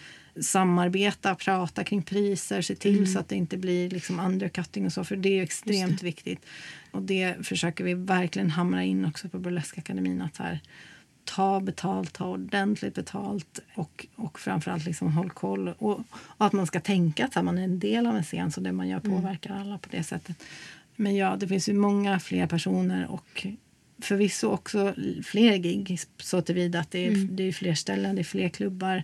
samarbeta, 0.42 1.36
prata 1.36 1.84
kring 1.84 2.02
priser, 2.02 2.62
se 2.62 2.76
till 2.76 3.14
så 3.14 3.20
att 3.20 3.30
det 3.30 3.36
inte 3.36 3.58
blir 3.58 3.90
liksom 3.90 4.20
undercutting 4.20 4.86
och 4.86 4.94
så, 4.94 5.04
för 5.04 5.16
det 5.16 5.40
är 5.40 5.44
extremt 5.44 6.04
viktigt. 6.04 6.46
Och 6.92 7.02
det 7.02 7.48
försöker 7.48 7.84
vi 7.84 7.94
verkligen 7.94 8.50
hamra 8.50 8.84
in 8.84 9.06
också 9.06 9.30
på 9.30 9.40
Burleskakademin, 9.40 10.22
att 10.22 10.38
här, 10.38 10.60
ta 11.24 11.60
betalt, 11.60 12.14
ta 12.14 12.28
ordentligt 12.28 12.96
betalt 12.96 13.60
och, 13.76 14.08
och 14.16 14.40
framförallt 14.40 14.86
liksom 14.86 15.12
håll 15.12 15.30
koll. 15.30 15.68
Och, 15.68 16.00
och 16.10 16.46
att 16.46 16.54
man 16.54 16.68
ska 16.68 16.80
tänka 16.80 17.26
att 17.26 17.36
här, 17.36 17.44
man 17.44 17.58
är 17.58 17.64
en 17.64 17.80
del 17.80 18.08
av 18.08 18.16
en 18.16 18.24
scen, 18.24 18.52
så 18.52 18.62
det 18.62 18.72
man 18.72 18.88
gör 18.88 19.00
påverkar 19.00 19.54
alla 19.54 19.78
på 19.78 19.90
det 19.92 20.04
sättet. 20.04 20.44
Men 20.96 21.16
ja, 21.16 21.36
det 21.40 21.48
finns 21.48 21.70
ju 21.70 21.74
många 21.74 22.20
fler 22.20 22.48
personer 22.48 23.08
och 23.12 23.48
förvisso 24.02 24.48
också 24.48 24.94
fler 25.26 25.58
gig 25.58 26.00
så 26.18 26.42
tillvida 26.42 26.80
att 26.80 26.92
det 26.92 27.08
är, 27.08 27.12
det 27.12 27.44
är 27.44 27.52
fler 27.52 27.74
ställen, 27.74 28.16
det 28.16 28.22
är 28.22 28.24
fler 28.24 28.50
klubbar. 28.50 29.04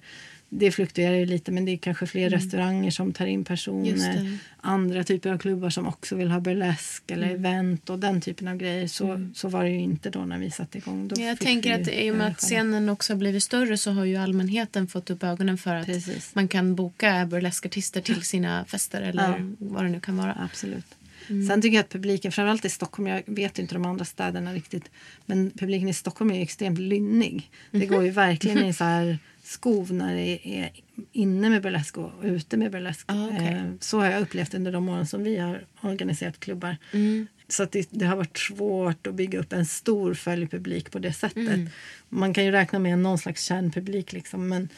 Det 0.56 0.72
fluktuerar 0.72 1.16
ju 1.16 1.26
lite 1.26 1.52
men 1.52 1.66
det 1.66 1.72
är 1.72 1.78
kanske 1.78 2.08
fler 2.08 2.30
restauranger 2.30 2.92
som 2.92 3.14
tar 3.14 3.26
in 3.26 3.44
personer. 3.44 4.38
Andra 4.62 5.04
typer 5.04 5.32
av 5.32 5.38
klubbar 5.38 5.70
som 5.70 5.88
också 5.88 6.16
vill 6.16 6.32
ha 6.32 6.40
burlesk 6.40 7.12
eller 7.12 7.30
event 7.30 7.90
och 7.90 8.00
den 8.00 8.22
typen 8.22 8.48
av 8.48 8.58
grejer. 8.58 8.88
Så, 8.88 9.30
så 9.36 9.48
var 9.50 9.64
det 9.64 9.70
ju 9.70 9.80
inte 9.80 10.10
då 10.10 10.20
när 10.26 10.40
vi 10.40 10.52
satte 10.52 10.78
igång. 10.78 11.08
Då 11.08 11.22
Jag 11.22 11.40
tänker 11.40 11.82
att 11.82 11.88
i 11.88 12.12
och 12.12 12.16
med 12.16 12.28
att 12.28 12.38
scenen 12.38 12.90
också 12.90 13.14
har 13.14 13.18
blivit 13.18 13.44
större 13.44 13.78
så 13.78 13.92
har 13.92 14.06
ju 14.06 14.16
allmänheten 14.16 14.88
fått 14.88 15.10
upp 15.10 15.24
ögonen 15.24 15.58
för 15.58 15.76
att 15.76 15.86
Precis. 15.86 16.36
man 16.36 16.48
kan 16.48 16.76
boka 16.76 17.26
burleskartister 17.26 18.02
till 18.02 18.22
sina 18.22 18.66
fester 18.66 19.02
eller 19.02 19.24
Ja. 19.30 19.36
vad 19.60 19.84
det 19.84 19.90
nu 19.90 20.00
kan 20.00 20.18
vara. 20.18 20.38
Absolut. 20.52 20.86
Mm. 21.30 21.48
Sen 21.48 21.62
tycker 21.62 21.76
jag 21.76 21.84
att 21.84 21.90
publiken, 21.90 22.32
framförallt 22.32 22.66
i 22.66 22.70
Stockholm, 22.70 23.08
jag 23.08 23.24
vet 23.26 23.60
inte 23.60 23.76
de 23.76 23.86
andra 23.86 24.06
städerna 24.06 24.54
riktigt, 24.54 24.92
men 25.26 25.52
publiken 25.52 25.90
i 25.90 25.94
Stockholm 25.94 26.32
är 26.32 26.36
ju 26.36 26.42
extremt 26.42 26.80
lynnig. 26.80 27.50
Det 27.72 27.78
Mhm. 27.78 27.88
går 27.88 28.04
ju 28.04 28.10
verkligen 28.10 28.66
i 28.66 28.74
så 28.74 28.84
här 28.84 29.20
skov 29.44 29.94
när 29.94 30.16
det 30.16 30.48
är 30.48 30.70
inne 31.12 31.50
med 31.50 31.62
burlesk 31.62 31.98
och 31.98 32.12
ute 32.24 32.58
med 32.58 32.72
burlesk. 32.72 33.06
Ah, 33.08 33.28
okej. 33.28 33.48
Eh, 33.48 33.64
Så 33.80 34.00
har 34.00 34.06
jag 34.12 34.22
upplevt 34.22 34.54
under 34.54 34.72
de 34.72 34.90
åren 34.90 35.08
som 35.08 35.24
vi 35.24 35.38
har 35.38 35.66
organiserat 35.82 36.40
klubbar. 36.40 36.78
Mm. 36.92 37.28
Så 37.48 37.64
att 37.64 37.72
det, 37.72 37.88
det 37.92 38.06
har 38.06 38.16
varit 38.16 38.38
svårt 38.38 39.08
att 39.08 39.16
bygga 39.16 39.40
upp 39.40 39.54
en 39.54 39.66
stor 39.66 40.14
följepublik 40.14 40.92
på 40.92 41.00
det 41.00 41.14
sättet. 41.14 41.38
Mm. 41.38 41.70
Man 42.10 42.34
kan 42.34 42.46
ju 42.46 42.52
räkna 42.52 42.80
med 42.80 43.00
någon 43.00 43.18
slags 43.18 43.44
kärnpublik 43.44 44.14
liksom, 44.14 44.48
men, 44.50 44.70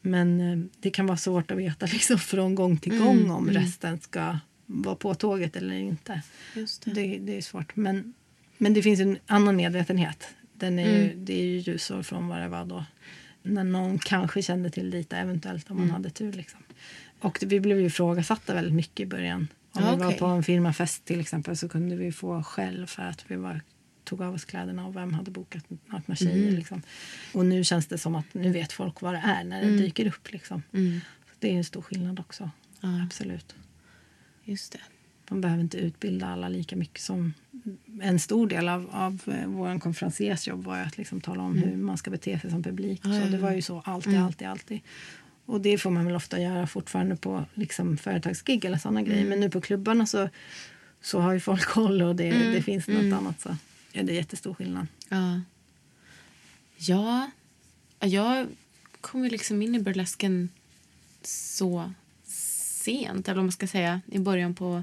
men 0.00 0.40
eh, 0.40 0.58
det 0.80 0.90
kan 0.90 1.06
vara 1.06 1.16
svårt 1.18 1.50
att 1.50 1.58
veta 1.58 1.86
liksom, 1.92 2.18
från 2.18 2.54
gång 2.54 2.76
till 2.78 2.92
Mm, 2.92 3.04
gång 3.04 3.30
om 3.30 3.50
resten 3.50 4.00
ska 4.00 4.38
vara 4.66 4.94
på 4.96 5.14
tåget 5.14 5.56
eller 5.56 5.74
inte. 5.74 6.22
Just 6.54 6.84
det. 6.84 6.90
Det, 6.90 7.18
det 7.18 7.36
är 7.36 7.42
svårt. 7.42 7.76
Men, 7.76 8.14
men 8.58 8.74
det 8.74 8.82
finns 8.82 9.00
en 9.00 9.18
annan 9.26 9.56
medvetenhet. 9.56 10.28
Den 10.54 10.78
är 10.78 10.88
Mm. 10.88 11.02
ju, 11.02 11.14
det 11.24 11.40
är 11.40 11.44
ju 11.44 11.58
ljusår 11.58 12.02
från 12.02 12.28
vad 12.28 12.40
det 12.40 12.48
var 12.48 12.64
då. 12.64 12.84
När 13.42 13.64
någon 13.64 13.98
kanske 13.98 14.42
kände 14.42 14.70
till 14.70 14.88
lite, 14.88 15.16
eventuellt 15.16 15.70
om 15.70 15.76
man 15.76 15.84
Mm. 15.84 15.94
hade 15.94 16.10
tur. 16.10 16.32
Liksom. 16.32 16.60
Och 17.20 17.38
vi 17.46 17.60
blev 17.60 17.78
ju 17.80 17.86
ifrågasatta 17.86 18.54
väldigt 18.54 18.74
mycket 18.74 19.00
i 19.00 19.06
början. 19.06 19.48
Om 19.72 19.82
Ja, 19.84 19.90
vi 19.96 20.04
var 20.04 20.12
på 20.12 20.26
en 20.26 20.42
firmafest 20.42 21.04
till 21.04 21.20
exempel 21.20 21.56
så 21.56 21.68
kunde 21.68 21.96
vi 21.96 22.12
få 22.12 22.42
skäll 22.42 22.86
för 22.86 23.02
att 23.02 23.24
vi 23.30 23.36
var, 23.36 23.60
tog 24.04 24.22
av 24.22 24.34
oss 24.34 24.44
kläderna 24.44 24.86
och 24.86 24.96
vem 24.96 25.14
hade 25.14 25.30
bokat 25.30 25.64
nakna 25.86 26.16
tjejer. 26.16 26.42
Mm. 26.42 26.54
Liksom. 26.54 26.82
Och 27.34 27.46
nu 27.46 27.64
känns 27.64 27.86
det 27.86 27.98
som 27.98 28.14
att 28.14 28.34
nu 28.34 28.52
vet 28.52 28.72
folk 28.72 29.00
vad 29.00 29.14
det 29.14 29.22
är 29.24 29.44
när 29.44 29.60
det 29.60 29.66
Mm. 29.66 29.80
dyker 29.80 30.06
upp. 30.06 30.32
Liksom. 30.32 30.62
Så 30.70 31.34
det 31.38 31.48
är 31.52 31.56
en 31.56 31.64
stor 31.64 31.82
skillnad 31.82 32.20
också. 32.20 32.50
Ja. 32.80 33.02
Absolut. 33.04 33.54
Just 34.44 34.72
det. 34.72 34.78
Man 35.32 35.40
behöver 35.40 35.62
inte 35.62 35.76
utbilda 35.78 36.26
alla 36.26 36.48
lika 36.48 36.76
mycket 36.76 37.00
som 37.02 37.34
en 38.00 38.18
stor 38.18 38.46
del 38.46 38.68
av, 38.68 38.88
av 38.92 39.22
eh, 39.26 39.46
vår 39.46 39.78
konferenciers 39.78 40.48
jobb 40.48 40.64
var 40.64 40.78
att 40.78 40.98
liksom 40.98 41.20
tala 41.20 41.42
om 41.42 41.58
hur 41.58 41.76
man 41.76 41.98
ska 41.98 42.10
bete 42.10 42.38
sig 42.40 42.50
som 42.50 42.62
publik. 42.62 43.04
Mm. 43.04 43.16
Ja, 43.16 43.24
så 43.24 43.30
det 43.32 43.38
var 43.38 43.52
ju 43.52 43.62
så 43.62 43.82
alltid, 43.84 44.18
alltid, 44.18 44.48
alltid. 44.48 44.80
Och 45.46 45.60
det 45.60 45.78
får 45.78 45.90
man 45.90 46.04
väl 46.04 46.16
ofta 46.16 46.40
göra 46.40 46.66
fortfarande 46.66 47.16
på 47.16 47.44
liksom, 47.54 47.96
företagsgig 47.96 48.64
eller 48.64 48.78
sådana 48.78 49.00
Mm. 49.00 49.12
grejer. 49.12 49.28
Men 49.28 49.40
nu 49.40 49.50
på 49.50 49.60
klubbarna 49.60 50.06
så, 50.06 50.28
så 51.00 51.20
har 51.20 51.32
ju 51.32 51.40
folk 51.40 51.64
koll 51.66 52.02
och 52.02 52.16
det, 52.16 52.28
Mm. 52.30 52.52
det 52.52 52.62
finns 52.62 52.88
något 52.88 53.12
annat. 53.12 53.40
Så 53.40 53.56
ja, 53.92 54.02
det 54.02 54.12
är 54.12 54.16
jättestor 54.16 54.54
skillnad. 54.54 54.86
Ja. 55.08 55.40
Ja, 56.76 57.30
jag 58.00 58.46
kom 59.00 59.24
ju 59.24 59.30
liksom 59.30 59.62
in 59.62 59.74
i 59.74 59.80
burlesken 59.80 60.48
så 61.22 61.92
sent, 62.24 63.28
eller 63.28 63.36
vad 63.36 63.44
man 63.44 63.52
ska 63.52 63.66
säga, 63.66 64.00
i 64.06 64.18
början 64.18 64.54
på 64.54 64.82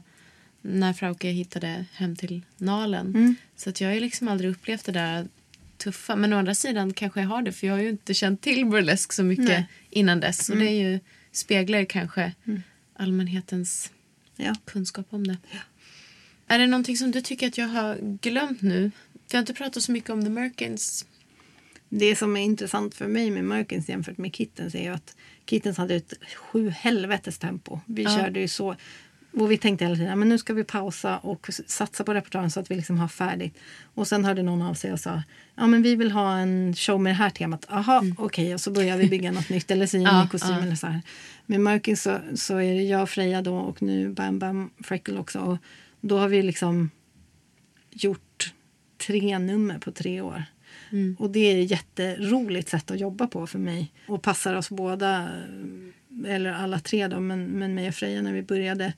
när 0.61 0.93
Frauke 0.93 1.27
hittade 1.29 1.85
hem 1.93 2.15
till 2.15 2.41
Nalen. 2.57 3.35
Så 3.55 3.69
att 3.69 3.81
jag 3.81 3.89
har 3.89 3.99
liksom 3.99 4.27
aldrig 4.27 4.51
upplevt 4.51 4.85
det 4.85 4.91
där 4.91 5.27
tuffa. 5.77 6.15
Men 6.15 6.33
å 6.33 6.37
andra 6.37 6.55
sidan 6.55 6.93
kanske 6.93 7.21
jag 7.21 7.27
har 7.27 7.41
det, 7.41 7.51
för 7.51 7.67
jag 7.67 7.73
har 7.73 7.81
ju 7.81 7.89
inte 7.89 8.13
känt 8.13 8.41
till 8.41 8.65
burlesk 8.65 9.13
så 9.13 9.23
mycket 9.23 9.45
Nej. 9.45 9.65
innan 9.89 10.19
dess. 10.19 10.45
Så 10.45 10.53
det 10.55 10.65
är 10.69 10.89
ju, 10.91 10.99
speglar 11.31 11.85
kanske 11.85 12.33
allmänhetens 12.95 13.91
Ja. 14.35 14.55
kunskap 14.65 15.05
om 15.09 15.27
det. 15.27 15.37
Är 16.47 16.59
det 16.59 16.67
någonting 16.67 16.97
som 16.97 17.11
du 17.11 17.21
tycker 17.21 17.47
att 17.47 17.57
jag 17.57 17.67
har 17.67 18.17
glömt 18.21 18.61
nu? 18.61 18.91
Vi 19.31 19.37
har 19.37 19.39
inte 19.39 19.53
pratat 19.53 19.83
så 19.83 19.91
mycket 19.91 20.09
om 20.09 20.23
The 20.23 20.29
Merkins. 20.29 21.05
det 21.89 22.15
som 22.15 22.37
är 22.37 22.41
intressant 22.41 22.95
för 22.95 23.07
mig 23.07 23.31
med 23.31 23.43
Merkins 23.43 23.89
jämfört 23.89 24.17
med 24.17 24.35
Kittens 24.35 24.75
är 24.75 24.83
ju 24.83 24.89
att 24.89 25.15
Kittens 25.45 25.77
hade 25.77 25.95
ett 25.95 26.13
sju 26.35 26.69
helvetes 26.69 27.37
tempo. 27.37 27.79
Vi 27.85 28.03
Ja. 28.03 28.17
körde 28.17 28.39
ju 28.39 28.47
så. 28.47 28.75
Och 29.39 29.51
vi 29.51 29.57
tänkte 29.57 29.85
hela 29.85 29.95
tiden 29.95 30.19
men 30.19 30.29
nu 30.29 30.37
ska 30.37 30.53
vi 30.53 30.63
pausa 30.63 31.17
och 31.17 31.49
satsa 31.67 32.03
på 32.03 32.13
repertoaren 32.13 32.51
så 32.51 32.59
att 32.59 32.71
vi 32.71 32.75
liksom 32.75 32.99
har 32.99 33.07
färdigt. 33.07 33.57
Och 33.93 34.07
sen 34.07 34.25
hörde 34.25 34.43
någon 34.43 34.61
av 34.61 34.73
sig 34.73 34.93
och 34.93 34.99
sa 34.99 35.23
ja 35.55 35.67
men 35.67 35.81
vi 35.81 35.95
vill 35.95 36.11
ha 36.11 36.37
en 36.37 36.75
show 36.75 37.01
med 37.01 37.11
det 37.11 37.17
här 37.17 37.29
temat. 37.29 37.65
Aha, 37.69 38.03
okej. 38.17 38.53
Och 38.53 38.61
så 38.61 38.71
börjar 38.71 38.97
vi 38.97 39.09
bygga 39.09 39.31
något 39.31 39.49
nytt 39.49 39.71
eller 39.71 39.85
sy 39.87 39.97
en 39.97 40.07
Mm. 40.07 40.15
Ja, 40.15 40.27
kostym 40.31 40.51
ja. 40.51 40.61
eller 40.61 40.75
så 40.75 40.87
här. 40.87 41.01
Med 41.45 41.61
Merkins 41.61 42.01
så, 42.01 42.19
så 42.35 42.57
är 42.57 42.73
det 42.73 42.81
jag 42.81 43.01
och 43.01 43.09
Freja 43.09 43.41
då 43.41 43.55
och 43.55 43.81
nu 43.81 44.09
Bam 44.09 44.39
Bam 44.39 44.69
Freckle 44.83 45.19
också. 45.19 45.39
Och 45.39 45.57
då 46.01 46.17
har 46.17 46.27
vi 46.27 46.43
liksom 46.43 46.89
gjort 47.91 48.53
tre 49.07 49.39
nummer 49.39 49.79
på 49.79 49.91
tre 49.91 50.21
år. 50.21 50.43
Och 51.17 51.29
det 51.29 51.39
är 51.39 51.63
ett 51.63 51.71
jätteroligt 51.71 52.69
sätt 52.69 52.91
att 52.91 52.99
jobba 52.99 53.27
på 53.27 53.47
för 53.47 53.59
mig. 53.59 53.91
Och 54.07 54.21
passar 54.21 54.55
oss 54.55 54.69
båda, 54.69 55.29
eller 56.27 56.51
alla 56.51 56.79
tre 56.79 57.07
då, 57.07 57.19
men, 57.19 57.45
men 57.45 57.75
mig 57.75 57.87
och 57.87 57.95
Freja 57.95 58.21
när 58.21 58.33
vi 58.33 58.41
började. 58.41 58.93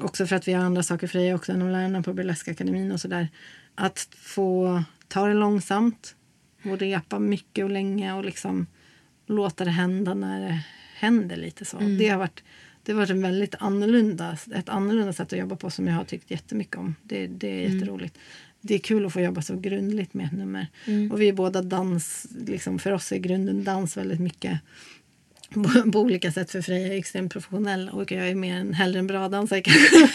Också 0.00 0.26
för 0.26 0.36
att 0.36 0.48
vi 0.48 0.52
har 0.52 0.64
andra 0.64 0.82
saker, 0.82 1.06
Freja 1.06 1.34
också, 1.34 1.52
än 1.52 1.72
lärarna 1.72 2.02
på 2.02 2.12
Burleskakademin 2.12 2.92
och 2.92 3.00
sådär. 3.00 3.28
Att 3.74 4.08
få 4.18 4.82
ta 5.08 5.26
det 5.26 5.34
långsamt 5.34 6.16
och 6.64 6.78
repa 6.78 7.18
mycket 7.18 7.64
och 7.64 7.70
länge 7.70 8.12
och 8.12 8.24
liksom 8.24 8.66
låta 9.26 9.64
det 9.64 9.70
hända 9.70 10.14
när 10.14 10.40
det 10.40 10.60
händer 10.94 11.36
lite 11.36 11.64
så. 11.64 11.78
Det 11.78 12.08
har 12.08 12.18
varit 12.18 12.42
det 12.84 12.92
har 12.92 12.98
varit 12.98 13.10
en 13.10 13.22
väldigt 13.22 13.54
annorlunda, 13.58 14.36
ett 14.54 14.68
annorlunda 14.68 15.12
sätt 15.12 15.32
att 15.32 15.38
jobba 15.38 15.56
på 15.56 15.70
som 15.70 15.86
jag 15.86 15.94
har 15.94 16.04
tyckt 16.04 16.30
jättemycket 16.30 16.76
om. 16.76 16.94
Det, 17.02 17.26
det 17.26 17.48
är 17.48 17.70
jätteroligt. 17.70 18.18
Det 18.60 18.74
är 18.74 18.78
kul 18.78 19.06
att 19.06 19.12
få 19.12 19.20
jobba 19.20 19.42
så 19.42 19.56
grundligt 19.56 20.14
med 20.14 20.26
ett 20.26 20.32
nummer. 20.32 20.66
Och 21.12 21.20
vi 21.20 21.28
är 21.28 21.32
båda 21.32 21.62
dans, 21.62 22.26
liksom, 22.46 22.78
för 22.78 22.92
oss 22.92 23.12
är 23.12 23.18
grunden 23.18 23.64
dans 23.64 23.96
väldigt 23.96 24.20
mycket 24.20 24.60
på, 25.92 26.00
olika 26.00 26.32
sätt. 26.32 26.50
För 26.50 26.62
Freja 26.62 26.94
är 26.94 26.98
extremt 26.98 27.32
professionell 27.32 27.88
och 27.88 28.12
jag 28.12 28.28
är 28.28 28.34
mer 28.34 28.56
en 28.56 28.74
hellre 28.74 28.98
en 28.98 29.06
bra 29.06 29.28
dansare 29.28 29.60
kanske. 29.62 29.96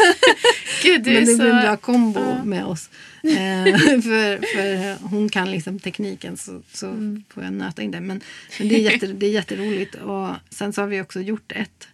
Gud, 0.83 1.05
Men 1.05 1.13
det 1.25 1.25
så... 1.25 1.38
blir 1.38 1.51
en 1.53 1.61
bra 1.61 1.77
kombo 1.77 2.19
Ja. 2.19 2.43
med 2.43 2.65
oss. 2.65 2.89
Eh, 3.27 3.65
för, 4.01 4.38
för 4.55 5.07
hon 5.07 5.29
kan 5.29 5.51
liksom 5.51 5.79
tekniken 5.79 6.38
så, 6.38 6.61
så 6.73 6.88
Mm. 6.88 7.23
får 7.29 7.43
jag 7.43 7.53
nöta 7.53 7.81
in 7.81 7.91
det. 7.91 8.01
Men, 8.01 8.21
men 8.59 8.67
det, 8.69 8.75
är 8.75 8.91
jätte, 8.91 9.07
det 9.07 9.25
är 9.25 9.31
jätteroligt. 9.31 9.95
Och 9.95 10.29
sen 10.49 10.73
så 10.73 10.81
har 10.81 10.88
vi 10.88 11.01
också 11.01 11.21
gjort 11.21 11.51
ett 11.51 11.88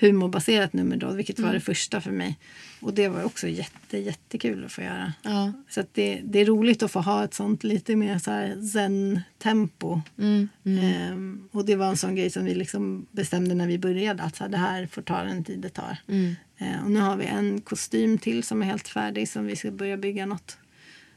humorbaserat 0.00 0.72
nummer 0.72 0.96
då, 0.96 1.10
vilket 1.10 1.38
Mm. 1.38 1.48
var 1.48 1.54
det 1.54 1.60
första 1.60 2.00
för 2.00 2.10
mig. 2.10 2.38
Och 2.80 2.94
det 2.94 3.08
var 3.08 3.24
också 3.24 3.48
jätte, 3.48 3.98
jättekul 3.98 4.64
att 4.64 4.72
få 4.72 4.82
göra. 4.82 5.12
Ja. 5.22 5.52
Så 5.68 5.84
det, 5.92 6.20
det 6.24 6.38
är 6.38 6.44
roligt 6.44 6.82
att 6.82 6.90
få 6.92 7.00
ha 7.00 7.24
ett 7.24 7.34
sånt 7.34 7.64
lite 7.64 7.96
mer 7.96 8.18
så 8.18 8.62
zen-tempo. 8.72 10.00
Mm, 10.18 10.48
Ehm, 10.64 11.48
och 11.52 11.64
det 11.64 11.76
var 11.76 11.86
en 11.86 11.96
sån 11.96 12.14
grej 12.14 12.30
som 12.30 12.44
vi 12.44 12.54
liksom 12.54 13.06
bestämde 13.10 13.54
när 13.54 13.66
vi 13.66 13.78
började 13.78 14.22
att 14.22 14.36
så 14.36 14.44
här, 14.44 14.50
det 14.50 14.56
här 14.58 14.86
får 14.86 15.02
ta 15.02 15.22
den 15.22 15.44
tid 15.44 15.58
det 15.58 15.68
tar. 15.68 15.96
Mm. 16.08 16.34
Eh, 16.58 16.84
och 16.84 16.90
nu 16.90 17.00
har 17.00 17.16
vi 17.16 17.24
en 17.26 17.60
kostym 17.60 18.18
till 18.18 18.42
som 18.42 18.62
är 18.62 18.66
helt 18.66 18.88
färdig 18.88 19.28
som 19.28 19.46
vi 19.46 19.56
ska 19.56 19.70
börja 19.70 19.96
bygga 19.96 20.26
något 20.26 20.58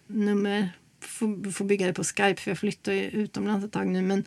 nummer. 0.07 0.69
Får, 1.01 1.51
får 1.51 1.65
bygga 1.65 1.87
det 1.87 1.93
på 1.93 2.03
Skype 2.03 2.35
för 2.41 2.51
jag 2.51 2.57
flyttar 2.57 2.91
ju 2.93 3.03
utomlands 3.03 3.65
ett 3.65 3.71
tag 3.71 3.87
nu. 3.87 4.01
Men, 4.01 4.23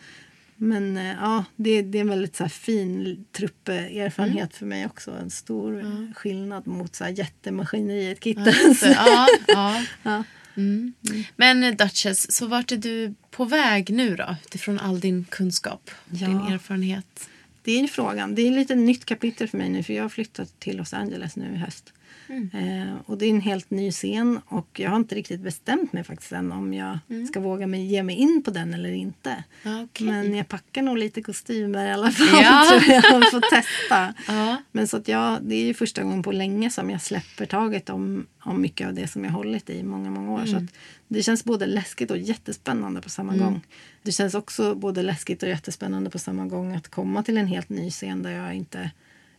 men 0.57 0.97
eh, 0.97 1.13
ja, 1.21 1.45
det, 1.55 1.81
det 1.81 1.97
är 1.97 2.01
en 2.01 2.09
väldigt 2.09 2.35
så 2.35 2.43
här, 2.43 2.49
fin 2.49 3.25
trupperfarenhet 3.31 4.37
Mm. 4.37 4.49
för 4.49 4.65
mig 4.65 4.85
också. 4.85 5.11
En 5.11 5.29
stor 5.29 5.79
eh, 5.79 6.13
skillnad 6.15 6.67
mot 6.67 6.95
så 6.95 7.03
här, 7.03 7.11
jättemaskineriet 7.11 8.23
Kittens. 8.23 8.83
ja, 8.83 9.27
ja. 9.47 9.83
Ja. 10.03 10.23
Mm. 10.57 10.93
Men 11.35 11.63
eh, 11.63 11.75
Duchess, 11.75 12.31
så 12.31 12.47
vart 12.47 12.71
är 12.71 12.77
du 12.77 13.13
på 13.31 13.45
väg 13.45 13.89
nu 13.89 14.15
då? 14.15 14.35
Utifrån 14.45 14.79
all 14.79 14.99
din 14.99 15.25
kunskap, 15.29 15.91
Ja. 16.11 16.27
din 16.27 16.39
erfarenhet. 16.39 17.29
Det 17.63 17.79
är 17.79 17.87
frågan. 17.87 18.35
Det 18.35 18.41
är 18.47 18.51
lite 18.51 18.75
nytt 18.75 19.05
kapitel 19.05 19.47
för 19.47 19.57
mig 19.57 19.69
nu 19.69 19.83
för 19.83 19.93
jag 19.93 20.03
har 20.03 20.09
flyttat 20.09 20.59
till 20.59 20.77
Los 20.77 20.93
Angeles 20.93 21.35
nu 21.35 21.53
i 21.53 21.57
höst. 21.57 21.93
Eh, 22.29 22.95
och 23.05 23.17
det 23.17 23.25
är 23.25 23.29
en 23.29 23.41
helt 23.41 23.69
ny 23.69 23.91
scen 23.91 24.39
och 24.45 24.79
jag 24.79 24.89
har 24.89 24.97
inte 24.97 25.15
riktigt 25.15 25.41
bestämt 25.41 25.93
mig 25.93 26.03
faktiskt 26.03 26.31
än 26.31 26.51
om 26.51 26.73
jag 26.73 26.99
ska 27.29 27.39
våga 27.39 27.67
mig, 27.67 27.85
ge 27.85 28.03
mig 28.03 28.15
in 28.15 28.41
på 28.45 28.51
den 28.51 28.73
eller 28.73 28.91
inte. 28.91 29.43
Okej. 29.83 30.07
Men 30.07 30.35
jag 30.35 30.47
packar 30.47 30.81
nog 30.81 30.97
lite 30.97 31.21
kostymer 31.21 31.87
i 31.87 31.91
alla 31.91 32.11
fall 32.11 32.27
Ja. 32.41 32.65
tror 32.69 32.83
jag 32.91 33.23
att 33.23 33.49
testa. 33.49 34.13
Ja. 34.27 34.57
Men 34.71 34.87
så 34.87 34.97
att 34.97 35.07
jag, 35.07 35.37
det 35.41 35.55
är 35.55 35.65
ju 35.65 35.73
första 35.73 36.03
gången 36.03 36.23
på 36.23 36.31
länge 36.31 36.69
som 36.69 36.89
jag 36.89 37.01
släpper 37.01 37.45
taget 37.45 37.89
om, 37.89 38.27
om 38.39 38.61
mycket 38.61 38.87
av 38.87 38.93
det 38.93 39.07
som 39.07 39.23
jag 39.23 39.31
hållit 39.31 39.69
i 39.69 39.83
många, 39.83 40.09
många 40.09 40.31
år. 40.31 40.45
Så 40.45 40.57
att 40.57 40.63
det 41.07 41.23
känns 41.23 41.43
både 41.43 41.65
läskigt 41.65 42.11
och 42.11 42.17
jättespännande 42.17 43.01
på 43.01 43.09
samma 43.09 43.35
gång. 43.37 43.61
Det 44.03 44.11
känns 44.11 44.35
också 44.35 44.75
både 44.75 45.01
läskigt 45.01 45.43
och 45.43 45.49
jättespännande 45.49 46.09
på 46.09 46.19
samma 46.19 46.45
gång 46.45 46.75
att 46.75 46.87
komma 46.87 47.23
till 47.23 47.37
en 47.37 47.47
helt 47.47 47.69
ny 47.69 47.91
scen 47.91 48.23
där 48.23 48.31
jag 48.31 48.53
inte 48.55 48.91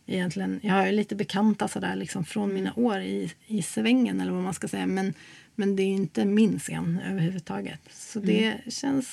egentligen... 0.07 0.59
Jag 0.63 0.73
har 0.73 0.85
ju 0.85 0.91
lite 0.91 1.15
bekanta 1.15 1.67
sådär 1.67 1.95
liksom 1.95 2.25
från 2.25 2.53
mina 2.53 2.73
år 2.75 2.99
i, 2.99 3.33
i 3.47 3.61
svängen 3.61 4.21
eller 4.21 4.31
vad 4.31 4.43
man 4.43 4.53
ska 4.53 4.67
säga. 4.67 4.85
Men, 4.85 5.13
men 5.55 5.75
det 5.75 5.83
är 5.83 5.87
ju 5.87 5.93
inte 5.93 6.25
min 6.25 6.59
scen 6.59 6.99
överhuvudtaget. 7.09 7.79
Så 7.91 8.19
det 8.19 8.57
känns 8.67 9.07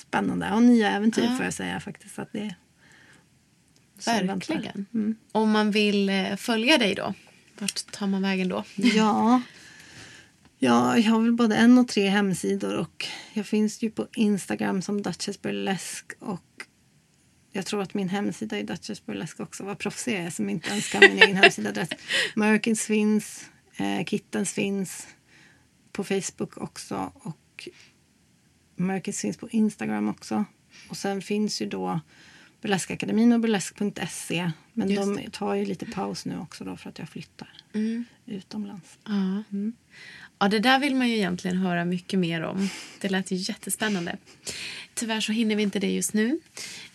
spännande. 0.00 0.52
Och 0.52 0.62
nya 0.62 0.90
äventyr 0.90 1.22
Ja. 1.22 1.36
får 1.36 1.44
jag 1.44 1.54
säga 1.54 1.80
faktiskt. 1.80 2.18
Att 2.18 2.32
det. 2.32 2.54
Verkligen. 4.06 4.86
Mm. 4.94 5.16
Om 5.32 5.50
man 5.50 5.70
vill 5.70 6.08
eh, 6.08 6.36
följa 6.36 6.78
dig 6.78 6.94
då, 6.94 7.14
vart 7.58 7.92
tar 7.92 8.06
man 8.06 8.22
vägen 8.22 8.48
då? 8.48 8.64
Ja. 8.74 9.42
ja, 10.58 10.98
jag 10.98 11.10
har 11.10 11.20
väl 11.20 11.32
både 11.32 11.56
en 11.56 11.78
och 11.78 11.88
tre 11.88 12.08
hemsidor 12.08 12.76
och 12.76 13.06
jag 13.32 13.46
finns 13.46 13.82
ju 13.82 13.90
på 13.90 14.06
Instagram 14.16 14.82
som 14.82 15.02
Duchess 15.02 15.42
Burlesque 15.42 16.16
och 16.20 16.42
jag 17.52 17.66
tror 17.66 17.82
att 17.82 17.94
min 17.94 18.08
hemsida 18.08 18.58
är 18.58 18.62
Duchess 18.62 19.06
Burlesque 19.06 19.42
också. 19.42 19.64
Vad 19.64 19.78
proffsig 19.78 20.14
jag 20.14 20.22
är 20.22 20.30
som 20.30 20.48
inte 20.48 20.70
ens 20.70 20.92
kan 20.92 21.00
min 21.00 21.22
egen 21.22 21.36
hemsidaadress. 21.36 21.88
Merkins 22.34 22.86
finns, 22.86 23.50
eh, 23.76 24.04
Kittens 24.04 24.52
finns 24.52 25.06
på 25.92 26.04
Facebook 26.04 26.56
också 26.56 27.12
och 27.14 27.68
Merkins 28.76 29.20
finns 29.20 29.36
på 29.36 29.48
Instagram 29.50 30.08
också. 30.08 30.44
Och 30.88 30.96
sen 30.96 31.22
finns 31.22 31.62
ju 31.62 31.66
då 31.66 32.00
Burleskakademin 32.60 33.32
och 33.32 33.40
burlesk.se. 33.40 34.52
Men 34.72 34.90
Just 34.90 35.16
de 35.16 35.30
tar 35.30 35.54
ju 35.54 35.64
lite 35.64 35.86
paus 35.86 36.24
nu 36.26 36.38
också 36.38 36.64
då 36.64 36.76
för 36.76 36.88
att 36.88 36.98
jag 36.98 37.08
flyttar 37.08 37.48
utomlands. 38.26 38.98
Ja. 39.04 39.42
ja, 40.38 40.48
det 40.48 40.58
där 40.58 40.78
vill 40.78 40.94
man 40.94 41.08
ju 41.08 41.16
egentligen 41.16 41.56
höra 41.56 41.84
mycket 41.84 42.18
mer 42.18 42.42
om. 42.42 42.68
Det 43.00 43.08
lät 43.08 43.30
ju 43.30 43.36
jättespännande. 43.36 44.16
Tyvärr 44.94 45.20
så 45.20 45.32
hinner 45.32 45.56
vi 45.56 45.62
inte 45.62 45.78
det 45.78 45.90
just 45.90 46.14
nu. 46.14 46.40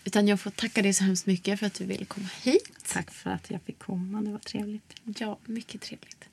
Utan 0.04 0.28
jag 0.28 0.40
får 0.40 0.50
tacka 0.52 0.82
dig 0.82 0.94
så 0.94 1.04
hemskt 1.04 1.26
mycket 1.26 1.60
för 1.60 1.68
att 1.68 1.74
du 1.74 1.86
ville 1.86 2.06
komma 2.06 2.30
hit. 2.42 2.70
Tack 2.88 3.12
för 3.12 3.30
att 3.30 3.52
jag 3.52 3.62
fick 3.62 3.80
komma. 3.80 4.22
Det 4.22 4.32
var 4.32 4.40
trevligt. 4.40 4.94
Ja, 5.04 5.38
mycket 5.46 5.82
trevligt. 5.82 6.26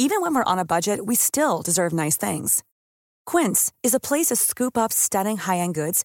Even 0.00 0.22
when 0.22 0.34
we're 0.34 0.52
on 0.52 0.58
a 0.58 0.64
budget, 0.64 1.00
we 1.08 1.16
still 1.16 1.62
deserve 1.64 1.92
nice 2.04 2.16
things. 2.26 2.62
Quince 3.30 3.72
is 3.82 3.94
a 3.94 4.00
place 4.00 4.28
to 4.28 4.36
scoop 4.36 4.76
up 4.76 4.92
stunning 4.92 5.38
high-end 5.38 5.74
goods 5.74 6.04